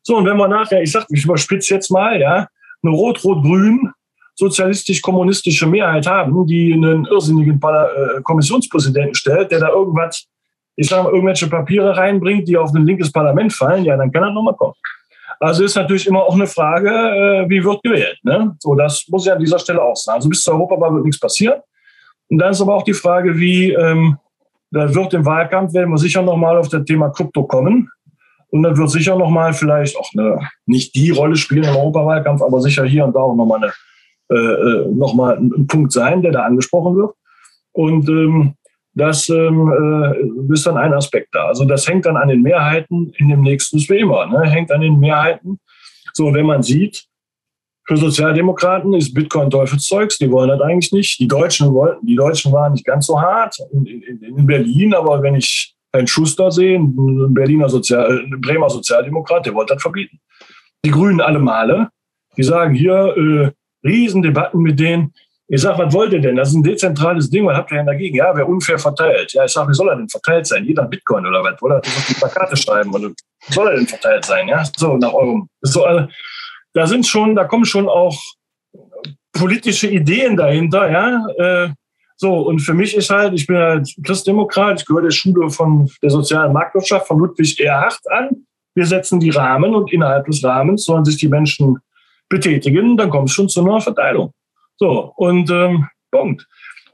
So, 0.03 0.17
und 0.17 0.27
wenn 0.27 0.37
wir 0.37 0.49
nachher, 0.49 0.83
ich 0.83 0.91
sag, 0.91 1.07
ich 1.09 1.25
überspitze 1.25 1.75
jetzt 1.75 1.91
mal, 1.91 2.21
ja, 2.21 2.49
eine 2.83 2.93
rot-rot-grün 2.93 3.93
sozialistisch-kommunistische 4.35 5.67
Mehrheit 5.67 6.07
haben, 6.07 6.47
die 6.47 6.73
einen 6.73 7.05
irrsinnigen 7.05 7.61
äh, 7.63 8.23
Kommissionspräsidenten 8.23 9.15
stellt, 9.15 9.53
der 9.53 9.61
da 9.61 9.69
irgendwas, 9.69 10.27
ich 10.77 10.89
sag 10.89 11.05
mal, 11.05 11.13
irgendwelche 11.13 11.47
Papiere 11.47 11.97
reinbringt, 11.97 12.49
die 12.49 12.57
auf 12.57 12.75
ein 12.75 12.87
linkes 12.87 13.13
Parlament 13.13 13.53
fallen, 13.53 13.85
ja, 13.85 13.97
dann 13.97 14.11
kann 14.11 14.23
er 14.23 14.33
nochmal 14.33 14.55
kommen. 14.55 14.75
Also 15.41 15.65
ist 15.65 15.77
natürlich 15.77 16.07
immer 16.07 16.23
auch 16.23 16.35
eine 16.35 16.47
Frage, 16.47 16.91
äh, 16.91 17.49
wie 17.49 17.65
wird 17.65 17.83
gewählt. 17.83 18.19
Ne? 18.23 18.57
So, 18.59 18.75
das 18.75 19.07
muss 19.09 19.27
ja 19.27 19.35
an 19.35 19.41
dieser 19.41 19.59
Stelle 19.59 19.83
auch 19.83 19.97
sein. 19.97 20.17
Also 20.17 20.29
bis 20.29 20.43
zur 20.43 20.55
Europawahl 20.55 20.95
wird 20.95 21.05
nichts 21.05 21.21
passieren. 21.21 21.61
Und 22.29 22.39
dann 22.39 22.53
ist 22.53 22.61
aber 22.61 22.75
auch 22.75 22.83
die 22.83 22.93
Frage, 22.93 23.39
wie, 23.39 23.73
ähm, 23.73 24.19
da 24.71 24.95
wird 24.95 25.15
im 25.15 25.25
Wahlkampf, 25.25 25.73
werden 25.73 25.91
wir 25.91 25.99
sicher 25.99 26.23
nochmal 26.23 26.59
auf 26.59 26.69
das 26.69 26.85
Thema 26.85 27.09
Krypto 27.09 27.45
kommen. 27.45 27.91
Und 28.51 28.63
dann 28.63 28.77
wird 28.77 28.91
sicher 28.91 29.17
nochmal 29.17 29.53
vielleicht 29.53 29.97
auch 29.97 30.11
eine, 30.17 30.39
nicht 30.67 30.95
die 30.95 31.11
Rolle 31.11 31.37
spielen 31.37 31.65
im 31.65 31.77
Europawahlkampf, 31.77 32.43
aber 32.43 32.61
sicher 32.61 32.85
hier 32.85 33.05
und 33.05 33.15
da 33.15 33.21
auch 33.21 33.35
nochmal 33.35 33.63
eine, 33.63 33.73
äh, 34.31 34.35
äh 34.35 34.89
noch 34.89 35.17
ein 35.19 35.67
Punkt 35.67 35.93
sein, 35.93 36.23
der 36.23 36.33
da 36.33 36.43
angesprochen 36.43 36.97
wird. 36.97 37.15
Und 37.73 38.09
ähm, 38.09 38.55
das 38.95 39.29
ähm, 39.29 39.73
äh, 39.73 40.53
ist 40.53 40.67
dann 40.67 40.77
ein 40.77 40.93
Aspekt 40.93 41.29
da. 41.33 41.47
Also 41.47 41.65
das 41.65 41.89
hängt 41.89 42.07
dann 42.07 42.17
an 42.17 42.29
den 42.29 42.43
Mehrheiten 42.43 43.13
in 43.19 43.29
dem 43.29 43.43
nächsten, 43.43 43.79
das 43.79 43.89
wie 43.89 43.99
immer, 43.99 44.27
ne? 44.27 44.49
hängt 44.51 44.73
an 44.73 44.81
den 44.81 44.99
Mehrheiten. 44.99 45.61
So, 46.13 46.35
wenn 46.35 46.47
man 46.47 46.63
sieht, 46.63 47.05
für 47.87 47.97
Sozialdemokraten 47.97 48.93
ist 48.95 49.15
Bitcoin 49.15 49.51
Teufelszeugs, 49.51 50.19
die 50.19 50.31
wollen 50.31 50.49
das 50.49 50.61
eigentlich 50.61 50.93
nicht. 50.93 51.19
Die 51.19 51.29
Deutschen 51.29 51.73
wollten, 51.73 52.07
die 52.07 52.17
Deutschen 52.17 52.53
waren 52.53 52.73
nicht 52.73 52.85
ganz 52.85 53.07
so 53.07 53.21
hart 53.21 53.57
in, 53.73 53.87
in, 53.87 54.23
in 54.23 54.47
Berlin, 54.47 54.95
aber 54.95 55.23
wenn 55.23 55.35
ich 55.35 55.75
einen 55.93 56.07
Schuster 56.07 56.51
sehe, 56.51 56.79
ein 56.79 57.35
Berliner 57.35 57.69
Sozial, 57.69 58.21
ein 58.21 58.41
Bremer 58.41 58.71
Sozialdemokrat, 58.71 59.47
der 59.47 59.55
wollte 59.55 59.75
das 59.75 59.83
verbieten. 59.83 60.21
Die 60.85 60.91
Grünen 60.91 61.21
alle 61.21 61.39
Male, 61.39 61.89
die 62.37 62.43
sagen 62.43 62.75
hier, 62.75 63.15
äh, 63.17 63.51
Riesendebatten 63.87 64.61
mit 64.61 64.79
denen. 64.79 65.13
Ich 65.49 65.63
sage, 65.63 65.79
was 65.79 65.93
wollt 65.93 66.13
ihr 66.13 66.21
denn? 66.21 66.37
Das 66.37 66.51
ist 66.51 66.55
ein 66.55 66.63
dezentrales 66.63 67.29
Ding, 67.29 67.45
was 67.45 67.57
habt 67.57 67.73
ihr 67.73 67.79
denn 67.79 67.87
dagegen? 67.87 68.17
Ja, 68.17 68.37
wer 68.37 68.49
unfair 68.49 68.79
verteilt. 68.79 69.33
Ja, 69.33 69.45
ich 69.45 69.51
sage, 69.51 69.71
wie 69.71 69.75
soll 69.75 69.89
er 69.89 69.97
denn 69.97 70.09
verteilt 70.09 70.47
sein? 70.47 70.65
Jeder 70.65 70.85
Bitcoin 70.85 71.27
oder 71.27 71.43
was? 71.43 71.61
Wollt 71.61 71.75
ihr 71.75 71.81
das 71.81 71.97
auf 71.97 72.07
die 72.07 72.15
Plakate 72.15 72.57
schreiben? 72.57 72.95
Oder 72.95 73.11
soll 73.49 73.67
er 73.67 73.75
denn 73.75 73.87
verteilt 73.87 74.25
sein? 74.25 74.47
Ja, 74.47 74.63
so 74.77 74.97
nach 74.97 75.13
eurem. 75.13 75.49
So, 75.61 75.85
also, 75.85 76.07
da 76.73 76.87
sind 76.87 77.05
schon, 77.05 77.35
da 77.35 77.45
kommen 77.45 77.65
schon 77.65 77.89
auch 77.89 78.17
politische 79.33 79.89
Ideen 79.89 80.37
dahinter, 80.37 80.89
ja. 80.89 81.27
Äh, 81.37 81.71
so, 82.21 82.35
und 82.35 82.59
für 82.59 82.75
mich 82.75 82.95
ist 82.95 83.09
halt, 83.09 83.33
ich 83.33 83.47
bin 83.47 83.57
halt 83.57 83.89
Christdemokrat, 84.05 84.79
ich 84.79 84.87
gehöre 84.87 85.05
der 85.05 85.11
Schule 85.11 85.49
von 85.49 85.91
der 86.03 86.11
sozialen 86.11 86.53
Marktwirtschaft 86.53 87.07
von 87.07 87.19
Ludwig 87.19 87.59
Erhard 87.59 87.99
an. 88.11 88.45
Wir 88.75 88.85
setzen 88.85 89.21
die 89.21 89.31
Rahmen 89.31 89.75
und 89.75 89.91
innerhalb 89.91 90.27
des 90.27 90.45
Rahmens 90.45 90.85
sollen 90.85 91.07
sich 91.07 91.17
die 91.17 91.29
Menschen 91.29 91.79
betätigen, 92.29 92.99
dann 92.99 93.09
kommt 93.09 93.31
es 93.31 93.35
schon 93.35 93.49
zu 93.49 93.63
einer 93.63 93.81
Verteilung. 93.81 94.35
So, 94.77 95.15
und 95.17 95.49
ähm, 95.49 95.89
Punkt. 96.11 96.47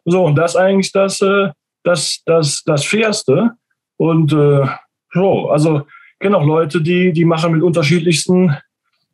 So, 0.05 0.27
und 0.27 0.37
das 0.37 0.53
ist 0.53 0.61
eigentlich 0.61 0.93
das, 0.93 1.20
äh, 1.20 1.49
das, 1.83 2.22
das, 2.24 2.62
das 2.62 2.85
Fairste. 2.85 3.51
Und 3.97 4.33
äh, 4.33 4.64
so, 5.12 5.51
also 5.51 5.81
ich 5.81 6.18
kenne 6.20 6.37
auch 6.37 6.47
Leute, 6.47 6.81
die, 6.81 7.12
die 7.12 7.24
machen 7.24 7.51
mit 7.51 7.64
unterschiedlichsten 7.64 8.57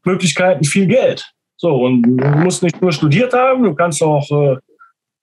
Möglichkeiten 0.04 0.64
viel 0.64 0.86
Geld. 0.86 1.32
So, 1.56 1.74
und 1.74 2.02
du 2.02 2.38
musst 2.38 2.62
nicht 2.62 2.82
nur 2.82 2.92
studiert 2.92 3.32
haben, 3.32 3.62
du 3.62 3.74
kannst 3.74 4.02
auch 4.02 4.30
äh, 4.30 4.58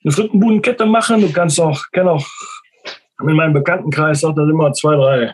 eine 0.04 0.12
Frittenbudenkette 0.12 0.86
machen, 0.86 1.22
du 1.22 1.32
kannst 1.32 1.60
auch, 1.60 1.84
kenne 1.92 2.12
auch 2.12 2.26
in 3.22 3.36
meinem 3.36 3.54
Bekanntenkreis 3.54 4.24
auch 4.24 4.34
da 4.34 4.44
immer 4.44 4.72
zwei, 4.74 4.96
drei 4.96 5.34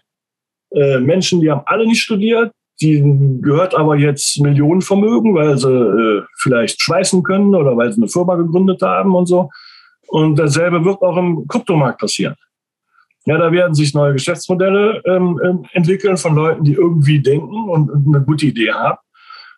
äh, 0.72 1.00
Menschen, 1.00 1.42
die 1.42 1.52
haben 1.52 1.62
alle 1.66 1.86
nicht 1.86 2.02
studiert, 2.02 2.52
die 2.82 3.02
gehört 3.42 3.76
aber 3.76 3.96
jetzt 3.96 4.42
Millionenvermögen, 4.42 5.34
weil 5.34 5.58
sie 5.58 5.70
äh, 5.70 6.24
vielleicht 6.38 6.82
schweißen 6.82 7.24
können 7.24 7.56
oder 7.56 7.78
weil 7.78 7.92
sie 7.92 8.02
eine 8.02 8.10
Firma 8.10 8.36
gegründet 8.36 8.82
haben 8.82 9.16
und 9.16 9.28
so. 9.28 9.50
Und 10.08 10.38
dasselbe 10.38 10.84
wird 10.84 11.02
auch 11.02 11.18
im 11.18 11.48
Kryptomarkt 11.48 12.00
passieren. 12.00 12.36
Ja, 13.26 13.38
da 13.38 13.52
werden 13.52 13.74
sich 13.74 13.94
neue 13.94 14.14
Geschäftsmodelle 14.14 15.02
ähm, 15.06 15.40
ähm 15.44 15.66
entwickeln 15.72 16.18
von 16.18 16.36
Leuten, 16.36 16.64
die 16.64 16.74
irgendwie 16.74 17.20
denken 17.20 17.70
und 17.70 17.90
eine 18.08 18.24
gute 18.24 18.48
Idee 18.48 18.72
haben. 18.72 18.98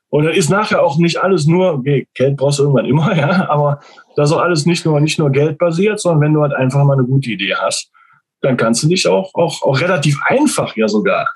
Und 0.10 0.26
dann 0.26 0.34
ist 0.34 0.50
nachher 0.50 0.84
auch 0.84 0.98
nicht 0.98 1.18
alles 1.18 1.48
nur, 1.48 1.74
okay, 1.74 2.08
Geld 2.14 2.38
brauchst 2.38 2.60
du 2.60 2.64
irgendwann 2.64 2.86
immer, 2.86 3.16
ja, 3.18 3.50
aber 3.50 3.80
das 4.16 4.30
ist 4.30 4.36
auch 4.36 4.42
alles 4.42 4.66
nicht 4.66 4.86
nur, 4.86 5.00
nicht 5.00 5.20
nur 5.20 5.30
Geld 5.30 5.58
basiert, 5.58 6.00
sondern 6.00 6.22
wenn 6.22 6.34
du 6.34 6.42
halt 6.42 6.54
einfach 6.54 6.84
mal 6.84 6.94
eine 6.94 7.06
gute 7.06 7.32
Idee 7.32 7.56
hast, 7.56 7.92
dann 8.42 8.58
kannst 8.58 8.84
du 8.84 8.88
dich 8.88 9.08
auch, 9.08 9.34
auch, 9.34 9.62
auch 9.64 9.80
relativ 9.80 10.20
einfach 10.26 10.76
ja 10.76 10.88
sogar 10.88 11.28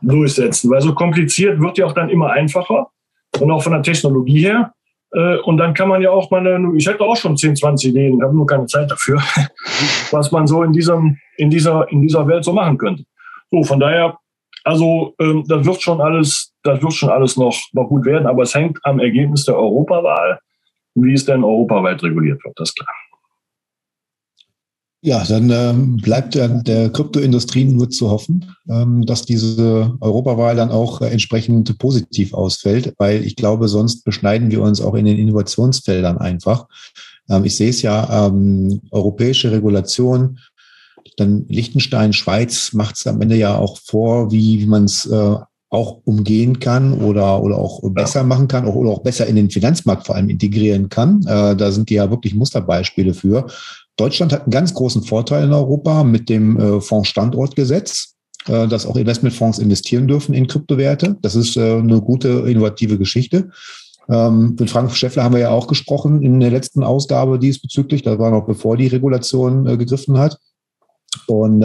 durchsetzen, 0.00 0.70
weil 0.70 0.80
so 0.80 0.94
kompliziert 0.94 1.60
wird 1.60 1.78
ja 1.78 1.86
auch 1.86 1.92
dann 1.92 2.10
immer 2.10 2.30
einfacher 2.30 2.88
und 3.40 3.50
auch 3.50 3.62
von 3.62 3.72
der 3.72 3.82
Technologie 3.82 4.40
her. 4.40 4.72
Äh, 5.12 5.38
und 5.38 5.56
dann 5.56 5.74
kann 5.74 5.88
man 5.88 6.02
ja 6.02 6.10
auch 6.10 6.30
mal, 6.30 6.46
eine, 6.46 6.76
ich 6.76 6.86
hätte 6.86 7.00
auch 7.00 7.16
schon 7.16 7.36
10, 7.36 7.56
20 7.56 7.90
Ideen, 7.90 8.22
habe 8.22 8.34
nur 8.34 8.46
keine 8.46 8.66
Zeit 8.66 8.90
dafür, 8.90 9.22
was 10.10 10.30
man 10.32 10.46
so 10.46 10.62
in, 10.62 10.72
diesem, 10.72 11.18
in, 11.36 11.50
dieser, 11.50 11.90
in 11.90 12.02
dieser 12.02 12.26
Welt 12.26 12.44
so 12.44 12.52
machen 12.52 12.78
könnte. 12.78 13.04
So, 13.50 13.62
von 13.62 13.80
daher, 13.80 14.18
also 14.64 15.14
ähm, 15.20 15.44
das 15.46 15.64
wird 15.64 15.82
schon 15.82 16.00
alles, 16.00 16.52
das 16.64 16.82
wird 16.82 16.94
schon 16.94 17.10
alles 17.10 17.36
noch, 17.36 17.56
noch 17.72 17.88
gut 17.88 18.04
werden, 18.04 18.26
aber 18.26 18.42
es 18.42 18.54
hängt 18.54 18.78
am 18.82 18.98
Ergebnis 18.98 19.44
der 19.44 19.56
Europawahl, 19.56 20.40
wie 20.94 21.12
es 21.12 21.24
denn 21.24 21.44
europaweit 21.44 22.02
reguliert 22.02 22.42
wird, 22.44 22.58
das 22.58 22.70
ist 22.70 22.76
klar. 22.76 22.94
Ja, 25.06 25.22
dann 25.22 25.50
ähm, 25.50 25.96
bleibt 25.98 26.34
der, 26.34 26.48
der 26.48 26.88
Kryptoindustrie 26.88 27.66
nur 27.66 27.90
zu 27.90 28.08
hoffen, 28.08 28.56
ähm, 28.70 29.04
dass 29.04 29.26
diese 29.26 29.94
Europawahl 30.00 30.56
dann 30.56 30.70
auch 30.70 31.02
äh, 31.02 31.10
entsprechend 31.10 31.78
positiv 31.78 32.32
ausfällt, 32.32 32.94
weil 32.96 33.22
ich 33.22 33.36
glaube, 33.36 33.68
sonst 33.68 34.02
beschneiden 34.04 34.50
wir 34.50 34.62
uns 34.62 34.80
auch 34.80 34.94
in 34.94 35.04
den 35.04 35.18
Innovationsfeldern 35.18 36.16
einfach. 36.16 36.66
Ähm, 37.28 37.44
ich 37.44 37.54
sehe 37.54 37.68
es 37.68 37.82
ja, 37.82 38.28
ähm, 38.28 38.80
europäische 38.92 39.52
Regulation, 39.52 40.38
dann 41.18 41.44
Liechtenstein, 41.48 42.14
Schweiz 42.14 42.72
macht 42.72 42.96
es 42.96 43.06
am 43.06 43.20
Ende 43.20 43.36
ja 43.36 43.58
auch 43.58 43.76
vor, 43.76 44.32
wie, 44.32 44.60
wie 44.60 44.66
man 44.66 44.84
es 44.84 45.04
äh, 45.04 45.36
auch 45.74 46.00
umgehen 46.04 46.60
kann 46.60 46.92
oder, 47.00 47.42
oder 47.42 47.58
auch 47.58 47.80
besser 47.90 48.20
ja. 48.20 48.26
machen 48.26 48.46
kann 48.48 48.64
oder 48.64 48.90
auch 48.90 49.02
besser 49.02 49.26
in 49.26 49.36
den 49.36 49.50
Finanzmarkt 49.50 50.06
vor 50.06 50.14
allem 50.14 50.30
integrieren 50.30 50.88
kann. 50.88 51.20
Äh, 51.26 51.56
da 51.56 51.72
sind 51.72 51.90
die 51.90 51.94
ja 51.94 52.10
wirklich 52.10 52.34
Musterbeispiele 52.34 53.12
für. 53.12 53.46
Deutschland 53.96 54.32
hat 54.32 54.42
einen 54.42 54.52
ganz 54.52 54.72
großen 54.72 55.02
Vorteil 55.02 55.44
in 55.44 55.52
Europa 55.52 56.04
mit 56.04 56.28
dem 56.28 56.58
äh, 56.58 56.80
Fondsstandortgesetz, 56.80 58.14
äh, 58.46 58.68
dass 58.68 58.86
auch 58.86 58.96
Investmentfonds 58.96 59.58
investieren 59.58 60.06
dürfen 60.06 60.32
in 60.32 60.46
Kryptowerte. 60.46 61.16
Das 61.22 61.34
ist 61.34 61.56
äh, 61.56 61.74
eine 61.74 62.00
gute, 62.00 62.28
innovative 62.46 62.96
Geschichte. 62.96 63.50
Ähm, 64.08 64.54
mit 64.58 64.70
Frank 64.70 64.94
Schäffler 64.94 65.24
haben 65.24 65.34
wir 65.34 65.40
ja 65.40 65.50
auch 65.50 65.66
gesprochen 65.66 66.22
in 66.22 66.38
der 66.38 66.50
letzten 66.50 66.84
Ausgabe 66.84 67.38
diesbezüglich. 67.38 68.02
Das 68.02 68.18
war 68.18 68.30
noch 68.30 68.46
bevor 68.46 68.76
die 68.76 68.86
Regulation 68.86 69.66
äh, 69.66 69.76
gegriffen 69.76 70.18
hat. 70.18 70.38
Und 71.26 71.62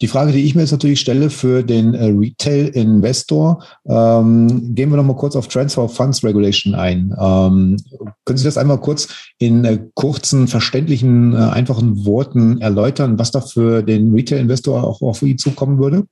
die 0.00 0.08
Frage, 0.08 0.32
die 0.32 0.44
ich 0.44 0.54
mir 0.54 0.62
jetzt 0.62 0.72
natürlich 0.72 1.00
stelle 1.00 1.28
für 1.28 1.62
den 1.62 1.94
äh, 1.94 2.06
Retail-Investor, 2.06 3.62
ähm, 3.86 4.74
gehen 4.74 4.90
wir 4.90 4.96
noch 4.96 5.04
mal 5.04 5.16
kurz 5.16 5.36
auf 5.36 5.48
Transfer 5.48 5.84
of 5.84 5.94
Funds 5.94 6.24
Regulation 6.24 6.74
ein. 6.74 7.14
Ähm, 7.20 7.76
können 8.24 8.38
Sie 8.38 8.44
das 8.44 8.56
einmal 8.56 8.80
kurz 8.80 9.08
in 9.38 9.64
äh, 9.64 9.78
kurzen, 9.94 10.48
verständlichen, 10.48 11.34
äh, 11.34 11.36
einfachen 11.36 12.06
Worten 12.06 12.60
erläutern, 12.60 13.18
was 13.18 13.30
da 13.30 13.42
für 13.42 13.82
den 13.82 14.14
Retail-Investor 14.14 14.82
auch, 14.82 15.02
auch 15.02 15.16
für 15.16 15.28
ihn 15.28 15.38
zukommen 15.38 15.78
würde? 15.78 16.04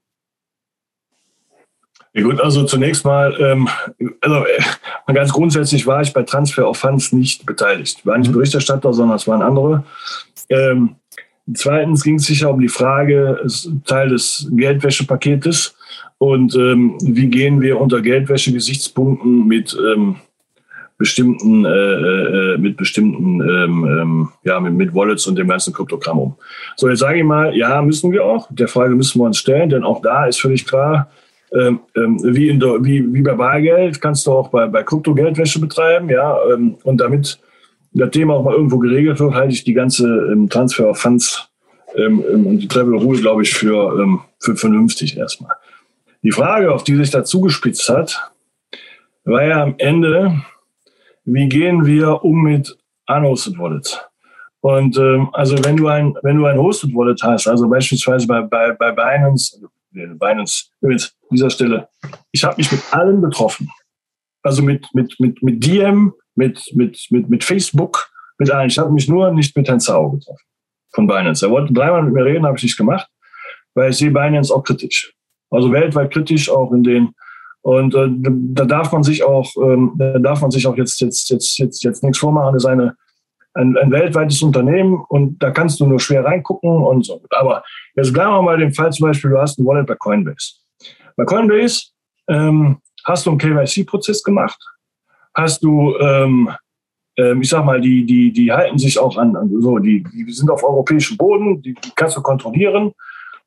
Ja 2.12 2.22
gut, 2.22 2.40
also 2.40 2.64
zunächst 2.64 3.04
mal, 3.04 3.34
ähm, 3.40 3.68
also 4.20 4.44
äh, 4.44 5.14
ganz 5.14 5.32
grundsätzlich 5.32 5.86
war 5.86 6.02
ich 6.02 6.12
bei 6.12 6.24
Transfer 6.24 6.68
of 6.68 6.76
Funds 6.76 7.12
nicht 7.12 7.46
beteiligt. 7.46 7.98
Ich 8.00 8.06
war 8.06 8.18
nicht 8.18 8.28
mhm. 8.28 8.34
Berichterstatter, 8.34 8.92
sondern 8.92 9.16
es 9.16 9.26
waren 9.26 9.40
andere. 9.40 9.84
Ähm, 10.50 10.96
Zweitens 11.54 12.02
ging 12.02 12.16
es 12.16 12.26
sicher 12.26 12.50
um 12.50 12.60
die 12.60 12.68
Frage, 12.68 13.40
ist 13.44 13.70
Teil 13.86 14.08
des 14.08 14.48
Geldwäschepaketes 14.50 15.74
und 16.18 16.54
ähm, 16.56 16.98
wie 17.02 17.28
gehen 17.28 17.60
wir 17.60 17.80
unter 17.80 18.02
Geldwäsche-Gesichtspunkten 18.02 19.46
mit 19.46 19.76
ähm, 19.92 20.16
bestimmten, 20.98 21.64
äh, 21.64 21.68
äh, 21.68 22.58
mit 22.58 22.76
bestimmten, 22.76 23.40
ähm, 23.40 23.84
ähm, 23.84 24.28
ja, 24.42 24.58
mit, 24.58 24.74
mit 24.74 24.94
Wallets 24.94 25.26
und 25.28 25.36
dem 25.36 25.48
ganzen 25.48 25.72
Kryptogramm 25.72 26.18
um. 26.18 26.34
So, 26.76 26.88
jetzt 26.88 26.98
sage 26.98 27.18
ich 27.18 27.24
mal, 27.24 27.56
ja, 27.56 27.80
müssen 27.82 28.10
wir 28.10 28.24
auch. 28.24 28.48
Der 28.50 28.66
Frage 28.66 28.96
müssen 28.96 29.20
wir 29.20 29.26
uns 29.26 29.38
stellen, 29.38 29.70
denn 29.70 29.84
auch 29.84 30.02
da 30.02 30.26
ist 30.26 30.40
völlig 30.40 30.66
klar, 30.66 31.08
ähm, 31.52 31.80
ähm, 31.96 32.18
wie, 32.22 32.48
in 32.48 32.60
wie, 32.60 33.14
wie 33.14 33.22
bei 33.22 33.34
Bargeld 33.34 34.00
kannst 34.00 34.26
du 34.26 34.32
auch 34.32 34.48
bei, 34.48 34.66
bei 34.66 34.82
Krypto 34.82 35.14
Geldwäsche 35.14 35.60
betreiben, 35.60 36.10
ja, 36.10 36.36
ähm, 36.52 36.76
und 36.82 37.00
damit 37.00 37.38
das 37.98 38.10
Thema 38.10 38.34
auch 38.34 38.44
mal 38.44 38.54
irgendwo 38.54 38.78
geregelt 38.78 39.20
wird, 39.20 39.34
halte 39.34 39.52
ich 39.52 39.64
die 39.64 39.74
ganze 39.74 40.06
ähm, 40.32 40.48
Transfer 40.48 40.90
of 40.90 40.98
Funds 40.98 41.48
ähm, 41.94 42.24
ähm, 42.32 42.46
und 42.46 42.58
die 42.58 42.68
Travel 42.68 42.96
Rule, 42.96 43.20
glaube 43.20 43.42
ich, 43.42 43.54
für, 43.54 44.00
ähm, 44.00 44.20
für 44.40 44.56
vernünftig 44.56 45.16
erstmal. 45.16 45.52
Die 46.22 46.32
Frage, 46.32 46.72
auf 46.72 46.84
die 46.84 46.96
sich 46.96 47.10
da 47.10 47.24
zugespitzt 47.24 47.88
hat, 47.88 48.32
war 49.24 49.44
ja 49.44 49.62
am 49.62 49.74
Ende, 49.78 50.42
wie 51.24 51.48
gehen 51.48 51.84
wir 51.86 52.24
um 52.24 52.42
mit 52.42 52.76
Unhosted 53.06 53.58
Wallets? 53.58 54.00
Und 54.60 54.96
ähm, 54.98 55.28
also 55.32 55.56
wenn 55.64 55.76
du 55.76 55.88
ein 55.88 56.14
wenn 56.22 56.36
du 56.36 56.46
ein 56.46 56.58
Hosted 56.58 56.94
Wallet 56.94 57.22
hast, 57.22 57.46
also 57.46 57.68
beispielsweise 57.68 58.26
bei 58.26 58.42
bei, 58.42 58.72
bei 58.72 58.90
Binance, 58.90 59.60
äh, 59.94 60.06
Binance 60.08 60.66
übrigens 60.80 61.14
dieser 61.30 61.50
Stelle, 61.50 61.88
ich 62.32 62.42
habe 62.42 62.56
mich 62.56 62.70
mit 62.72 62.80
allen 62.90 63.20
betroffen, 63.20 63.70
also 64.42 64.62
mit 64.62 64.86
mit 64.94 65.18
mit 65.20 65.42
mit 65.42 65.64
DM, 65.64 66.12
mit, 66.38 66.62
mit, 66.74 67.06
mit, 67.10 67.28
mit 67.28 67.44
Facebook, 67.44 68.08
mit 68.38 68.50
allen. 68.50 68.68
Ich 68.68 68.78
habe 68.78 68.90
mich 68.90 69.08
nur 69.08 69.30
nicht 69.32 69.54
mit 69.56 69.68
Herrn 69.68 69.80
Zau 69.80 70.10
getroffen 70.10 70.44
von 70.94 71.06
Binance. 71.06 71.44
Er 71.44 71.50
wollte 71.50 71.72
dreimal 71.72 72.02
mit 72.02 72.14
mir 72.14 72.24
reden, 72.24 72.46
habe 72.46 72.56
ich 72.56 72.62
nicht 72.62 72.78
gemacht, 72.78 73.06
weil 73.74 73.90
ich 73.90 73.98
sehe 73.98 74.10
Binance 74.10 74.54
auch 74.54 74.62
kritisch. 74.62 75.12
Also 75.50 75.70
weltweit 75.72 76.10
kritisch 76.12 76.48
auch 76.50 76.72
in 76.72 76.82
den 76.82 77.14
und 77.62 77.94
äh, 77.94 78.08
da 78.54 78.64
darf 78.64 78.92
man 78.92 79.02
sich 79.02 79.24
auch, 79.24 79.50
ähm, 79.56 79.92
da 79.96 80.18
darf 80.18 80.40
man 80.40 80.50
sich 80.50 80.66
auch 80.66 80.76
jetzt 80.76 81.00
jetzt 81.00 81.28
jetzt 81.28 81.58
jetzt 81.58 81.82
jetzt 81.82 82.02
nichts 82.02 82.18
vormachen. 82.18 82.54
Das 82.54 82.62
ist 82.62 82.68
eine 82.68 82.96
ein, 83.54 83.76
ein 83.76 83.90
weltweites 83.90 84.40
Unternehmen 84.42 85.04
und 85.08 85.42
da 85.42 85.50
kannst 85.50 85.80
du 85.80 85.86
nur 85.86 85.98
schwer 85.98 86.24
reingucken 86.24 86.70
und 86.70 87.04
so. 87.04 87.20
Aber 87.30 87.64
jetzt 87.96 88.12
bleiben 88.12 88.30
wir 88.30 88.42
mal 88.42 88.58
dem 88.58 88.72
Fall 88.72 88.92
zum 88.92 89.08
Beispiel, 89.08 89.30
du 89.30 89.38
hast 89.38 89.58
ein 89.58 89.66
Wallet 89.66 89.86
bei 89.86 89.96
Coinbase. 89.96 90.54
Bei 91.16 91.24
Coinbase 91.24 91.88
ähm, 92.28 92.78
hast 93.04 93.26
du 93.26 93.30
einen 93.30 93.38
KYC-Prozess 93.38 94.22
gemacht, 94.22 94.58
hast 95.38 95.62
du, 95.62 95.96
ähm, 95.98 96.50
ähm, 97.16 97.40
ich 97.40 97.48
sag 97.48 97.64
mal, 97.64 97.80
die, 97.80 98.04
die, 98.04 98.32
die 98.32 98.52
halten 98.52 98.78
sich 98.78 98.98
auch 98.98 99.16
an, 99.16 99.36
an 99.36 99.50
so, 99.60 99.78
die, 99.78 100.02
die 100.02 100.32
sind 100.32 100.50
auf 100.50 100.64
europäischem 100.64 101.16
Boden, 101.16 101.62
die, 101.62 101.74
die 101.74 101.90
kannst 101.94 102.16
du 102.16 102.22
kontrollieren. 102.22 102.92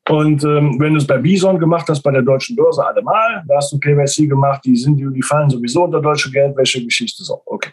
Und 0.08 0.42
ähm, 0.42 0.80
wenn 0.80 0.94
du 0.94 0.98
es 0.98 1.06
bei 1.06 1.18
Bison 1.18 1.60
gemacht 1.60 1.88
hast, 1.88 2.02
bei 2.02 2.10
der 2.10 2.22
deutschen 2.22 2.56
Börse 2.56 2.84
allemal, 2.84 3.44
da 3.46 3.56
hast 3.56 3.72
du 3.72 3.78
KYC 3.78 4.28
gemacht, 4.28 4.62
die 4.64 4.74
sind, 4.74 4.96
die, 4.96 5.06
die 5.12 5.22
fallen 5.22 5.48
sowieso 5.48 5.84
unter 5.84 6.00
deutsche 6.00 6.30
Geldwäsche-Geschichte. 6.30 7.22
So, 7.22 7.40
okay. 7.46 7.70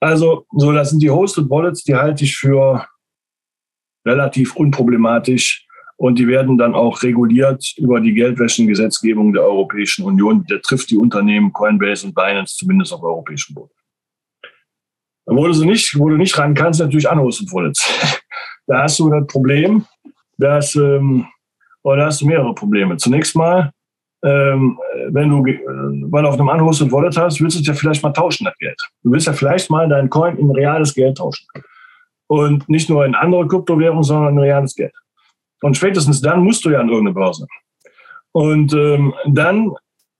Also, 0.00 0.46
so, 0.56 0.72
das 0.72 0.90
sind 0.90 1.02
die 1.02 1.10
Hosted 1.10 1.50
Wallets, 1.50 1.84
die 1.84 1.94
halte 1.94 2.24
ich 2.24 2.36
für 2.36 2.86
relativ 4.06 4.56
unproblematisch 4.56 5.66
und 6.02 6.18
die 6.18 6.26
werden 6.26 6.58
dann 6.58 6.74
auch 6.74 7.04
reguliert 7.04 7.74
über 7.76 8.00
die 8.00 8.12
Geldwäschengesetzgebung 8.12 9.32
der 9.32 9.44
Europäischen 9.44 10.04
Union. 10.04 10.44
Der 10.50 10.60
trifft 10.60 10.90
die 10.90 10.96
Unternehmen 10.96 11.52
Coinbase 11.52 12.08
und 12.08 12.12
Binance 12.16 12.56
zumindest 12.56 12.92
auf 12.92 13.04
europäischem 13.04 13.54
Boden. 13.54 13.70
Wo 15.26 15.46
du, 15.46 15.64
nicht, 15.64 15.96
wo 15.96 16.08
du 16.08 16.16
nicht 16.16 16.36
ran 16.36 16.54
kannst, 16.54 16.80
natürlich 16.80 17.08
Unhosted 17.08 17.52
Wallets. 17.52 18.20
da 18.66 18.82
hast 18.82 18.98
du 18.98 19.10
das 19.10 19.28
Problem, 19.28 19.86
dass, 20.38 20.74
ähm, 20.74 21.28
oder 21.84 21.98
da 21.98 22.06
hast 22.06 22.20
du 22.20 22.26
mehrere 22.26 22.52
Probleme. 22.52 22.96
Zunächst 22.96 23.36
mal, 23.36 23.70
ähm, 24.24 24.80
wenn 25.10 25.28
du 25.28 25.44
weil 26.10 26.26
auf 26.26 26.34
einem 26.34 26.48
Unhosted 26.48 26.90
Wallet 26.90 27.16
hast, 27.16 27.40
willst 27.40 27.58
du 27.58 27.60
es 27.60 27.66
ja 27.68 27.74
vielleicht 27.74 28.02
mal 28.02 28.10
tauschen, 28.10 28.46
das 28.46 28.58
Geld. 28.58 28.80
Du 29.04 29.12
willst 29.12 29.28
ja 29.28 29.34
vielleicht 29.34 29.70
mal 29.70 29.88
dein 29.88 30.10
Coin 30.10 30.36
in 30.36 30.50
reales 30.50 30.94
Geld 30.94 31.18
tauschen. 31.18 31.46
Und 32.26 32.68
nicht 32.68 32.90
nur 32.90 33.06
in 33.06 33.14
andere 33.14 33.46
Kryptowährungen, 33.46 34.02
sondern 34.02 34.32
in 34.32 34.40
reales 34.40 34.74
Geld. 34.74 34.92
Und 35.62 35.76
spätestens 35.76 36.20
dann 36.20 36.42
musst 36.42 36.64
du 36.64 36.70
ja 36.70 36.80
an 36.80 36.88
irgendeine 36.88 37.14
Börse. 37.14 37.46
Und 38.32 38.72
ähm, 38.74 39.14
dann 39.26 39.72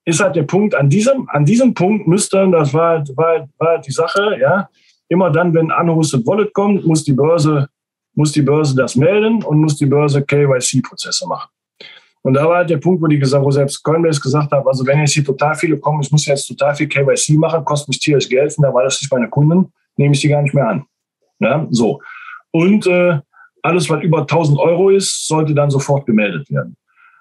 ist 0.05 0.20
halt 0.20 0.36
der 0.36 0.45
Punkt, 0.45 0.74
an 0.74 0.88
diesem, 0.88 1.28
an 1.30 1.45
diesem 1.45 1.74
Punkt 1.74 2.07
müsste, 2.07 2.49
das 2.51 2.72
war, 2.72 3.05
war, 3.16 3.49
war 3.59 3.78
die 3.78 3.93
Sache, 3.93 4.38
ja, 4.40 4.68
immer 5.09 5.30
dann, 5.30 5.55
wenn 5.55 5.70
Unhosted 5.70 6.26
Wallet 6.26 6.53
kommt, 6.53 6.86
muss 6.86 7.05
die 7.05 7.12
Börse, 7.12 7.68
muss 8.14 8.32
die 8.32 8.43
Börse 8.43 8.74
das 8.74 8.97
melden 8.97 9.43
und 9.43 9.61
muss 9.61 9.76
die 9.76 9.86
Börse 9.86 10.22
KYC-Prozesse 10.22 11.26
machen. 11.26 11.51
Und 12.22 12.34
da 12.34 12.49
war 12.49 12.59
halt 12.59 12.70
der 12.70 12.78
Punkt, 12.78 13.03
wo 13.03 13.07
die 13.07 13.18
gesagt, 13.18 13.45
wo 13.45 13.51
selbst 13.51 13.82
Coinbase 13.82 14.20
gesagt 14.20 14.53
hat, 14.53 14.66
also 14.66 14.86
wenn 14.86 15.01
jetzt 15.01 15.12
hier 15.12 15.24
total 15.24 15.55
viele 15.55 15.76
kommen, 15.78 16.03
ich 16.03 16.11
muss 16.11 16.24
jetzt 16.24 16.47
total 16.47 16.74
viel 16.74 16.88
KYC 16.88 17.36
machen, 17.36 17.64
kostet 17.64 17.88
mich 17.88 17.99
tierisch 17.99 18.28
Geld, 18.28 18.57
und 18.57 18.62
da 18.62 18.72
war 18.72 18.84
das 18.84 19.01
nicht 19.01 19.12
meine 19.12 19.28
Kunden, 19.28 19.72
nehme 19.97 20.14
ich 20.14 20.20
die 20.20 20.28
gar 20.28 20.43
nicht 20.43 20.55
mehr 20.55 20.68
an. 20.68 20.84
Ja, 21.40 21.66
so. 21.70 22.01
Und 22.53 22.86
äh, 22.86 23.18
alles, 23.62 23.88
was 23.88 24.02
über 24.02 24.20
1000 24.20 24.58
Euro 24.58 24.90
ist, 24.90 25.26
sollte 25.26 25.54
dann 25.54 25.70
sofort 25.70 26.06
gemeldet 26.06 26.50
werden. 26.50 26.76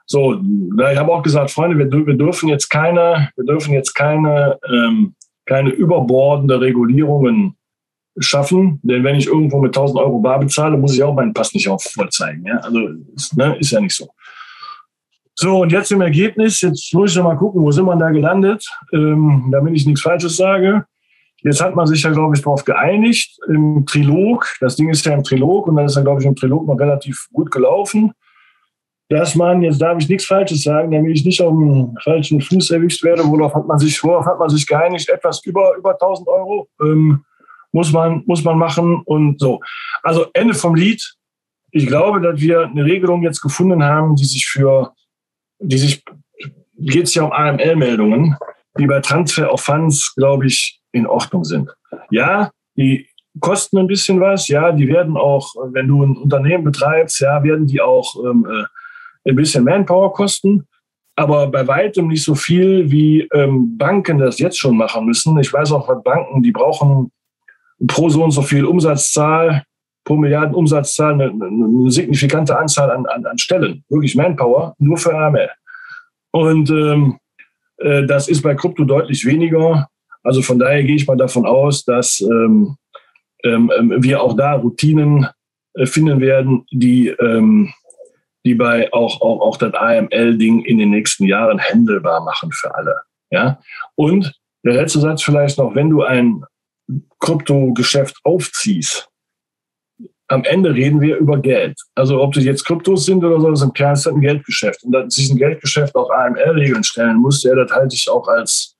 So, 0.05 0.33
ich 0.33 0.97
habe 0.97 1.13
auch 1.13 1.23
gesagt, 1.23 1.51
Freunde, 1.51 1.77
wir, 1.77 2.05
wir, 2.05 2.17
dürfen 2.17 2.49
jetzt 2.49 2.69
keine, 2.69 3.29
wir 3.35 3.45
dürfen 3.45 3.73
jetzt 3.73 3.93
keine, 3.93 4.59
ähm, 4.69 5.15
keine 5.45 5.69
überbordende 5.69 6.59
Regulierungen 6.59 7.55
schaffen, 8.19 8.79
denn 8.83 9.03
wenn 9.03 9.15
ich 9.15 9.27
irgendwo 9.27 9.61
mit 9.61 9.69
1000 9.69 9.99
Euro 9.99 10.19
bar 10.19 10.39
bezahle, 10.39 10.77
muss 10.77 10.93
ich 10.93 11.03
auch 11.03 11.13
meinen 11.13 11.33
Pass 11.33 11.53
nicht 11.53 11.69
auf 11.69 11.83
vorzeigen. 11.83 12.45
Ja? 12.45 12.57
Also 12.57 12.89
ist, 13.15 13.37
ne, 13.37 13.55
ist 13.57 13.71
ja 13.71 13.79
nicht 13.79 13.95
so. 13.95 14.09
So, 15.35 15.61
und 15.61 15.71
jetzt 15.71 15.91
im 15.91 16.01
Ergebnis, 16.01 16.61
jetzt 16.61 16.93
muss 16.93 17.11
ich 17.11 17.17
noch 17.17 17.23
mal 17.23 17.37
gucken, 17.37 17.61
wo 17.61 17.71
sind 17.71 17.85
wir 17.85 17.95
da 17.95 18.09
gelandet, 18.09 18.67
ähm, 18.93 19.47
damit 19.51 19.75
ich 19.75 19.85
nichts 19.85 20.01
Falsches 20.01 20.35
sage. 20.35 20.85
Jetzt 21.43 21.61
hat 21.61 21.75
man 21.75 21.87
sich 21.87 22.03
ja, 22.03 22.11
glaube 22.11 22.35
ich, 22.35 22.41
darauf 22.41 22.63
geeinigt 22.63 23.37
im 23.47 23.85
Trilog. 23.85 24.55
Das 24.59 24.75
Ding 24.75 24.89
ist 24.89 25.05
ja 25.05 25.13
im 25.13 25.23
Trilog 25.23 25.67
und 25.67 25.75
dann 25.75 25.85
ist 25.85 25.95
dann, 25.95 26.03
glaube 26.03 26.21
ich, 26.21 26.27
im 26.27 26.35
Trilog 26.35 26.67
noch 26.67 26.79
relativ 26.79 27.27
gut 27.33 27.49
gelaufen, 27.51 28.13
dass 29.09 29.35
man, 29.35 29.61
jetzt 29.61 29.81
darf 29.81 29.97
ich 29.99 30.07
nichts 30.07 30.25
Falsches 30.25 30.63
sagen, 30.63 30.91
damit 30.91 31.17
ich 31.17 31.25
nicht 31.25 31.41
auf 31.41 31.51
dem 31.51 31.97
falschen 32.03 32.39
Fuß 32.39 32.71
erwischt 32.71 33.03
werde, 33.03 33.23
worauf 33.25 33.53
hat 33.55 33.67
man 33.67 33.77
sich, 33.77 34.01
worauf 34.03 34.25
hat 34.25 34.39
man 34.39 34.49
sich 34.49 34.65
geeinigt? 34.65 35.09
Etwas 35.09 35.43
über, 35.45 35.75
über 35.77 35.93
1000 35.93 36.27
Euro 36.27 36.69
ähm, 36.81 37.25
muss, 37.71 37.91
man, 37.91 38.23
muss 38.25 38.43
man 38.43 38.57
machen 38.57 39.01
und 39.05 39.39
so. 39.39 39.59
Also 40.03 40.27
Ende 40.33 40.53
vom 40.53 40.75
Lied. 40.75 41.15
Ich 41.71 41.87
glaube, 41.87 42.21
dass 42.21 42.39
wir 42.39 42.61
eine 42.61 42.85
Regelung 42.85 43.23
jetzt 43.23 43.41
gefunden 43.41 43.83
haben, 43.83 44.15
die 44.15 44.25
sich 44.25 44.47
für 44.47 44.93
die 45.59 45.77
sich, 45.77 46.03
geht 46.77 47.03
es 47.03 47.13
ja 47.13 47.23
um 47.23 47.31
AML-Meldungen, 47.31 48.35
die 48.77 48.87
bei 48.87 48.99
Transfer 48.99 49.51
of 49.53 49.61
Funds, 49.61 50.13
glaube 50.15 50.47
ich, 50.47 50.80
in 50.91 51.07
Ordnung 51.07 51.43
sind. 51.43 51.69
Ja, 52.09 52.51
die 52.75 53.07
kosten 53.39 53.77
ein 53.77 53.87
bisschen 53.87 54.19
was, 54.19 54.47
ja, 54.47 54.71
die 54.71 54.87
werden 54.87 55.17
auch, 55.17 55.53
wenn 55.71 55.87
du 55.87 56.03
ein 56.03 56.17
Unternehmen 56.17 56.63
betreibst, 56.63 57.21
ja, 57.21 57.43
werden 57.43 57.67
die 57.67 57.81
auch 57.81 58.15
ähm, 58.25 58.45
äh, 58.49 59.29
ein 59.29 59.35
bisschen 59.35 59.63
Manpower 59.63 60.13
kosten, 60.13 60.67
aber 61.15 61.47
bei 61.47 61.67
weitem 61.67 62.07
nicht 62.07 62.23
so 62.23 62.35
viel, 62.35 62.89
wie 62.91 63.27
ähm, 63.33 63.77
Banken 63.77 64.17
das 64.17 64.39
jetzt 64.39 64.59
schon 64.59 64.75
machen 64.75 65.05
müssen. 65.05 65.37
Ich 65.39 65.53
weiß 65.53 65.71
auch, 65.71 65.87
was 65.87 66.03
Banken, 66.03 66.41
die 66.41 66.51
brauchen 66.51 67.11
pro 67.87 68.09
so 68.09 68.23
und 68.23 68.31
so 68.31 68.41
viel 68.41 68.65
Umsatzzahl, 68.65 69.63
pro 70.03 70.15
Milliarden 70.15 70.55
Umsatzzahl 70.55 71.13
eine, 71.13 71.25
eine 71.25 71.91
signifikante 71.91 72.57
Anzahl 72.57 72.91
an, 72.91 73.05
an, 73.05 73.25
an, 73.25 73.37
Stellen, 73.37 73.83
wirklich 73.89 74.15
Manpower, 74.15 74.75
nur 74.79 74.97
für 74.97 75.15
AML. 75.15 75.49
Und 76.31 76.69
ähm, 76.69 77.19
äh, 77.77 78.05
das 78.05 78.27
ist 78.27 78.41
bei 78.41 78.55
Krypto 78.55 78.83
deutlich 78.83 79.25
weniger. 79.25 79.87
Also 80.23 80.41
von 80.41 80.59
daher 80.59 80.83
gehe 80.83 80.95
ich 80.95 81.07
mal 81.07 81.17
davon 81.17 81.45
aus, 81.45 81.83
dass 81.83 82.21
ähm, 82.21 82.77
ähm, 83.43 83.71
ähm 83.77 84.03
wir 84.03 84.21
auch 84.21 84.35
da 84.35 84.53
Routinen 84.53 85.27
äh, 85.73 85.85
finden 85.85 86.19
werden, 86.19 86.65
die, 86.71 87.07
ähm, 87.07 87.73
die 88.45 88.55
bei 88.55 88.91
auch, 88.93 89.21
auch, 89.21 89.41
auch 89.41 89.57
das 89.57 89.73
AML-Ding 89.73 90.65
in 90.65 90.77
den 90.77 90.89
nächsten 90.89 91.25
Jahren 91.25 91.59
händelbar 91.59 92.23
machen 92.23 92.51
für 92.51 92.73
alle. 92.75 92.95
Ja? 93.31 93.59
Und 93.95 94.33
der 94.63 94.73
letzte 94.73 94.99
Satz 94.99 95.23
vielleicht 95.23 95.57
noch, 95.57 95.75
wenn 95.75 95.89
du 95.89 96.03
ein 96.03 96.43
Kryptogeschäft 97.19 98.17
aufziehst, 98.23 99.07
am 100.27 100.43
Ende 100.45 100.73
reden 100.73 101.01
wir 101.01 101.17
über 101.17 101.39
Geld. 101.39 101.77
Also 101.93 102.21
ob 102.21 102.33
das 102.33 102.45
jetzt 102.45 102.63
Kryptos 102.63 103.05
sind 103.05 103.23
oder 103.23 103.39
so, 103.39 103.49
das 103.49 103.59
ist 103.59 103.65
im 103.65 103.73
Kern 103.73 103.99
ein 104.05 104.21
Geldgeschäft. 104.21 104.83
Und 104.83 104.93
dass 104.93 105.13
sich 105.13 105.29
ein 105.29 105.37
Geldgeschäft 105.37 105.93
auch 105.95 106.09
AML-Regeln 106.09 106.83
stellen 106.83 107.17
muss, 107.17 107.43
ja, 107.43 107.53
das 107.53 107.71
halte 107.71 107.95
ich 107.95 108.09
auch 108.09 108.27
als 108.27 108.77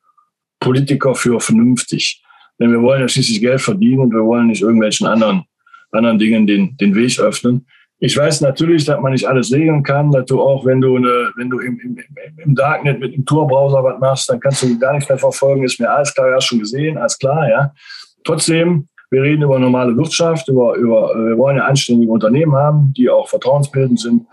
Politiker 0.61 1.13
für 1.13 1.41
vernünftig. 1.41 2.23
Denn 2.59 2.71
wir 2.71 2.81
wollen 2.81 3.01
ja 3.01 3.09
schließlich 3.09 3.41
Geld 3.41 3.59
verdienen 3.59 3.99
und 3.99 4.13
wir 4.13 4.23
wollen 4.23 4.47
nicht 4.47 4.61
irgendwelchen 4.61 5.07
anderen, 5.07 5.43
anderen 5.91 6.19
Dingen 6.19 6.47
den, 6.47 6.77
den 6.77 6.95
Weg 6.95 7.19
öffnen. 7.19 7.67
Ich 7.99 8.15
weiß 8.15 8.39
natürlich, 8.41 8.85
dass 8.85 9.01
man 9.01 9.11
nicht 9.11 9.27
alles 9.27 9.51
regeln 9.51 9.83
kann, 9.83 10.11
dass 10.11 10.25
du 10.25 10.39
auch, 10.39 10.65
wenn 10.65 10.79
du, 10.79 10.95
eine, 10.95 11.31
wenn 11.35 11.49
du 11.49 11.59
im, 11.59 11.77
im, 11.79 11.97
im 12.37 12.55
Darknet 12.55 12.99
mit 12.99 13.13
dem 13.13 13.25
Tor-Browser 13.25 13.83
was 13.83 13.99
machst, 13.99 14.29
dann 14.29 14.39
kannst 14.39 14.63
du 14.63 14.79
gar 14.79 14.93
nicht 14.93 15.09
mehr 15.09 15.19
verfolgen, 15.19 15.63
ist 15.63 15.79
mir 15.79 15.91
alles 15.91 16.13
klar, 16.13 16.29
ja 16.29 16.39
schon 16.39 16.59
gesehen, 16.59 16.97
alles 16.97 17.19
klar, 17.19 17.49
ja. 17.49 17.73
Trotzdem 18.23 18.87
wir 19.11 19.23
reden 19.23 19.43
über 19.43 19.59
normale 19.59 19.95
Wirtschaft, 19.97 20.47
über, 20.47 20.75
über, 20.75 21.13
wir 21.13 21.37
wollen 21.37 21.57
ja 21.57 21.65
anständige 21.65 22.11
Unternehmen 22.11 22.55
haben, 22.55 22.93
die 22.95 23.09
auch 23.09 23.27
vertrauensbildend 23.27 23.99
sind. 23.99 24.25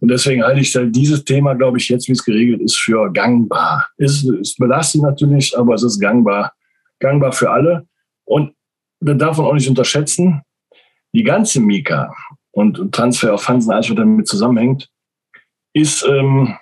Und 0.00 0.08
deswegen 0.08 0.42
halte 0.42 0.60
ich 0.60 0.76
dieses 0.92 1.24
Thema, 1.24 1.54
glaube 1.54 1.78
ich, 1.78 1.88
jetzt, 1.88 2.08
wie 2.08 2.12
es 2.12 2.24
geregelt 2.24 2.62
ist, 2.62 2.76
für 2.76 3.12
gangbar. 3.12 3.88
Ist, 3.98 4.24
ist 4.24 4.58
belastend 4.58 5.04
natürlich, 5.04 5.56
aber 5.56 5.74
es 5.74 5.82
ist 5.82 6.00
gangbar. 6.00 6.52
Gangbar 6.98 7.32
für 7.32 7.50
alle. 7.50 7.86
Und 8.24 8.54
das 9.00 9.18
darf 9.18 9.36
man 9.36 9.46
auch 9.46 9.54
nicht 9.54 9.68
unterschätzen. 9.68 10.42
Die 11.12 11.22
ganze 11.22 11.60
Mika 11.60 12.14
und 12.52 12.92
Transfer 12.92 13.34
auf 13.34 13.48
Hansen, 13.48 13.72
alles 13.72 13.90
was 13.90 13.96
damit 13.96 14.26
zusammenhängt, 14.26 14.88
ist, 15.72 16.04
ähm, 16.06 16.56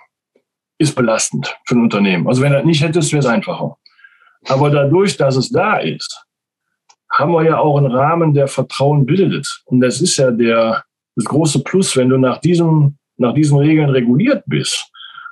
ist 0.77 0.95
belastend 0.95 1.55
für 1.65 1.75
ein 1.75 1.81
Unternehmen. 1.81 2.27
Also 2.27 2.41
wenn 2.41 2.53
er 2.53 2.63
nicht 2.63 2.83
hättest, 2.83 3.11
wäre 3.11 3.19
es 3.19 3.25
einfacher. 3.25 3.77
Aber 4.47 4.69
dadurch, 4.69 5.17
dass 5.17 5.35
es 5.35 5.49
da 5.49 5.77
ist, 5.77 6.25
haben 7.11 7.33
wir 7.33 7.43
ja 7.43 7.57
auch 7.57 7.77
einen 7.77 7.91
Rahmen, 7.91 8.33
der 8.33 8.47
Vertrauen 8.47 9.05
bildet. 9.05 9.63
Und 9.65 9.81
das 9.81 9.99
ist 9.99 10.17
ja 10.17 10.31
der, 10.31 10.83
das 11.15 11.25
große 11.25 11.63
Plus, 11.63 11.97
wenn 11.97 12.09
du 12.09 12.17
nach 12.17 12.39
diesem, 12.39 12.98
nach 13.19 13.33
diesen 13.33 13.57
Regeln 13.57 13.89
reguliert 13.89 14.43
bist 14.47 14.91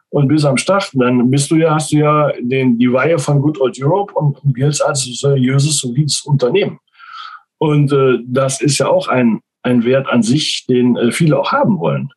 und 0.09 0.27
bist 0.27 0.45
am 0.45 0.57
Start, 0.57 0.91
dann 0.93 1.29
bist 1.29 1.51
du 1.51 1.55
ja, 1.55 1.75
hast 1.75 1.91
du 1.91 1.97
ja 1.97 2.31
den, 2.39 2.77
die 2.77 2.91
Weihe 2.91 3.19
von 3.19 3.41
Good 3.41 3.59
Old 3.59 3.81
Europe 3.81 4.13
und 4.13 4.38
giltst 4.53 4.83
als 4.85 5.03
seriöses, 5.03 5.79
solides 5.79 6.21
Unternehmen. 6.21 6.79
Und 7.57 7.91
äh, 7.91 8.19
das 8.25 8.61
ist 8.61 8.77
ja 8.77 8.88
auch 8.88 9.07
ein, 9.07 9.41
ein 9.63 9.83
Wert 9.83 10.07
an 10.07 10.23
sich, 10.23 10.65
den 10.67 10.95
äh, 10.95 11.11
viele 11.11 11.39
auch 11.39 11.51
haben 11.51 11.79
wollen. 11.79 12.09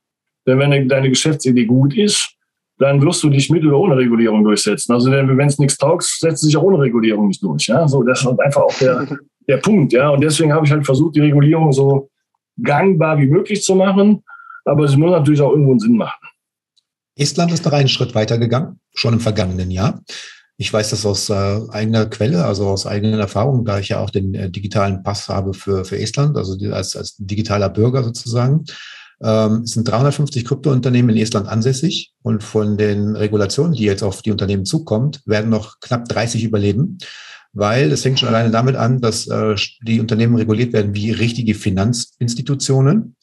Denn 0.47 0.59
wenn 0.59 0.89
deine 0.89 1.09
Geschäftsidee 1.09 1.65
gut 1.65 1.97
ist, 1.97 2.35
dann 2.79 3.03
wirst 3.03 3.23
du 3.23 3.29
dich 3.29 3.51
mit 3.51 3.65
oder 3.65 3.79
ohne 3.79 3.97
Regulierung 3.97 4.43
durchsetzen. 4.43 4.93
Also 4.93 5.11
wenn 5.11 5.39
es 5.41 5.59
nichts 5.59 5.77
taugt, 5.77 6.05
setzt 6.05 6.43
sich 6.43 6.57
auch 6.57 6.63
ohne 6.63 6.79
Regulierung 6.79 7.29
nicht 7.29 7.43
durch. 7.43 7.67
Ja? 7.67 7.87
So, 7.87 8.03
das 8.03 8.23
ist 8.23 8.41
einfach 8.41 8.63
auch 8.63 8.79
der, 8.79 9.07
der 9.49 9.59
Punkt. 9.59 9.93
Ja? 9.93 10.09
Und 10.11 10.23
deswegen 10.23 10.53
habe 10.53 10.65
ich 10.65 10.73
halt 10.73 10.87
versucht, 10.87 11.15
die 11.15 11.21
Regulierung 11.21 11.73
so 11.73 12.09
gangbar 12.63 13.19
wie 13.19 13.27
möglich 13.27 13.63
zu 13.63 13.75
machen. 13.75 14.23
Aber 14.65 14.85
es 14.85 14.97
muss 14.97 15.11
natürlich 15.11 15.41
auch 15.41 15.51
irgendwo 15.51 15.73
einen 15.73 15.81
Sinn 15.81 15.97
machen. 15.97 16.27
Estland 17.17 17.53
ist 17.53 17.67
da 17.67 17.71
einen 17.71 17.89
Schritt 17.89 18.15
weiter 18.15 18.39
gegangen, 18.39 18.81
schon 18.95 19.15
im 19.15 19.21
vergangenen 19.21 19.71
Jahr. 19.71 20.01
Ich 20.57 20.73
weiß 20.73 20.91
das 20.91 21.07
aus 21.07 21.31
äh, 21.31 21.61
eigener 21.71 22.07
Quelle, 22.07 22.45
also 22.45 22.69
aus 22.69 22.87
eigenen 22.87 23.19
Erfahrungen, 23.19 23.65
da 23.65 23.79
ich 23.79 23.89
ja 23.89 24.01
auch 24.01 24.11
den 24.11 24.35
äh, 24.35 24.51
digitalen 24.51 25.03
Pass 25.03 25.29
habe 25.29 25.55
für, 25.55 25.85
für 25.85 25.99
Estland, 25.99 26.37
also 26.37 26.57
die, 26.57 26.69
als, 26.69 26.97
als 26.97 27.17
digitaler 27.17 27.71
Bürger 27.71 28.05
sozusagen. 28.05 28.65
Ähm, 29.23 29.63
es 29.65 29.73
sind 29.73 29.89
350 29.89 30.45
Kryptounternehmen 30.45 31.17
in 31.17 31.23
Estland 31.23 31.49
ansässig 31.49 32.13
und 32.23 32.43
von 32.43 32.77
den 32.77 33.17
Regulationen, 33.17 33.73
die 33.73 33.85
jetzt 33.85 34.03
auf 34.03 34.23
die 34.23 34.31
Unternehmen 34.31 34.67
zukommt, 34.67 35.23
werden 35.25 35.51
noch 35.51 35.81
knapp 35.81 36.09
30 36.09 36.45
überleben 36.45 36.99
weil 37.53 37.91
es 37.93 38.03
fängt 38.03 38.21
schon 38.21 38.29
alleine 38.29 38.51
damit 38.51 38.77
an, 38.77 39.01
dass 39.01 39.27
äh, 39.27 39.55
die 39.83 40.01
Unternehmen 40.01 40.37
reguliert 40.37 40.73
werden 40.73 40.95
wie 40.95 41.11
richtige 41.11 41.55
Finanzinstitutionen, 41.55 43.17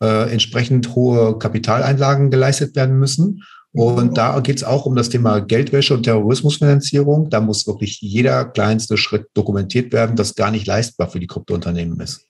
äh, 0.00 0.30
entsprechend 0.30 0.94
hohe 0.94 1.38
Kapitaleinlagen 1.38 2.30
geleistet 2.30 2.76
werden 2.76 2.98
müssen. 2.98 3.42
Und 3.72 4.18
da 4.18 4.40
geht 4.40 4.56
es 4.56 4.64
auch 4.64 4.84
um 4.86 4.96
das 4.96 5.10
Thema 5.10 5.38
Geldwäsche 5.40 5.94
und 5.94 6.02
Terrorismusfinanzierung. 6.02 7.30
Da 7.30 7.40
muss 7.40 7.66
wirklich 7.68 8.00
jeder 8.00 8.44
kleinste 8.44 8.96
Schritt 8.96 9.28
dokumentiert 9.34 9.92
werden, 9.92 10.16
das 10.16 10.34
gar 10.34 10.50
nicht 10.50 10.66
leistbar 10.66 11.08
für 11.08 11.20
die 11.20 11.28
Kryptounternehmen 11.28 12.00
ist. 12.00 12.26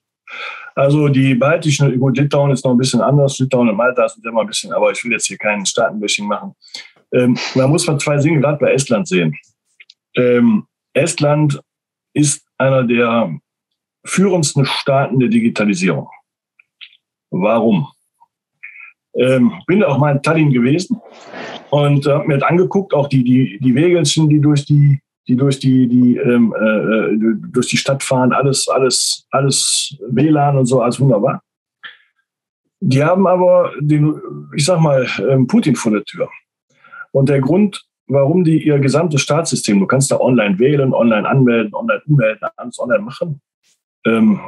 Also 0.75 1.09
die 1.09 1.35
baltischen, 1.35 1.99
gut, 1.99 2.17
Litauen 2.17 2.51
ist 2.51 2.63
noch 2.63 2.71
ein 2.71 2.77
bisschen 2.77 3.01
anders, 3.01 3.39
Litauen 3.39 3.69
und 3.69 3.75
Malta 3.75 4.07
sind 4.07 4.25
immer 4.25 4.41
ein 4.41 4.47
bisschen, 4.47 4.71
aber 4.71 4.91
ich 4.91 5.03
will 5.03 5.11
jetzt 5.11 5.25
hier 5.25 5.37
keinen 5.37 5.65
Staatenbashing 5.65 6.27
machen. 6.27 6.53
Ähm, 7.11 7.37
da 7.55 7.67
muss 7.67 7.85
man 7.87 7.99
zwei 7.99 8.17
Dinge 8.17 8.39
gerade 8.39 8.57
bei 8.57 8.71
Estland 8.71 9.07
sehen. 9.07 9.35
Ähm, 10.15 10.65
Estland 10.93 11.59
ist 12.13 12.45
einer 12.57 12.83
der 12.83 13.35
führendsten 14.05 14.65
Staaten 14.65 15.19
der 15.19 15.29
Digitalisierung. 15.29 16.07
Warum? 17.31 17.87
Ähm, 19.13 19.53
bin 19.65 19.83
auch 19.83 19.97
mal 19.97 20.15
in 20.15 20.21
Tallinn 20.21 20.51
gewesen 20.51 21.01
und 21.69 22.05
habe 22.05 22.27
mir 22.27 22.45
angeguckt, 22.47 22.93
auch 22.93 23.07
die, 23.07 23.23
die, 23.23 23.59
die 23.59 23.75
Wegelchen, 23.75 24.29
die 24.29 24.39
durch 24.39 24.65
die, 24.65 25.01
die 25.27 25.35
durch 25.35 25.59
die, 25.59 25.87
die 25.87 26.17
ähm, 26.17 26.53
äh, 26.57 27.13
äh, 27.13 27.35
durch 27.51 27.67
die 27.67 27.77
Stadt 27.77 28.03
fahren, 28.03 28.31
alles, 28.31 28.67
alles, 28.67 29.27
alles 29.31 29.97
WLAN 30.09 30.57
und 30.57 30.65
so, 30.65 30.81
alles 30.81 30.99
wunderbar. 30.99 31.41
Die 32.79 33.03
haben 33.03 33.27
aber 33.27 33.71
den, 33.79 34.19
ich 34.55 34.65
sag 34.65 34.79
mal, 34.79 35.07
ähm, 35.29 35.47
Putin 35.47 35.75
vor 35.75 35.91
der 35.91 36.03
Tür. 36.03 36.29
Und 37.11 37.29
der 37.29 37.39
Grund, 37.39 37.83
warum 38.07 38.43
die 38.43 38.65
ihr 38.65 38.79
gesamtes 38.79 39.21
Staatssystem, 39.21 39.79
du 39.79 39.87
kannst 39.87 40.11
da 40.11 40.19
online 40.19 40.57
wählen, 40.57 40.93
online 40.93 41.27
anmelden, 41.27 41.73
online 41.73 42.01
ummelden, 42.07 42.47
alles 42.55 42.79
online 42.79 43.03
machen, 43.03 43.41
ähm, 44.05 44.39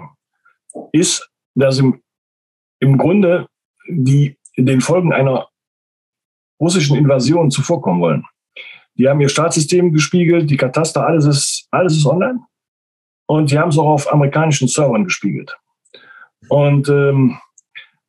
ist, 0.91 1.29
dass 1.53 1.79
im, 1.79 2.02
im 2.83 2.97
Grunde 2.97 3.47
die 3.87 4.37
den 4.57 4.81
Folgen 4.81 5.13
einer 5.13 5.47
russischen 6.59 6.95
Invasion 6.95 7.49
zuvorkommen 7.49 8.01
wollen. 8.01 8.25
Die 8.95 9.09
haben 9.09 9.21
ihr 9.21 9.29
Staatssystem 9.29 9.91
gespiegelt, 9.91 10.49
die 10.49 10.57
Kataster, 10.57 11.05
alles 11.05 11.25
ist, 11.25 11.67
alles 11.71 11.97
ist 11.97 12.05
online. 12.05 12.39
Und 13.25 13.49
die 13.49 13.57
haben 13.57 13.69
es 13.69 13.77
auch 13.77 13.87
auf 13.87 14.11
amerikanischen 14.11 14.67
Servern 14.67 15.05
gespiegelt. 15.05 15.57
Und 16.49 16.89
ähm, 16.89 17.39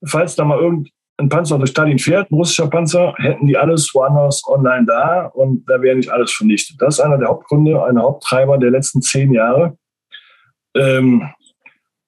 falls 0.05 0.35
da 0.35 0.45
mal 0.45 0.59
irgendein 0.59 1.29
Panzer 1.31 1.57
durch 1.57 1.71
Stalin 1.71 1.99
fährt, 1.99 2.31
ein 2.31 2.35
russischer 2.35 2.69
Panzer, 2.69 3.15
hätten 3.17 3.47
die 3.47 3.57
alles 3.57 3.95
woanders 3.95 4.43
online 4.47 4.85
da 4.87 5.27
und 5.27 5.65
da 5.69 5.81
wäre 5.81 5.97
nicht 5.97 6.11
alles 6.11 6.33
vernichtet. 6.33 6.77
Das 6.81 6.99
ist 6.99 7.01
einer 7.01 7.17
der 7.17 7.29
Hauptgründe, 7.29 7.83
einer 7.83 8.03
Haupttreiber 8.03 8.59
der 8.59 8.71
letzten 8.71 9.01
zehn 9.01 9.33
Jahre. 9.33 9.79
Ähm, 10.77 11.31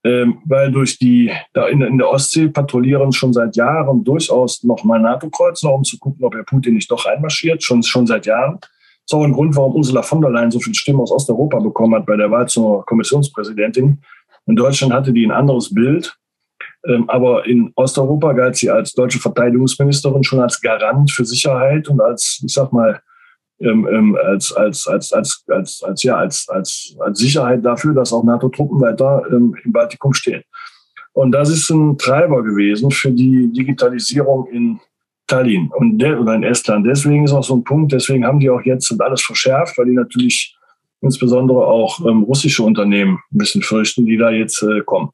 ähm, 0.06 0.38
weil 0.44 0.70
durch 0.70 0.98
die, 0.98 1.32
da 1.52 1.66
in, 1.66 1.82
in, 1.82 1.98
der 1.98 2.08
Ostsee 2.08 2.46
patrouillieren 2.46 3.10
schon 3.10 3.32
seit 3.32 3.56
Jahren 3.56 4.04
durchaus 4.04 4.62
nochmal 4.62 5.00
NATO-Kreuzer, 5.00 5.74
um 5.74 5.82
zu 5.82 5.98
gucken, 5.98 6.24
ob 6.24 6.32
Herr 6.32 6.44
Putin 6.44 6.74
nicht 6.74 6.88
doch 6.88 7.06
einmarschiert, 7.06 7.64
schon, 7.64 7.82
schon 7.82 8.06
seit 8.06 8.24
Jahren. 8.24 8.58
Das 8.60 8.70
ist 9.06 9.14
auch 9.14 9.24
ein 9.24 9.32
Grund, 9.32 9.56
warum 9.56 9.74
Ursula 9.74 10.02
von 10.02 10.20
der 10.20 10.30
Leyen 10.30 10.52
so 10.52 10.60
viele 10.60 10.76
Stimmen 10.76 11.00
aus 11.00 11.10
Osteuropa 11.10 11.58
bekommen 11.58 11.96
hat 11.96 12.06
bei 12.06 12.16
der 12.16 12.30
Wahl 12.30 12.46
zur 12.46 12.86
Kommissionspräsidentin. 12.86 14.00
In 14.46 14.54
Deutschland 14.54 14.92
hatte 14.92 15.12
die 15.12 15.26
ein 15.26 15.32
anderes 15.32 15.74
Bild. 15.74 16.16
Ähm, 16.86 17.10
aber 17.10 17.44
in 17.46 17.72
Osteuropa 17.74 18.32
galt 18.32 18.54
sie 18.54 18.70
als 18.70 18.92
deutsche 18.92 19.18
Verteidigungsministerin 19.18 20.22
schon 20.22 20.40
als 20.40 20.60
Garant 20.60 21.10
für 21.10 21.24
Sicherheit 21.24 21.88
und 21.88 22.00
als, 22.00 22.40
ich 22.46 22.52
sag 22.52 22.72
mal, 22.72 23.00
ähm, 23.60 23.88
ähm, 23.90 24.18
als, 24.22 24.52
als, 24.52 24.86
als, 24.86 25.12
als, 25.12 25.44
als, 25.48 25.82
als, 25.82 26.02
ja, 26.02 26.16
als, 26.16 26.48
als, 26.48 26.96
als 26.98 27.18
Sicherheit 27.18 27.64
dafür, 27.64 27.94
dass 27.94 28.12
auch 28.12 28.24
NATO-Truppen 28.24 28.80
weiter 28.80 29.22
ähm, 29.30 29.56
im 29.64 29.72
Baltikum 29.72 30.12
stehen. 30.12 30.42
Und 31.12 31.32
das 31.32 31.48
ist 31.48 31.70
ein 31.70 31.96
Treiber 31.96 32.42
gewesen 32.42 32.90
für 32.90 33.10
die 33.10 33.50
Digitalisierung 33.50 34.46
in 34.48 34.80
Tallinn 35.26 35.70
und 35.74 35.98
de, 35.98 36.14
oder 36.14 36.34
in 36.34 36.42
Estland. 36.42 36.86
Deswegen 36.86 37.24
ist 37.24 37.32
auch 37.32 37.42
so 37.42 37.56
ein 37.56 37.64
Punkt, 37.64 37.92
deswegen 37.92 38.26
haben 38.26 38.40
die 38.40 38.50
auch 38.50 38.60
jetzt 38.62 38.90
und 38.90 39.00
alles 39.00 39.22
verschärft, 39.22 39.78
weil 39.78 39.86
die 39.86 39.94
natürlich 39.94 40.56
insbesondere 41.00 41.66
auch 41.66 42.00
ähm, 42.06 42.22
russische 42.24 42.62
Unternehmen 42.62 43.18
ein 43.32 43.38
bisschen 43.38 43.62
fürchten, 43.62 44.04
die 44.04 44.16
da 44.16 44.30
jetzt 44.30 44.62
äh, 44.62 44.82
kommen. 44.82 45.10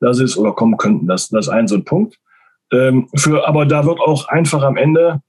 Das 0.00 0.18
ist 0.18 0.36
oder 0.36 0.52
kommen 0.52 0.76
könnten. 0.76 1.06
Das, 1.06 1.28
das 1.28 1.46
ist 1.46 1.52
ein 1.52 1.68
so 1.68 1.76
ein 1.76 1.84
Punkt. 1.84 2.18
Ähm, 2.72 3.08
für, 3.14 3.46
aber 3.46 3.66
da 3.66 3.86
wird 3.86 4.00
auch 4.00 4.28
einfach 4.28 4.62
am 4.62 4.76
Ende, 4.76 5.22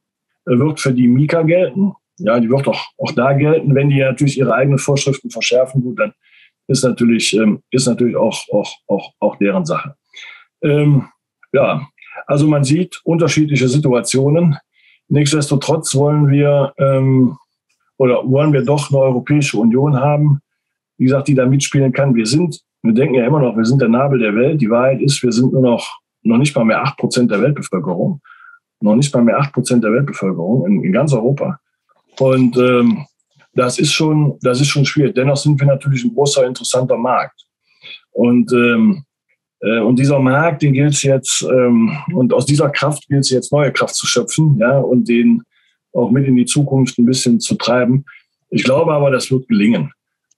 äh, 0.47 0.57
wird 0.57 0.79
für 0.79 0.93
die 0.93 1.07
Mika 1.07 1.43
gelten. 1.43 1.93
Ja, 2.17 2.39
die 2.39 2.49
wird 2.49 2.67
auch, 2.67 2.85
auch 2.97 3.11
da 3.11 3.33
gelten. 3.33 3.75
Wenn 3.75 3.89
die 3.89 3.99
natürlich 3.99 4.37
ihre 4.37 4.53
eigenen 4.53 4.79
Vorschriften 4.79 5.29
verschärfen, 5.29 5.81
gut, 5.81 5.99
dann 5.99 6.13
ist 6.67 6.83
natürlich, 6.83 7.35
ähm, 7.35 7.61
ist 7.71 7.87
natürlich 7.87 8.15
auch, 8.15 8.41
auch, 8.51 8.71
auch, 8.87 9.11
auch 9.19 9.35
deren 9.37 9.65
Sache. 9.65 9.95
Ähm, 10.61 11.05
ja, 11.51 11.87
also 12.27 12.47
man 12.47 12.63
sieht 12.63 13.01
unterschiedliche 13.03 13.67
Situationen. 13.67 14.57
Nichtsdestotrotz 15.07 15.93
wollen 15.95 16.29
wir 16.29 16.73
ähm, 16.77 17.37
oder 17.97 18.29
wollen 18.29 18.53
wir 18.53 18.63
doch 18.63 18.89
eine 18.89 18.99
Europäische 18.99 19.57
Union 19.57 19.97
haben, 19.97 20.39
wie 20.97 21.05
gesagt, 21.05 21.27
die 21.27 21.35
da 21.35 21.45
mitspielen 21.45 21.91
kann. 21.91 22.15
Wir 22.15 22.25
sind, 22.25 22.61
wir 22.81 22.93
denken 22.93 23.15
ja 23.15 23.25
immer 23.25 23.39
noch, 23.39 23.55
wir 23.55 23.65
sind 23.65 23.81
der 23.81 23.89
Nabel 23.89 24.19
der 24.19 24.35
Welt. 24.35 24.61
Die 24.61 24.69
Wahrheit 24.69 25.01
ist, 25.01 25.21
wir 25.21 25.31
sind 25.31 25.53
nur 25.53 25.61
noch, 25.61 25.99
noch 26.23 26.37
nicht 26.37 26.55
mal 26.55 26.65
mehr 26.65 26.81
acht 26.81 26.97
Prozent 26.97 27.31
der 27.31 27.41
Weltbevölkerung. 27.41 28.21
Noch 28.81 28.95
nicht 28.95 29.13
mal 29.13 29.23
mehr 29.23 29.39
acht 29.39 29.53
Prozent 29.53 29.83
der 29.83 29.93
Weltbevölkerung 29.93 30.65
in, 30.65 30.83
in 30.83 30.91
ganz 30.91 31.13
Europa. 31.13 31.59
Und 32.19 32.57
ähm, 32.57 33.05
das 33.53 33.79
ist 33.79 33.93
schon, 33.93 34.37
das 34.41 34.61
ist 34.61 34.67
schon 34.67 34.85
schwierig. 34.85 35.15
Dennoch 35.15 35.37
sind 35.37 35.59
wir 35.59 35.67
natürlich 35.67 36.03
ein 36.03 36.13
großer, 36.13 36.45
interessanter 36.45 36.97
Markt. 36.97 37.45
Und 38.11 38.51
ähm, 38.53 39.05
äh, 39.65 39.79
und 39.79 39.97
dieser 39.99 40.19
Markt, 40.19 40.61
den 40.61 40.73
gilt 40.73 40.93
es 40.93 41.03
jetzt, 41.03 41.43
ähm, 41.43 41.97
und 42.13 42.33
aus 42.33 42.45
dieser 42.45 42.69
Kraft 42.69 43.07
gilt 43.07 43.21
es 43.21 43.29
jetzt 43.31 43.51
neue 43.51 43.71
Kraft 43.71 43.95
zu 43.95 44.05
schöpfen, 44.05 44.57
ja, 44.59 44.77
und 44.77 45.07
den 45.07 45.43
auch 45.93 46.11
mit 46.11 46.27
in 46.27 46.35
die 46.35 46.45
Zukunft 46.45 46.97
ein 46.97 47.05
bisschen 47.05 47.39
zu 47.39 47.55
treiben. 47.55 48.05
Ich 48.49 48.63
glaube 48.63 48.93
aber, 48.93 49.11
das 49.11 49.31
wird 49.31 49.47
gelingen. 49.47 49.91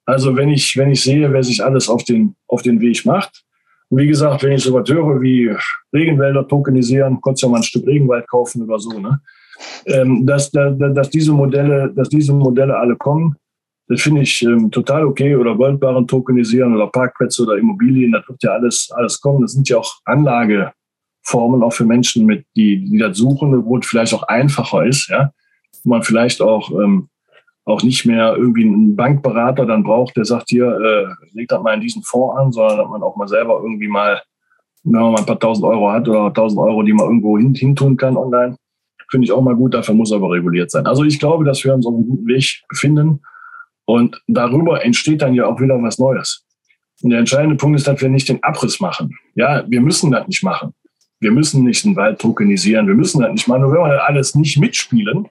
Also 0.06 0.36
wenn 0.36 0.50
ich, 0.50 0.78
wenn 0.78 0.92
ich 0.92 1.02
sehe, 1.02 1.32
wer 1.34 1.44
sich 1.44 1.64
alles 1.64 1.90
auf 1.90 2.04
den, 2.04 2.36
auf 2.48 2.62
den 2.62 2.80
Weg 2.80 3.06
macht, 3.06 3.44
und 3.90 4.00
wie 4.00 4.08
gesagt, 4.08 4.44
wenn 4.44 4.52
ich 4.52 4.64
so 4.64 4.74
was 4.74 4.90
höre 4.90 5.22
wie 5.22 5.50
Regenwälder 5.94 6.48
tokenisieren, 6.48 7.22
konntest 7.22 7.44
ja 7.44 7.50
mal 7.50 7.58
ein 7.58 7.64
Stück 7.64 7.88
Regenwald 7.88 8.28
kaufen 8.28 8.62
oder 8.62 8.80
so, 8.80 9.00
ne? 9.00 9.22
Ähm, 9.86 10.26
dass, 10.26 10.52
dass, 10.52 10.76
dass, 10.78 11.10
diese 11.10 11.32
Modelle, 11.32 11.92
dass 11.94 12.10
diese 12.10 12.34
Modelle 12.34 12.78
alle 12.78 12.96
kommen. 12.96 13.36
Das 13.88 14.02
finde 14.02 14.22
ich 14.22 14.42
ähm, 14.44 14.70
total 14.70 15.06
okay. 15.06 15.36
Oder 15.36 15.56
Goldbarren 15.56 16.08
tokenisieren 16.08 16.76
oder 16.76 16.88
Parkplätze 16.88 17.44
oder 17.44 17.58
Immobilien, 17.58 18.12
das 18.12 18.28
wird 18.28 18.44
ja 18.44 18.52
alles, 18.52 18.90
alles 18.94 19.20
kommen. 19.22 19.42
Das 19.42 19.54
sind 19.54 19.70
ja 19.70 19.78
auch 19.78 19.96
Anlageformen, 20.06 21.64
auch 21.64 21.74
für 21.74 21.86
Menschen, 21.86 22.26
mit, 22.26 22.46
die, 22.56 22.84
die 22.84 22.98
das 22.98 23.18
suchen, 23.18 23.66
wo 23.66 23.78
es 23.78 23.88
vielleicht 23.88 24.14
auch 24.14 24.24
einfacher 24.24 24.86
ist, 24.86 25.10
ja. 25.10 25.32
Wo 25.84 25.92
man 25.92 26.04
vielleicht 26.04 26.42
auch, 26.42 26.70
ähm, 26.72 27.10
auch 27.68 27.84
nicht 27.84 28.06
mehr 28.06 28.34
irgendwie 28.38 28.64
einen 28.64 28.96
Bankberater 28.96 29.66
dann 29.66 29.84
braucht, 29.84 30.16
der 30.16 30.24
sagt 30.24 30.50
hier, 30.50 30.68
äh, 30.68 31.28
legt 31.34 31.52
das 31.52 31.62
mal 31.62 31.74
in 31.74 31.82
diesen 31.82 32.02
Fonds 32.02 32.38
an, 32.38 32.52
sondern 32.52 32.78
dass 32.78 32.90
man 32.90 33.04
auch 33.04 33.18
mal 33.18 33.28
selber 33.28 33.60
irgendwie 33.62 33.90
mal, 33.90 34.22
wenn 34.84 35.02
man 35.02 35.12
mal 35.12 35.20
ein 35.20 35.26
paar 35.26 35.40
tausend 35.40 35.66
Euro 35.66 35.92
hat 35.92 36.08
oder 36.08 36.34
tausend 36.34 36.60
Euro, 36.62 36.82
die 36.82 36.94
man 36.94 37.08
irgendwo 37.08 37.38
hin, 37.38 37.54
hin 37.54 37.76
tun 37.76 37.98
kann 37.98 38.16
online, 38.16 38.56
Finde 39.10 39.26
ich 39.26 39.32
auch 39.32 39.42
mal 39.42 39.56
gut, 39.56 39.74
dafür 39.74 39.96
muss 39.96 40.12
aber 40.12 40.32
reguliert 40.32 40.70
sein. 40.72 40.86
Also 40.86 41.04
ich 41.04 41.20
glaube, 41.20 41.46
dass 41.46 41.64
wir 41.64 41.74
uns 41.74 41.86
auf 41.86 41.94
einem 41.94 42.08
guten 42.08 42.28
Weg 42.28 42.64
befinden. 42.68 43.22
Und 43.86 44.22
darüber 44.28 44.84
entsteht 44.84 45.22
dann 45.22 45.34
ja 45.34 45.46
auch 45.46 45.62
wieder 45.62 45.82
was 45.82 45.98
Neues. 45.98 46.46
Und 47.02 47.12
der 47.12 47.20
entscheidende 47.20 47.56
Punkt 47.56 47.80
ist, 47.80 47.88
dass 47.88 48.02
wir 48.02 48.10
nicht 48.10 48.28
den 48.28 48.44
Abriss 48.44 48.80
machen. 48.80 49.16
Ja, 49.36 49.64
wir 49.68 49.82
müssen 49.82 50.12
das 50.12 50.28
nicht 50.28 50.44
machen. 50.44 50.74
Wir 51.20 51.32
müssen 51.32 51.64
nicht 51.64 51.86
den 51.86 51.96
Wald 51.96 52.20
tokenisieren. 52.20 52.88
Wir 52.88 52.96
müssen 52.96 53.22
das 53.22 53.32
nicht 53.32 53.48
machen. 53.48 53.62
Nur 53.62 53.72
wenn 53.72 53.80
wir 53.80 54.08
alles 54.08 54.36
nicht 54.36 54.58
mitspielen, 54.58 55.28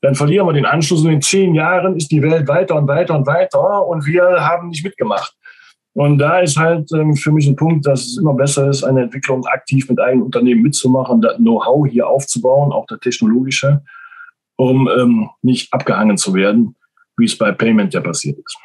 dann 0.00 0.14
verlieren 0.14 0.46
wir 0.46 0.52
den 0.52 0.64
Anschluss. 0.64 1.04
Und 1.04 1.10
in 1.10 1.22
zehn 1.22 1.54
Jahren 1.54 1.96
ist 1.96 2.10
die 2.10 2.22
Welt 2.22 2.48
weiter 2.48 2.76
und 2.76 2.88
weiter 2.88 3.16
und 3.16 3.26
weiter 3.26 3.86
und 3.86 4.06
wir 4.06 4.22
haben 4.40 4.68
nicht 4.68 4.84
mitgemacht. 4.84 5.34
Und 5.94 6.18
da 6.18 6.40
ist 6.40 6.56
halt 6.56 6.90
ähm, 6.92 7.16
für 7.16 7.32
mich 7.32 7.46
ein 7.46 7.56
Punkt, 7.56 7.86
dass 7.86 8.06
es 8.06 8.18
immer 8.18 8.34
besser 8.34 8.68
ist, 8.68 8.84
eine 8.84 9.02
Entwicklung 9.02 9.44
aktiv 9.46 9.88
mit 9.88 9.98
eigenen 10.00 10.26
Unternehmen 10.26 10.62
mitzumachen, 10.62 11.20
das 11.20 11.36
Know-how 11.38 11.88
hier 11.88 12.06
aufzubauen, 12.06 12.72
auch 12.72 12.86
der 12.86 13.00
technologische, 13.00 13.82
um 14.56 14.88
ähm, 14.88 15.28
nicht 15.42 15.72
abgehangen 15.72 16.16
zu 16.16 16.34
werden, 16.34 16.76
wie 17.16 17.24
es 17.24 17.36
bei 17.36 17.52
Payment 17.52 17.94
ja 17.94 18.00
passiert 18.00 18.38
ist. 18.38 18.58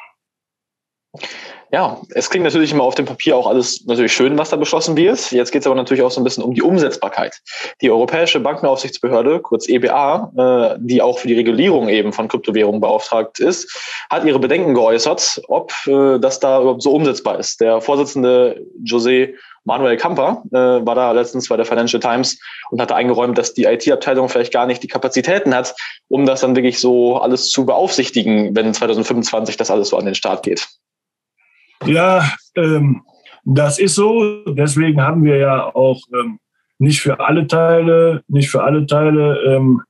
Ja, 1.72 2.00
es 2.10 2.30
klingt 2.30 2.44
natürlich 2.44 2.72
immer 2.72 2.84
auf 2.84 2.94
dem 2.94 3.06
Papier 3.06 3.36
auch 3.36 3.46
alles 3.46 3.84
natürlich 3.86 4.12
schön, 4.12 4.38
was 4.38 4.50
da 4.50 4.56
beschlossen 4.56 4.96
wird. 4.96 5.32
Jetzt 5.32 5.50
geht 5.50 5.62
es 5.62 5.66
aber 5.66 5.74
natürlich 5.74 6.02
auch 6.02 6.10
so 6.10 6.20
ein 6.20 6.24
bisschen 6.24 6.44
um 6.44 6.54
die 6.54 6.62
Umsetzbarkeit. 6.62 7.40
Die 7.80 7.90
Europäische 7.90 8.40
Bankenaufsichtsbehörde, 8.40 9.40
kurz 9.40 9.68
EBA, 9.68 10.76
äh, 10.76 10.78
die 10.80 11.02
auch 11.02 11.18
für 11.18 11.28
die 11.28 11.34
Regulierung 11.34 11.88
eben 11.88 12.12
von 12.12 12.28
Kryptowährungen 12.28 12.80
beauftragt 12.80 13.40
ist, 13.40 13.72
hat 14.10 14.24
ihre 14.24 14.38
Bedenken 14.38 14.74
geäußert, 14.74 15.42
ob 15.48 15.72
äh, 15.86 16.18
das 16.18 16.38
da 16.40 16.60
überhaupt 16.60 16.82
so 16.82 16.92
umsetzbar 16.92 17.38
ist. 17.38 17.60
Der 17.60 17.80
Vorsitzende 17.80 18.60
José 18.84 19.34
Manuel 19.64 19.96
Camper 19.96 20.42
äh, 20.52 20.56
war 20.56 20.94
da 20.94 21.12
letztens 21.12 21.48
bei 21.48 21.56
der 21.56 21.64
Financial 21.64 22.00
Times 22.00 22.38
und 22.70 22.80
hatte 22.80 22.94
eingeräumt, 22.94 23.36
dass 23.38 23.54
die 23.54 23.64
IT-Abteilung 23.64 24.28
vielleicht 24.28 24.52
gar 24.52 24.66
nicht 24.66 24.82
die 24.82 24.88
Kapazitäten 24.88 25.54
hat, 25.54 25.74
um 26.08 26.26
das 26.26 26.42
dann 26.42 26.54
wirklich 26.54 26.78
so 26.78 27.16
alles 27.16 27.48
zu 27.48 27.64
beaufsichtigen, 27.64 28.54
wenn 28.54 28.74
2025 28.74 29.56
das 29.56 29.70
alles 29.70 29.88
so 29.88 29.96
an 29.96 30.04
den 30.04 30.14
Start 30.14 30.42
geht. 30.42 30.68
Ja, 31.86 32.24
ähm, 32.56 33.02
das 33.44 33.78
ist 33.78 33.94
so. 33.94 34.44
Deswegen 34.46 35.02
haben 35.02 35.24
wir 35.24 35.36
ja 35.36 35.74
auch 35.74 36.00
ähm, 36.12 36.38
nicht 36.78 37.00
für 37.00 37.20
alle 37.20 37.46
Teile, 37.46 38.22
nicht 38.28 38.50
für 38.50 38.62
alle 38.62 38.86
Teile 38.86 39.38
ähm, 39.46 39.82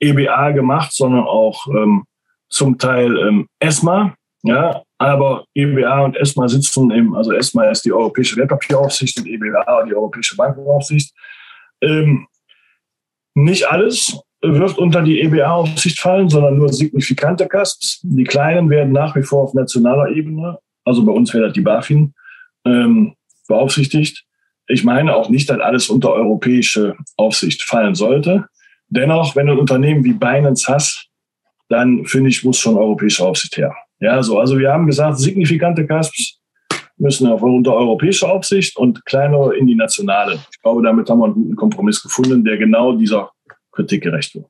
EBA 0.00 0.50
gemacht, 0.52 0.92
sondern 0.92 1.24
auch 1.24 1.66
ähm, 1.68 2.04
zum 2.48 2.78
Teil 2.78 3.16
ähm, 3.18 3.48
ESMA. 3.60 4.14
Ja, 4.42 4.82
aber 4.98 5.44
EBA 5.54 6.04
und 6.04 6.16
ESMA 6.16 6.48
sitzen 6.48 6.90
im, 6.90 7.14
also 7.14 7.32
ESMA 7.32 7.64
ist 7.70 7.84
die 7.84 7.92
Europäische 7.92 8.36
Wertpapieraufsicht 8.36 9.18
und 9.18 9.26
EBA 9.26 9.84
die 9.84 9.94
Europäische 9.94 10.36
Bankenaufsicht. 10.36 11.12
Ähm, 11.80 12.28
nicht 13.34 13.68
alles 13.68 14.20
wird 14.40 14.78
unter 14.78 15.02
die 15.02 15.20
EBA-Aufsicht 15.20 16.00
fallen, 16.00 16.28
sondern 16.28 16.58
nur 16.58 16.72
signifikante 16.72 17.48
Cusps. 17.48 18.00
Die 18.02 18.24
kleinen 18.24 18.70
werden 18.70 18.92
nach 18.92 19.16
wie 19.16 19.22
vor 19.22 19.42
auf 19.42 19.54
nationaler 19.54 20.10
Ebene 20.10 20.58
also 20.88 21.04
bei 21.04 21.12
uns 21.12 21.32
wäre 21.34 21.44
das 21.44 21.52
die 21.52 21.60
BaFin, 21.60 22.14
ähm, 22.64 23.14
beaufsichtigt. 23.46 24.24
Ich 24.66 24.84
meine 24.84 25.14
auch 25.14 25.28
nicht, 25.28 25.48
dass 25.48 25.60
alles 25.60 25.88
unter 25.88 26.12
europäische 26.12 26.96
Aufsicht 27.16 27.62
fallen 27.62 27.94
sollte. 27.94 28.46
Dennoch, 28.88 29.36
wenn 29.36 29.46
du 29.46 29.52
ein 29.52 29.58
Unternehmen 29.58 30.04
wie 30.04 30.12
Binance 30.12 30.72
hast, 30.72 31.08
dann 31.68 32.04
finde 32.06 32.30
ich, 32.30 32.44
muss 32.44 32.58
schon 32.58 32.76
europäische 32.76 33.24
Aufsicht 33.24 33.56
her. 33.56 33.74
Ja, 34.00 34.22
so. 34.22 34.38
Also 34.38 34.58
wir 34.58 34.72
haben 34.72 34.86
gesagt, 34.86 35.18
signifikante 35.18 35.86
CASPs 35.86 36.40
müssen 36.96 37.26
auf 37.26 37.42
unter 37.42 37.74
europäische 37.74 38.28
Aufsicht 38.28 38.76
und 38.76 39.04
kleinere 39.04 39.56
in 39.56 39.66
die 39.66 39.74
nationale. 39.74 40.38
Ich 40.50 40.60
glaube, 40.60 40.82
damit 40.82 41.08
haben 41.08 41.20
wir 41.20 41.26
einen 41.26 41.34
guten 41.34 41.56
Kompromiss 41.56 42.02
gefunden, 42.02 42.44
der 42.44 42.56
genau 42.56 42.96
dieser 42.96 43.30
Kritik 43.72 44.02
gerecht 44.02 44.34
wird. 44.34 44.46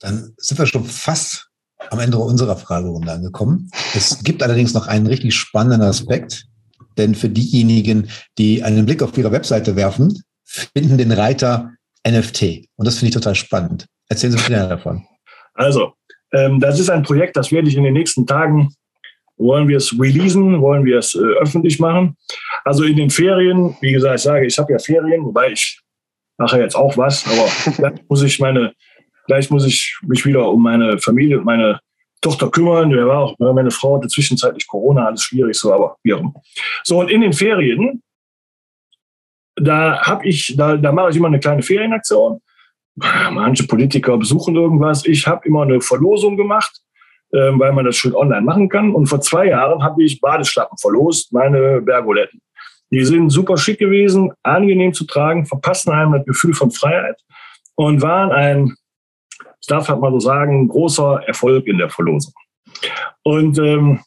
Dann 0.00 0.34
sind 0.36 0.58
wir 0.58 0.66
schon 0.66 0.84
fast 0.84 1.51
am 1.90 2.00
Ende 2.00 2.18
unserer 2.18 2.56
Fragerunde 2.56 3.12
angekommen. 3.12 3.70
Es 3.94 4.22
gibt 4.22 4.42
allerdings 4.42 4.74
noch 4.74 4.86
einen 4.86 5.06
richtig 5.06 5.34
spannenden 5.34 5.82
Aspekt, 5.82 6.46
denn 6.98 7.14
für 7.14 7.28
diejenigen, 7.28 8.08
die 8.38 8.62
einen 8.62 8.86
Blick 8.86 9.02
auf 9.02 9.16
ihre 9.16 9.32
Webseite 9.32 9.76
werfen, 9.76 10.22
finden 10.44 10.98
den 10.98 11.12
Reiter 11.12 11.70
NFT. 12.06 12.68
Und 12.76 12.86
das 12.86 12.98
finde 12.98 13.08
ich 13.08 13.14
total 13.14 13.34
spannend. 13.34 13.86
Erzählen 14.08 14.32
Sie 14.32 14.38
mir 14.38 14.58
mehr 14.58 14.68
davon. 14.68 15.06
Also, 15.54 15.92
ähm, 16.32 16.60
das 16.60 16.78
ist 16.80 16.90
ein 16.90 17.02
Projekt, 17.02 17.36
das 17.36 17.52
werde 17.52 17.68
ich 17.68 17.76
in 17.76 17.84
den 17.84 17.94
nächsten 17.94 18.26
Tagen, 18.26 18.74
wollen 19.36 19.68
wir 19.68 19.76
es 19.76 19.98
releasen, 19.98 20.60
wollen 20.60 20.84
wir 20.84 20.98
es 20.98 21.14
äh, 21.14 21.18
öffentlich 21.40 21.78
machen. 21.78 22.16
Also 22.64 22.84
in 22.84 22.96
den 22.96 23.10
Ferien, 23.10 23.76
wie 23.80 23.92
gesagt, 23.92 24.16
ich 24.16 24.22
sage, 24.22 24.46
ich 24.46 24.58
habe 24.58 24.72
ja 24.72 24.78
Ferien, 24.78 25.24
wobei 25.24 25.52
ich 25.52 25.80
mache 26.38 26.60
jetzt 26.60 26.74
auch 26.74 26.96
was, 26.96 27.24
aber 27.26 27.72
gleich 27.76 28.00
muss 28.08 28.22
ich 28.22 28.38
meine, 28.38 28.72
gleich 29.26 29.50
muss 29.50 29.66
ich 29.66 29.98
mich 30.02 30.24
wieder 30.24 30.48
um 30.48 30.62
meine 30.62 30.98
Familie 30.98 31.38
und 31.38 31.44
meine 31.44 31.80
Tochter 32.20 32.50
kümmern. 32.50 32.94
War 32.94 33.18
auch, 33.18 33.38
meine 33.38 33.70
Frau 33.70 33.96
hatte 33.96 34.08
zwischenzeitlich 34.08 34.66
Corona, 34.66 35.06
alles 35.06 35.22
schwierig 35.22 35.56
so, 35.56 35.72
aber 35.72 35.92
auch 35.92 35.98
immer. 36.04 36.34
So, 36.84 37.00
und 37.00 37.10
in 37.10 37.20
den 37.20 37.32
Ferien, 37.32 38.02
da 39.56 40.00
habe 40.02 40.26
ich, 40.26 40.54
da, 40.56 40.76
da 40.76 40.92
mache 40.92 41.10
ich 41.10 41.16
immer 41.16 41.28
eine 41.28 41.40
kleine 41.40 41.62
Ferienaktion 41.62 42.40
manche 43.30 43.66
Politiker 43.66 44.16
besuchen 44.18 44.54
irgendwas. 44.56 45.06
Ich 45.06 45.26
habe 45.26 45.46
immer 45.46 45.62
eine 45.62 45.80
Verlosung 45.80 46.36
gemacht, 46.36 46.80
ähm, 47.32 47.58
weil 47.58 47.72
man 47.72 47.84
das 47.84 47.96
schön 47.96 48.14
online 48.14 48.42
machen 48.42 48.68
kann. 48.68 48.94
Und 48.94 49.06
vor 49.06 49.20
zwei 49.20 49.46
Jahren 49.46 49.82
habe 49.82 50.02
ich 50.02 50.20
Badeschlappen 50.20 50.76
verlost, 50.78 51.32
meine 51.32 51.80
Bergoletten. 51.80 52.40
Die 52.90 53.04
sind 53.04 53.30
super 53.30 53.56
schick 53.56 53.78
gewesen, 53.78 54.32
angenehm 54.42 54.92
zu 54.92 55.06
tragen, 55.06 55.46
verpassen 55.46 55.92
einem 55.92 56.12
das 56.12 56.26
Gefühl 56.26 56.52
von 56.52 56.70
Freiheit 56.70 57.18
und 57.74 58.02
waren 58.02 58.30
ein, 58.32 58.74
ich 59.62 59.68
darf 59.68 59.88
halt 59.88 60.00
mal 60.00 60.12
so 60.12 60.20
sagen, 60.20 60.68
großer 60.68 61.22
Erfolg 61.26 61.66
in 61.66 61.78
der 61.78 61.88
Verlosung. 61.88 62.34
Und 63.22 63.58
ähm, 63.58 64.00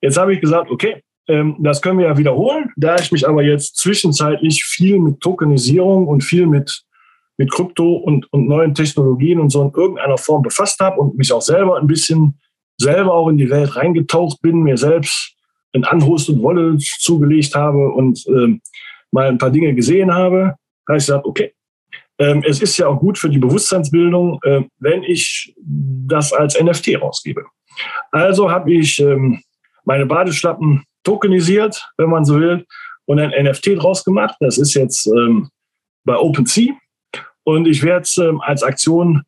jetzt 0.00 0.18
habe 0.18 0.34
ich 0.34 0.40
gesagt, 0.40 0.70
okay, 0.70 1.02
ähm, 1.26 1.56
das 1.58 1.80
können 1.80 1.98
wir 1.98 2.06
ja 2.06 2.18
wiederholen. 2.18 2.70
Da 2.76 2.96
ich 2.96 3.10
mich 3.10 3.26
aber 3.26 3.42
jetzt 3.42 3.76
zwischenzeitlich 3.76 4.62
viel 4.62 4.98
mit 4.98 5.20
Tokenisierung 5.20 6.06
und 6.06 6.22
viel 6.22 6.46
mit 6.46 6.84
mit 7.40 7.50
Krypto 7.50 7.94
und, 7.94 8.30
und 8.34 8.48
neuen 8.48 8.74
Technologien 8.74 9.40
und 9.40 9.48
so 9.48 9.62
in 9.62 9.72
irgendeiner 9.72 10.18
Form 10.18 10.42
befasst 10.42 10.78
habe 10.78 11.00
und 11.00 11.16
mich 11.16 11.32
auch 11.32 11.40
selber 11.40 11.78
ein 11.78 11.86
bisschen 11.86 12.38
selber 12.78 13.14
auch 13.14 13.28
in 13.28 13.38
die 13.38 13.48
Welt 13.48 13.76
reingetaucht 13.76 14.42
bin, 14.42 14.62
mir 14.62 14.76
selbst 14.76 15.34
ein 15.72 15.86
Unhost 15.90 16.28
und 16.28 16.42
Wolle 16.42 16.76
zugelegt 16.76 17.54
habe 17.54 17.92
und 17.92 18.22
ähm, 18.28 18.60
mal 19.10 19.26
ein 19.26 19.38
paar 19.38 19.50
Dinge 19.50 19.74
gesehen 19.74 20.12
habe, 20.12 20.56
habe 20.86 20.98
ich 20.98 21.06
gesagt, 21.06 21.24
okay, 21.24 21.54
es 22.20 22.60
ist 22.60 22.76
ja 22.76 22.86
auch 22.86 22.98
gut 22.98 23.18
für 23.18 23.30
die 23.30 23.38
Bewusstseinsbildung, 23.38 24.40
äh, 24.42 24.62
wenn 24.78 25.02
ich 25.02 25.54
das 25.56 26.32
als 26.32 26.60
NFT 26.60 27.00
rausgebe. 27.00 27.44
Also 28.12 28.50
habe 28.50 28.72
ich 28.74 29.00
ähm, 29.00 29.42
meine 29.84 30.04
Badeschlappen 30.04 30.84
tokenisiert, 31.02 31.90
wenn 31.96 32.10
man 32.10 32.26
so 32.26 32.38
will, 32.38 32.66
und 33.06 33.18
ein 33.18 33.30
NFT 33.30 33.82
draus 33.82 34.04
gemacht. 34.04 34.36
Das 34.40 34.58
ist 34.58 34.74
jetzt 34.74 35.06
ähm, 35.06 35.48
bei 36.04 36.16
OpenSea. 36.16 36.74
Und 37.44 37.66
ich 37.66 37.82
werde 37.82 38.02
es 38.02 38.18
ähm, 38.18 38.40
als 38.42 38.62
Aktion 38.62 39.22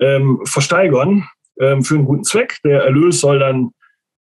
ähm, 0.00 0.40
versteigern 0.44 1.28
ähm, 1.60 1.84
für 1.84 1.96
einen 1.96 2.06
guten 2.06 2.24
Zweck. 2.24 2.56
Der 2.64 2.84
Erlös 2.84 3.20
soll 3.20 3.38
dann, 3.38 3.70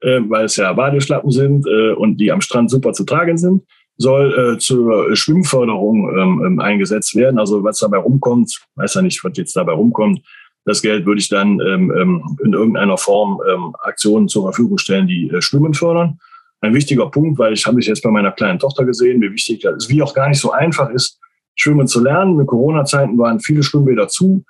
weil 0.01 0.45
es 0.45 0.55
ja 0.57 0.71
Badeschlappen 0.71 1.31
sind 1.31 1.65
äh, 1.65 1.91
und 1.93 2.17
die 2.17 2.31
am 2.31 2.39
Strand 2.39 2.69
super 2.69 2.93
zu 2.93 3.05
tragen 3.05 3.37
sind, 3.37 3.63
soll 3.97 4.55
äh, 4.55 4.57
zur 4.57 5.15
Schwimmförderung 5.15 6.09
ähm, 6.17 6.43
ähm, 6.45 6.59
eingesetzt 6.59 7.15
werden. 7.15 7.39
Also 7.39 7.63
was 7.63 7.79
dabei 7.79 7.97
rumkommt, 7.97 8.59
weiß 8.75 8.95
ja 8.95 9.01
nicht, 9.01 9.23
was 9.23 9.37
jetzt 9.37 9.55
dabei 9.55 9.73
rumkommt. 9.73 10.21
Das 10.65 10.81
Geld 10.81 11.05
würde 11.05 11.19
ich 11.19 11.29
dann 11.29 11.59
ähm, 11.59 11.93
ähm, 11.95 12.37
in 12.43 12.53
irgendeiner 12.53 12.97
Form 12.97 13.39
ähm, 13.49 13.75
Aktionen 13.83 14.27
zur 14.27 14.43
Verfügung 14.43 14.77
stellen, 14.77 15.07
die 15.07 15.29
äh, 15.29 15.41
Schwimmen 15.41 15.73
fördern. 15.73 16.19
Ein 16.61 16.73
wichtiger 16.73 17.09
Punkt, 17.09 17.37
weil 17.37 17.53
ich 17.53 17.65
habe 17.65 17.75
mich 17.75 17.85
jetzt 17.85 18.01
bei 18.01 18.09
meiner 18.09 18.31
kleinen 18.31 18.59
Tochter 18.59 18.83
gesehen, 18.83 19.21
wie 19.21 19.31
wichtig 19.31 19.61
das 19.61 19.75
ist, 19.75 19.89
wie 19.89 20.01
auch 20.01 20.13
gar 20.13 20.27
nicht 20.27 20.39
so 20.39 20.51
einfach 20.51 20.89
ist, 20.89 21.19
Schwimmen 21.55 21.87
zu 21.87 22.03
lernen. 22.03 22.39
In 22.39 22.45
Corona-Zeiten 22.47 23.17
waren 23.17 23.39
viele 23.39 23.61
Schwimmbäder 23.61 24.07
zu. 24.07 24.43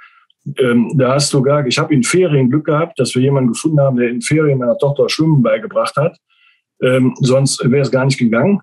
Ähm, 0.57 0.91
da 0.95 1.15
hast 1.15 1.33
du 1.33 1.41
gar, 1.41 1.65
ich 1.65 1.77
habe 1.77 1.93
in 1.93 2.03
Ferien 2.03 2.49
Glück 2.49 2.65
gehabt, 2.65 2.99
dass 2.99 3.13
wir 3.15 3.21
jemanden 3.21 3.51
gefunden 3.51 3.79
haben, 3.79 3.97
der 3.97 4.09
in 4.09 4.21
Ferien 4.21 4.59
meiner 4.59 4.77
Tochter 4.77 5.09
Schwimmen 5.09 5.41
beigebracht 5.43 5.95
hat. 5.97 6.17
Ähm, 6.81 7.13
sonst 7.19 7.63
wäre 7.69 7.81
es 7.81 7.91
gar 7.91 8.05
nicht 8.05 8.17
gegangen. 8.17 8.61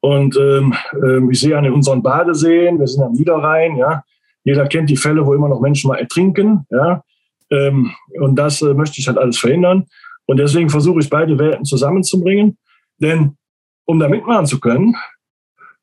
Und 0.00 0.36
ähm, 0.36 0.74
ähm, 0.94 1.30
ich 1.30 1.40
sehe 1.40 1.56
an 1.56 1.70
unseren 1.70 2.02
Badeseen, 2.02 2.78
wir 2.78 2.86
sind 2.86 3.02
am 3.02 3.12
Niederrhein, 3.12 3.76
ja. 3.76 4.02
Jeder 4.44 4.66
kennt 4.66 4.90
die 4.90 4.96
Fälle, 4.96 5.24
wo 5.24 5.34
immer 5.34 5.48
noch 5.48 5.60
Menschen 5.60 5.88
mal 5.88 5.98
ertrinken, 5.98 6.66
ja. 6.70 7.02
Ähm, 7.50 7.92
und 8.18 8.36
das 8.36 8.62
äh, 8.62 8.74
möchte 8.74 9.00
ich 9.00 9.06
halt 9.06 9.18
alles 9.18 9.38
verhindern. 9.38 9.86
Und 10.26 10.38
deswegen 10.38 10.70
versuche 10.70 11.00
ich 11.00 11.10
beide 11.10 11.38
Welten 11.38 11.64
zusammenzubringen. 11.64 12.56
Denn 12.98 13.36
um 13.84 13.98
da 13.98 14.08
mitmachen 14.08 14.46
zu 14.46 14.58
können, 14.58 14.96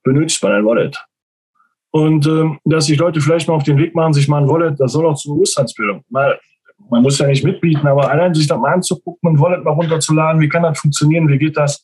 benötigt 0.03 0.41
man 0.41 0.53
ein 0.53 0.65
Wallet. 0.65 0.97
Und 1.91 2.27
ähm, 2.27 2.59
dass 2.65 2.85
sich 2.85 2.97
Leute 2.97 3.21
vielleicht 3.21 3.47
mal 3.47 3.55
auf 3.55 3.63
den 3.63 3.77
Weg 3.77 3.95
machen, 3.95 4.13
sich 4.13 4.27
mal 4.27 4.41
ein 4.41 4.49
Wallet, 4.49 4.79
das 4.79 4.93
soll 4.93 5.05
auch 5.05 5.15
zur 5.15 5.35
Bewusstseinsbildung. 5.35 6.03
Mal, 6.09 6.39
man 6.89 7.01
muss 7.01 7.17
ja 7.19 7.27
nicht 7.27 7.43
mitbieten, 7.43 7.87
aber 7.87 8.09
allein 8.09 8.33
sich 8.33 8.47
das 8.47 8.59
mal 8.59 8.73
anzugucken, 8.73 9.31
ein 9.31 9.39
Wallet 9.39 9.63
mal 9.63 9.71
runterzuladen, 9.71 10.41
wie 10.41 10.49
kann 10.49 10.63
das 10.63 10.79
funktionieren, 10.79 11.27
wie 11.27 11.37
geht 11.37 11.57
das, 11.57 11.83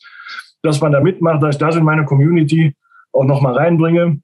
dass 0.63 0.81
man 0.81 0.91
da 0.91 0.99
mitmacht, 0.99 1.43
dass 1.43 1.55
ich 1.55 1.59
das 1.59 1.75
in 1.75 1.83
meine 1.83 2.05
Community 2.05 2.75
auch 3.11 3.25
nochmal 3.25 3.53
reinbringe. 3.53 4.19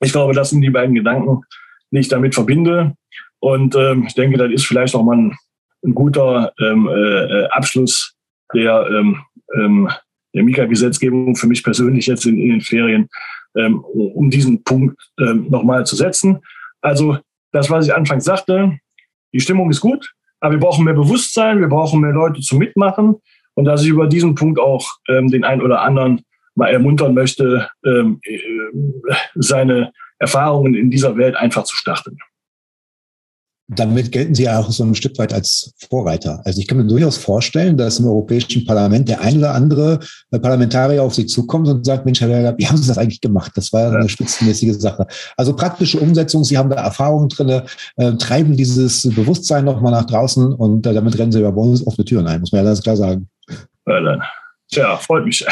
Ich 0.00 0.12
glaube, 0.12 0.34
das 0.34 0.50
sind 0.50 0.60
die 0.60 0.70
beiden 0.70 0.94
Gedanken, 0.94 1.42
die 1.90 2.00
ich 2.00 2.08
damit 2.08 2.34
verbinde. 2.34 2.94
Und 3.40 3.74
ähm, 3.76 4.04
ich 4.06 4.14
denke, 4.14 4.38
das 4.38 4.50
ist 4.50 4.66
vielleicht 4.66 4.94
auch 4.94 5.04
mal 5.04 5.16
ein, 5.16 5.36
ein 5.84 5.94
guter 5.94 6.52
ähm, 6.60 6.88
äh, 6.88 7.44
Abschluss 7.46 8.14
der, 8.54 8.86
ähm, 8.90 9.20
ähm, 9.54 9.88
der 10.34 10.42
Mika-Gesetzgebung 10.42 11.36
für 11.36 11.46
mich 11.46 11.62
persönlich 11.62 12.06
jetzt 12.06 12.26
in, 12.26 12.38
in 12.38 12.50
den 12.50 12.60
Ferien, 12.60 13.08
ähm, 13.56 13.80
um 13.80 14.30
diesen 14.30 14.64
Punkt 14.64 15.00
ähm, 15.20 15.46
nochmal 15.48 15.86
zu 15.86 15.96
setzen. 15.96 16.40
Also 16.80 17.18
das, 17.52 17.70
was 17.70 17.86
ich 17.86 17.94
anfangs 17.94 18.24
sagte, 18.24 18.78
die 19.32 19.40
Stimmung 19.40 19.70
ist 19.70 19.80
gut, 19.80 20.12
aber 20.40 20.54
wir 20.54 20.60
brauchen 20.60 20.84
mehr 20.84 20.94
Bewusstsein, 20.94 21.60
wir 21.60 21.68
brauchen 21.68 22.00
mehr 22.00 22.12
Leute 22.12 22.40
zum 22.40 22.58
Mitmachen 22.58 23.16
und 23.54 23.64
dass 23.64 23.82
ich 23.82 23.88
über 23.88 24.06
diesen 24.06 24.34
Punkt 24.34 24.58
auch 24.58 24.88
ähm, 25.08 25.28
den 25.28 25.44
einen 25.44 25.62
oder 25.62 25.82
anderen 25.82 26.22
mal 26.54 26.68
ermuntern 26.68 27.14
möchte, 27.14 27.68
ähm, 27.84 28.20
äh, 28.22 28.38
seine 29.34 29.92
Erfahrungen 30.18 30.74
in 30.74 30.90
dieser 30.90 31.16
Welt 31.16 31.36
einfach 31.36 31.64
zu 31.64 31.76
starten 31.76 32.18
damit 33.68 34.12
gelten 34.12 34.34
Sie 34.34 34.44
ja 34.44 34.60
auch 34.60 34.70
so 34.70 34.84
ein 34.84 34.94
Stück 34.94 35.18
weit 35.18 35.32
als 35.32 35.72
Vorreiter. 35.88 36.42
Also 36.44 36.60
ich 36.60 36.66
kann 36.66 36.78
mir 36.78 36.86
durchaus 36.86 37.16
vorstellen, 37.16 37.78
dass 37.78 37.98
im 37.98 38.06
Europäischen 38.06 38.64
Parlament 38.66 39.08
der 39.08 39.20
ein 39.22 39.38
oder 39.38 39.54
andere 39.54 40.00
äh, 40.30 40.38
Parlamentarier 40.38 41.02
auf 41.02 41.14
Sie 41.14 41.26
zukommt 41.26 41.66
und 41.68 41.84
sagt, 41.84 42.04
Mensch, 42.04 42.20
Herr 42.20 42.28
Berger, 42.28 42.54
wie 42.58 42.66
haben 42.66 42.76
Sie 42.76 42.88
das 42.88 42.98
eigentlich 42.98 43.22
gemacht? 43.22 43.52
Das 43.54 43.72
war 43.72 43.92
ja. 43.92 43.98
eine 43.98 44.08
spitzenmäßige 44.08 44.76
Sache. 44.78 45.06
Also 45.36 45.56
praktische 45.56 45.98
Umsetzung, 45.98 46.44
Sie 46.44 46.58
haben 46.58 46.68
da 46.68 46.76
Erfahrungen 46.76 47.30
drin, 47.30 47.62
äh, 47.96 48.12
treiben 48.16 48.56
dieses 48.56 49.02
Bewusstsein 49.14 49.64
nochmal 49.64 49.92
nach 49.92 50.04
draußen 50.04 50.52
und 50.52 50.86
äh, 50.86 50.92
damit 50.92 51.18
rennen 51.18 51.32
Sie 51.32 51.40
über 51.40 51.56
offene 51.56 52.04
Türen 52.04 52.26
ein, 52.26 52.40
muss 52.40 52.52
man 52.52 52.62
ja 52.62 52.66
ganz 52.66 52.82
klar 52.82 52.96
sagen. 52.96 53.28
Tja, 54.70 54.96
freut 54.96 55.24
mich. 55.24 55.46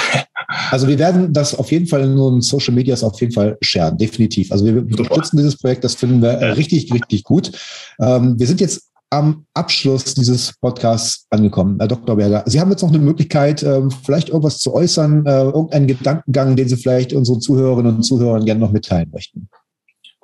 Also 0.70 0.88
wir 0.88 0.98
werden 0.98 1.32
das 1.32 1.54
auf 1.54 1.70
jeden 1.70 1.86
Fall 1.86 2.02
in 2.02 2.12
unseren 2.12 2.40
Social 2.40 2.74
Medias 2.74 3.04
auf 3.04 3.20
jeden 3.20 3.32
Fall 3.32 3.56
sharen, 3.62 3.96
definitiv. 3.96 4.50
Also 4.52 4.64
wir 4.64 4.78
unterstützen 4.78 5.36
dieses 5.36 5.56
Projekt, 5.56 5.84
das 5.84 5.94
finden 5.94 6.20
wir 6.20 6.32
ja. 6.32 6.52
richtig, 6.52 6.92
richtig 6.92 7.24
gut. 7.24 7.52
Ähm, 8.00 8.38
wir 8.38 8.46
sind 8.46 8.60
jetzt 8.60 8.90
am 9.10 9.46
Abschluss 9.54 10.14
dieses 10.14 10.58
Podcasts 10.58 11.26
angekommen, 11.30 11.76
Herr 11.78 11.88
Dr. 11.88 12.16
Berger. 12.16 12.42
Sie 12.46 12.60
haben 12.60 12.70
jetzt 12.70 12.82
noch 12.82 12.88
eine 12.88 12.98
Möglichkeit, 12.98 13.62
ähm, 13.62 13.90
vielleicht 13.90 14.30
irgendwas 14.30 14.58
zu 14.58 14.74
äußern, 14.74 15.26
äh, 15.26 15.42
irgendeinen 15.44 15.86
Gedankengang, 15.86 16.56
den 16.56 16.68
Sie 16.68 16.76
vielleicht 16.76 17.12
unseren 17.12 17.40
Zuhörerinnen 17.40 17.96
und 17.96 18.02
Zuhörern 18.02 18.44
gerne 18.44 18.60
noch 18.60 18.72
mitteilen 18.72 19.10
möchten. 19.12 19.48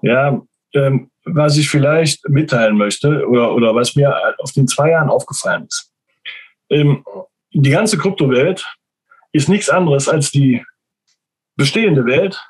Ja, 0.03 0.41
ähm, 0.75 1.11
was 1.25 1.57
ich 1.59 1.69
vielleicht 1.69 2.27
mitteilen 2.29 2.77
möchte 2.77 3.27
oder, 3.29 3.55
oder 3.55 3.75
was 3.75 3.95
mir 3.95 4.15
auf 4.39 4.53
den 4.53 4.67
zwei 4.67 4.91
Jahren 4.91 5.11
aufgefallen 5.11 5.67
ist. 5.69 5.93
Die 7.53 7.71
ganze 7.71 7.99
Kryptowelt 7.99 8.65
ist 9.33 9.49
nichts 9.49 9.69
anderes 9.69 10.09
als 10.09 10.31
die 10.31 10.65
bestehende 11.57 12.05
Welt, 12.07 12.41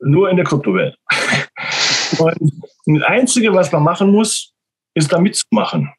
nur 0.00 0.30
in 0.30 0.36
der 0.36 0.44
Kryptowelt. 0.44 0.96
und 2.18 2.52
das 2.86 3.02
Einzige, 3.02 3.52
was 3.54 3.70
man 3.72 3.82
machen 3.82 4.10
muss, 4.10 4.52
ist 4.94 5.12
da 5.12 5.20
mitzumachen 5.20 5.92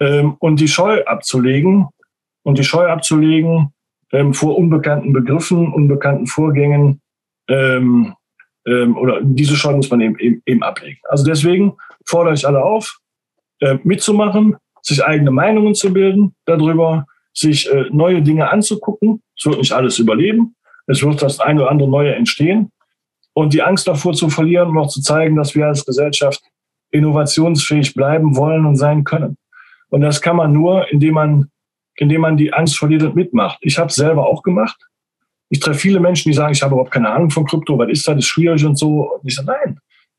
ähm, 0.00 0.36
und 0.38 0.60
die 0.60 0.68
Scheu 0.68 1.04
abzulegen. 1.04 1.88
Und 2.42 2.58
die 2.58 2.64
Scheu 2.64 2.88
abzulegen 2.88 3.72
ähm, 4.12 4.34
vor 4.34 4.58
unbekannten 4.58 5.14
Begriffen, 5.14 5.72
unbekannten 5.72 6.26
Vorgängen 6.26 7.00
ähm, 7.48 8.14
ähm, 8.66 8.96
oder 8.96 9.20
diese 9.22 9.56
Scheu 9.56 9.74
muss 9.76 9.90
man 9.90 10.00
eben, 10.00 10.18
eben, 10.18 10.42
eben 10.46 10.62
ablegen. 10.62 10.98
Also 11.04 11.24
deswegen 11.24 11.76
fordere 12.04 12.34
ich 12.34 12.46
alle 12.46 12.62
auf, 12.62 12.98
äh, 13.60 13.78
mitzumachen, 13.82 14.56
sich 14.82 15.02
eigene 15.04 15.30
Meinungen 15.30 15.74
zu 15.74 15.92
bilden 15.92 16.34
darüber, 16.44 17.06
sich 17.34 17.70
äh, 17.70 17.86
neue 17.90 18.22
Dinge 18.22 18.50
anzugucken. 18.50 19.22
Es 19.36 19.44
wird 19.44 19.58
nicht 19.58 19.72
alles 19.72 19.98
überleben. 19.98 20.54
Es 20.86 21.02
wird 21.02 21.20
das 21.20 21.40
eine 21.40 21.62
oder 21.62 21.70
andere 21.70 21.90
Neue 21.90 22.14
entstehen. 22.14 22.70
Und 23.34 23.52
die 23.52 23.62
Angst 23.62 23.88
davor 23.88 24.12
zu 24.12 24.28
verlieren 24.30 24.70
und 24.70 24.78
auch 24.78 24.88
zu 24.88 25.02
zeigen, 25.02 25.36
dass 25.36 25.54
wir 25.54 25.66
als 25.66 25.84
Gesellschaft 25.84 26.40
innovationsfähig 26.92 27.94
bleiben 27.94 28.36
wollen 28.36 28.64
und 28.64 28.76
sein 28.76 29.02
können. 29.02 29.36
Und 29.90 30.00
das 30.00 30.20
kann 30.20 30.36
man 30.36 30.52
nur, 30.52 30.90
indem 30.92 31.14
man, 31.14 31.50
indem 31.96 32.20
man 32.20 32.36
die 32.36 32.52
Angst 32.52 32.78
verliert 32.78 33.02
und 33.02 33.16
mitmacht. 33.16 33.58
Ich 33.60 33.78
habe 33.78 33.88
es 33.88 33.96
selber 33.96 34.28
auch 34.28 34.42
gemacht. 34.42 34.76
Ich 35.48 35.60
treffe 35.60 35.80
viele 35.80 36.00
Menschen, 36.00 36.30
die 36.30 36.36
sagen, 36.36 36.52
ich 36.52 36.62
habe 36.62 36.74
überhaupt 36.74 36.92
keine 36.92 37.10
Ahnung 37.10 37.30
von 37.30 37.44
Krypto, 37.44 37.76
was 37.76 37.90
ist 37.90 38.06
das, 38.06 38.18
ist 38.18 38.26
schwierig 38.26 38.64
und 38.64 38.78
so. 38.78 39.12
Und 39.12 39.20
ich 39.24 39.34
sage, 39.34 39.48
nein, 39.48 39.78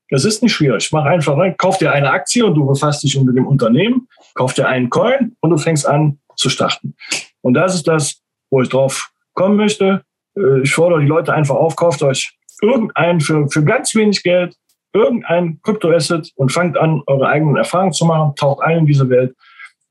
das 0.09 0.25
ist 0.25 0.43
nicht 0.43 0.53
schwierig. 0.53 0.91
Mach 0.91 1.05
einfach 1.05 1.37
rein, 1.37 1.55
kauf 1.57 1.77
dir 1.77 1.91
eine 1.91 2.11
Aktie 2.11 2.45
und 2.45 2.55
du 2.55 2.65
befasst 2.65 3.03
dich 3.03 3.17
unter 3.17 3.33
dem 3.33 3.47
Unternehmen, 3.47 4.07
kauf 4.33 4.53
dir 4.53 4.67
einen 4.67 4.89
Coin 4.89 5.35
und 5.39 5.49
du 5.49 5.57
fängst 5.57 5.87
an 5.87 6.19
zu 6.35 6.49
starten. 6.49 6.95
Und 7.41 7.53
das 7.53 7.75
ist 7.75 7.87
das, 7.87 8.21
wo 8.49 8.61
ich 8.61 8.69
drauf 8.69 9.11
kommen 9.33 9.55
möchte. 9.55 10.03
Äh, 10.37 10.61
ich 10.61 10.73
fordere 10.73 11.01
die 11.01 11.07
Leute 11.07 11.33
einfach 11.33 11.55
auf, 11.55 11.75
kauft 11.75 12.01
euch 12.03 12.37
irgendein 12.61 13.19
für, 13.19 13.47
für 13.49 13.63
ganz 13.63 13.93
wenig 13.95 14.23
Geld, 14.23 14.55
irgendein 14.93 15.59
Kryptoasset 15.61 16.31
und 16.35 16.51
fangt 16.51 16.77
an, 16.77 17.01
eure 17.07 17.27
eigenen 17.27 17.57
Erfahrungen 17.57 17.93
zu 17.93 18.05
machen, 18.05 18.35
taucht 18.35 18.63
ein 18.63 18.79
in 18.79 18.85
diese 18.85 19.09
Welt 19.09 19.35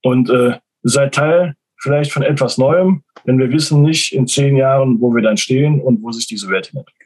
und 0.02 0.30
äh, 0.30 0.58
seid 0.82 1.14
Teil 1.14 1.54
vielleicht 1.78 2.12
von 2.12 2.22
etwas 2.22 2.56
Neuem, 2.56 3.04
denn 3.26 3.38
wir 3.38 3.50
wissen 3.50 3.82
nicht 3.82 4.12
in 4.12 4.26
zehn 4.26 4.56
Jahren, 4.56 5.00
wo 5.00 5.14
wir 5.14 5.22
dann 5.22 5.36
stehen 5.36 5.80
und 5.80 6.02
wo 6.02 6.10
sich 6.12 6.26
diese 6.26 6.48
Welt 6.48 6.66
hinentwickelt. 6.68 7.04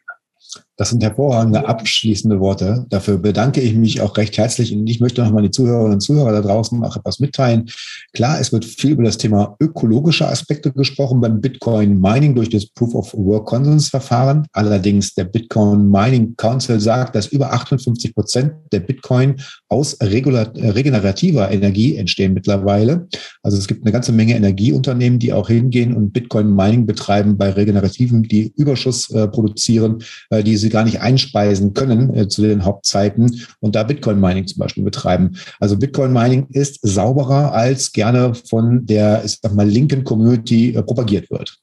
Das 0.79 0.91
sind 0.91 1.03
hervorragende 1.03 1.67
abschließende 1.67 2.39
Worte. 2.39 2.87
Dafür 2.89 3.19
bedanke 3.19 3.61
ich 3.61 3.75
mich 3.75 4.01
auch 4.01 4.17
recht 4.17 4.39
herzlich. 4.39 4.73
Und 4.73 4.89
ich 4.89 5.01
möchte 5.01 5.23
nochmal 5.23 5.43
die 5.43 5.51
Zuhörerinnen 5.51 5.95
und 5.95 6.01
Zuhörer 6.01 6.31
da 6.31 6.41
draußen 6.41 6.83
auch 6.85 6.97
etwas 6.97 7.19
mitteilen. 7.19 7.69
Klar, 8.13 8.41
es 8.41 8.53
wird 8.53 8.65
viel 8.65 8.93
über 8.93 9.03
das 9.03 9.19
Thema 9.19 9.57
ökologische 9.59 10.29
Aspekte 10.29 10.73
gesprochen 10.73 11.21
beim 11.21 11.41
Bitcoin 11.41 12.01
Mining 12.01 12.37
durch 12.37 12.49
das 12.49 12.67
Proof 12.67 12.95
of 12.95 13.13
Work 13.15 13.47
Consens 13.47 13.89
Verfahren. 13.89 14.47
Allerdings 14.53 15.15
der 15.15 15.25
Bitcoin 15.25 15.91
Mining 15.91 16.37
Council 16.37 16.79
sagt, 16.79 17.17
dass 17.17 17.27
über 17.27 17.53
58 17.53 18.15
Prozent 18.15 18.53
der 18.71 18.81
Bitcoin 18.81 19.35
aus 19.69 19.97
regenerativer 20.01 21.51
Energie 21.51 21.97
entstehen 21.97 22.35
mittlerweile. 22.35 23.09
Also 23.43 23.59
es 23.59 23.67
gibt 23.67 23.83
eine 23.83 23.91
ganze 23.91 24.13
Menge 24.13 24.37
Energieunternehmen, 24.37 25.19
die 25.19 25.33
auch 25.33 25.49
hingehen 25.49 25.93
und 25.97 26.13
Bitcoin 26.13 26.55
Mining 26.55 26.87
betreiben 26.87 27.37
bei 27.37 27.51
regenerativen, 27.51 28.23
die 28.23 28.53
Überschuss 28.57 29.11
äh, 29.11 29.27
produzieren, 29.27 30.05
äh, 30.31 30.45
die 30.45 30.57
sie 30.57 30.68
gar 30.71 30.85
nicht 30.85 31.01
einspeisen 31.01 31.75
können 31.75 32.15
äh, 32.15 32.29
zu 32.29 32.43
den 32.43 32.65
Hauptzeiten 32.65 33.41
und 33.61 33.75
da 33.75 33.83
Bitcoin 33.83 34.21
Mining 34.21 34.47
zum 34.47 34.61
Beispiel 34.61 34.85
betreiben. 34.85 35.37
Also 35.61 35.79
Bitcoin 35.79 36.13
Mining 36.13 36.47
ist 36.51 36.81
sauberer 36.83 37.53
als 37.53 37.93
gerne 37.93 38.35
von 38.35 38.87
der, 38.87 39.23
ich 39.25 39.39
sag 39.41 39.55
mal, 39.55 39.67
linken 39.67 40.05
Community 40.05 40.75
äh, 40.75 40.83
propagiert 40.83 41.31
wird. 41.31 41.59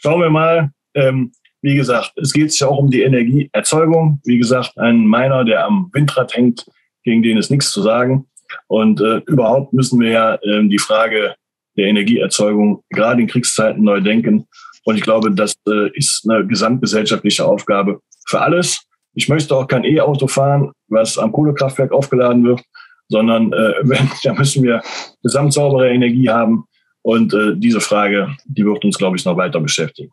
Schauen 0.00 0.20
wir 0.20 0.30
mal. 0.30 0.70
Ähm, 0.94 1.32
wie 1.62 1.76
gesagt, 1.76 2.12
es 2.16 2.32
geht 2.32 2.52
sich 2.52 2.62
auch 2.62 2.76
um 2.76 2.90
die 2.90 3.02
Energieerzeugung. 3.02 4.20
Wie 4.24 4.38
gesagt, 4.38 4.76
ein 4.76 5.06
Miner, 5.06 5.44
der 5.44 5.64
am 5.64 5.88
Windrad 5.94 6.36
hängt, 6.36 6.66
gegen 7.04 7.22
den 7.22 7.38
ist 7.38 7.50
nichts 7.50 7.70
zu 7.70 7.80
sagen. 7.80 8.26
Und 8.66 9.00
äh, 9.00 9.22
überhaupt 9.26 9.72
müssen 9.72 9.98
wir 10.00 10.10
ja 10.10 10.34
äh, 10.34 10.68
die 10.68 10.78
Frage 10.78 11.34
der 11.76 11.86
Energieerzeugung 11.86 12.82
gerade 12.90 13.22
in 13.22 13.28
Kriegszeiten 13.28 13.82
neu 13.82 14.00
denken. 14.00 14.46
Und 14.84 14.96
ich 14.96 15.02
glaube, 15.02 15.30
das 15.32 15.54
äh, 15.68 15.90
ist 15.94 16.26
eine 16.28 16.46
gesamtgesellschaftliche 16.46 17.44
Aufgabe 17.44 18.00
für 18.26 18.40
alles. 18.40 18.84
Ich 19.14 19.28
möchte 19.28 19.54
auch 19.54 19.66
kein 19.66 19.84
E-Auto 19.84 20.26
fahren, 20.26 20.72
was 20.88 21.18
am 21.18 21.32
Kohlekraftwerk 21.32 21.92
aufgeladen 21.92 22.44
wird, 22.44 22.62
sondern 23.08 23.52
äh, 23.52 23.74
wenn, 23.82 24.10
da 24.22 24.34
müssen 24.34 24.62
wir 24.62 24.82
gesamtsaubere 25.22 25.90
Energie 25.90 26.28
haben. 26.28 26.64
Und 27.02 27.34
äh, 27.34 27.52
diese 27.56 27.80
Frage, 27.80 28.34
die 28.46 28.64
wird 28.64 28.84
uns, 28.84 28.96
glaube 28.96 29.16
ich, 29.16 29.24
noch 29.24 29.36
weiter 29.36 29.60
beschäftigen. 29.60 30.10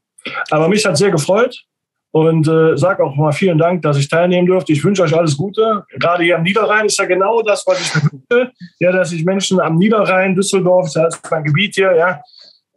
Aber 0.50 0.68
mich 0.68 0.86
hat 0.86 0.98
sehr 0.98 1.10
gefreut 1.10 1.64
und 2.12 2.48
äh, 2.48 2.78
sage 2.78 3.04
auch 3.04 3.16
mal 3.16 3.32
vielen 3.32 3.58
Dank, 3.58 3.82
dass 3.82 3.98
ich 3.98 4.10
teilnehmen 4.10 4.46
durfte. 4.46 4.74
Ich 4.74 4.84
wünsche 4.84 5.02
euch 5.02 5.16
alles 5.16 5.38
Gute. 5.38 5.86
Gerade 5.98 6.24
hier 6.24 6.36
am 6.36 6.44
Niederrhein 6.44 6.86
ist 6.86 7.00
ja 7.00 7.06
genau 7.06 7.42
das, 7.42 7.64
was 7.66 7.80
ich 7.80 8.04
wünsche. 8.04 8.52
Ja, 8.80 8.92
dass 8.92 9.14
ich 9.14 9.24
Menschen 9.24 9.62
am 9.62 9.78
Niederrhein, 9.78 10.36
Düsseldorf, 10.36 10.92
das 10.94 11.16
ist 11.16 11.32
mein 11.32 11.46
Gebiet 11.46 11.76
hier, 11.76 11.96
ja, 11.96 12.22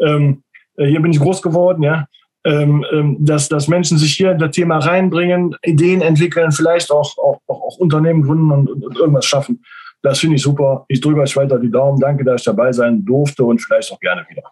ähm, 0.00 0.43
äh, 0.43 0.43
hier 0.76 1.00
bin 1.00 1.12
ich 1.12 1.20
groß 1.20 1.42
geworden, 1.42 1.82
ja, 1.82 2.06
ähm, 2.44 2.84
ähm, 2.92 3.16
dass, 3.20 3.48
dass 3.48 3.68
Menschen 3.68 3.98
sich 3.98 4.14
hier 4.14 4.32
in 4.32 4.38
das 4.38 4.50
Thema 4.50 4.78
reinbringen, 4.78 5.56
Ideen 5.62 6.02
entwickeln, 6.02 6.52
vielleicht 6.52 6.90
auch, 6.90 7.16
auch, 7.18 7.40
auch 7.46 7.76
Unternehmen 7.78 8.22
gründen 8.22 8.50
und, 8.50 8.70
und 8.70 8.96
irgendwas 8.96 9.24
schaffen. 9.24 9.62
Das 10.04 10.18
finde 10.18 10.36
ich 10.36 10.42
super. 10.42 10.84
Ich 10.88 11.00
drücke 11.00 11.20
euch 11.20 11.34
weiter 11.34 11.58
die 11.58 11.70
Daumen. 11.70 11.98
Danke, 11.98 12.24
dass 12.24 12.42
ich 12.42 12.44
dabei 12.44 12.70
sein 12.72 13.02
durfte 13.06 13.42
und 13.42 13.58
vielleicht 13.58 13.90
auch 13.90 13.98
gerne 13.98 14.22
wieder. 14.28 14.42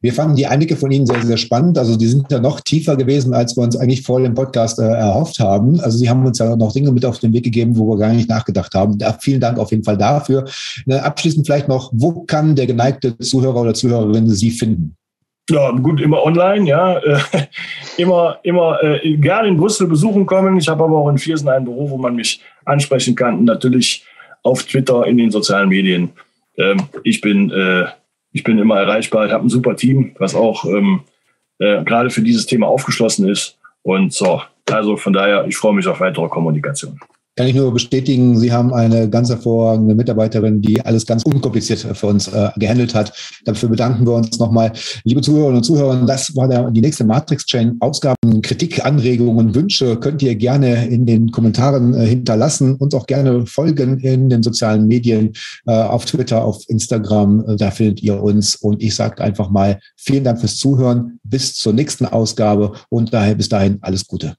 Wir 0.00 0.12
fanden 0.12 0.36
die 0.36 0.46
einige 0.46 0.76
von 0.76 0.92
Ihnen 0.92 1.04
sehr, 1.04 1.20
sehr 1.22 1.36
spannend. 1.36 1.76
Also 1.78 1.96
die 1.96 2.06
sind 2.06 2.30
ja 2.30 2.38
noch 2.38 2.60
tiefer 2.60 2.96
gewesen, 2.96 3.34
als 3.34 3.56
wir 3.56 3.64
uns 3.64 3.76
eigentlich 3.76 4.02
vor 4.02 4.20
dem 4.20 4.34
Podcast 4.34 4.78
äh, 4.78 4.84
erhofft 4.84 5.40
haben. 5.40 5.80
Also 5.80 5.98
Sie 5.98 6.08
haben 6.08 6.24
uns 6.24 6.38
ja 6.38 6.54
noch 6.54 6.72
Dinge 6.72 6.92
mit 6.92 7.04
auf 7.04 7.18
den 7.18 7.32
Weg 7.32 7.42
gegeben, 7.42 7.76
wo 7.76 7.88
wir 7.88 7.98
gar 7.98 8.12
nicht 8.12 8.28
nachgedacht 8.28 8.72
haben. 8.76 8.98
Da, 8.98 9.12
vielen 9.14 9.40
Dank 9.40 9.58
auf 9.58 9.72
jeden 9.72 9.82
Fall 9.82 9.98
dafür. 9.98 10.44
Ne, 10.86 11.02
abschließend 11.02 11.44
vielleicht 11.44 11.66
noch, 11.66 11.90
wo 11.92 12.22
kann 12.22 12.54
der 12.54 12.68
geneigte 12.68 13.18
Zuhörer 13.18 13.62
oder 13.62 13.74
Zuhörerin 13.74 14.30
Sie 14.30 14.52
finden? 14.52 14.94
Ja, 15.50 15.70
gut, 15.72 16.00
immer 16.00 16.22
online, 16.24 16.68
ja. 16.68 17.00
Immer, 17.96 18.38
immer 18.44 18.82
äh, 18.82 19.16
gerne 19.16 19.48
in 19.48 19.58
Brüssel 19.58 19.86
besuchen 19.86 20.24
kommen. 20.24 20.56
Ich 20.56 20.68
habe 20.68 20.84
aber 20.84 20.96
auch 20.96 21.10
in 21.10 21.18
Viersen 21.18 21.50
ein 21.50 21.64
Büro, 21.64 21.90
wo 21.90 21.98
man 21.98 22.14
mich 22.14 22.40
ansprechen 22.64 23.14
kann. 23.14 23.38
Und 23.40 23.44
natürlich 23.44 24.06
auf 24.42 24.62
Twitter, 24.62 25.06
in 25.06 25.18
den 25.18 25.30
sozialen 25.30 25.68
Medien. 25.68 26.10
Ähm, 26.56 26.84
ich, 27.02 27.20
bin, 27.20 27.50
äh, 27.50 27.86
ich 28.32 28.42
bin 28.42 28.58
immer 28.58 28.78
erreichbar. 28.78 29.26
Ich 29.26 29.32
habe 29.32 29.44
ein 29.44 29.50
super 29.50 29.76
Team, 29.76 30.14
was 30.18 30.34
auch 30.34 30.64
ähm, 30.64 31.00
äh, 31.58 31.84
gerade 31.84 32.08
für 32.08 32.22
dieses 32.22 32.46
Thema 32.46 32.68
aufgeschlossen 32.68 33.28
ist. 33.28 33.58
Und 33.82 34.14
so, 34.14 34.40
also 34.70 34.96
von 34.96 35.12
daher, 35.12 35.44
ich 35.46 35.56
freue 35.56 35.74
mich 35.74 35.86
auf 35.86 36.00
weitere 36.00 36.28
Kommunikation 36.28 36.98
kann 37.40 37.48
ich 37.48 37.54
nur 37.54 37.72
bestätigen, 37.72 38.38
Sie 38.38 38.52
haben 38.52 38.74
eine 38.74 39.08
ganz 39.08 39.30
hervorragende 39.30 39.94
Mitarbeiterin, 39.94 40.60
die 40.60 40.78
alles 40.84 41.06
ganz 41.06 41.22
unkompliziert 41.22 41.78
für 41.78 42.06
uns 42.06 42.28
äh, 42.28 42.50
gehandelt 42.58 42.94
hat. 42.94 43.14
Dafür 43.46 43.70
bedanken 43.70 44.06
wir 44.06 44.12
uns 44.12 44.38
nochmal. 44.38 44.72
Liebe 45.04 45.22
Zuhörerinnen 45.22 45.56
und 45.56 45.64
Zuhörer, 45.64 46.04
das 46.04 46.36
war 46.36 46.48
der, 46.48 46.70
die 46.70 46.82
nächste 46.82 47.04
Matrix-Chain-Ausgaben. 47.04 48.42
Kritik, 48.42 48.84
Anregungen, 48.84 49.54
Wünsche 49.54 49.96
könnt 49.96 50.20
ihr 50.20 50.34
gerne 50.34 50.86
in 50.88 51.06
den 51.06 51.30
Kommentaren 51.30 51.94
äh, 51.94 52.04
hinterlassen 52.04 52.74
und 52.74 52.94
auch 52.94 53.06
gerne 53.06 53.46
folgen 53.46 54.00
in 54.00 54.28
den 54.28 54.42
sozialen 54.42 54.86
Medien, 54.86 55.32
äh, 55.66 55.72
auf 55.72 56.04
Twitter, 56.04 56.44
auf 56.44 56.62
Instagram. 56.68 57.42
Äh, 57.48 57.56
da 57.56 57.70
findet 57.70 58.02
ihr 58.02 58.22
uns. 58.22 58.54
Und 58.56 58.82
ich 58.82 58.94
sage 58.94 59.24
einfach 59.24 59.48
mal 59.48 59.80
vielen 59.96 60.24
Dank 60.24 60.40
fürs 60.40 60.56
Zuhören. 60.56 61.18
Bis 61.24 61.54
zur 61.54 61.72
nächsten 61.72 62.04
Ausgabe 62.04 62.72
und 62.90 63.14
daher 63.14 63.34
bis 63.34 63.48
dahin 63.48 63.78
alles 63.80 64.06
Gute. 64.06 64.36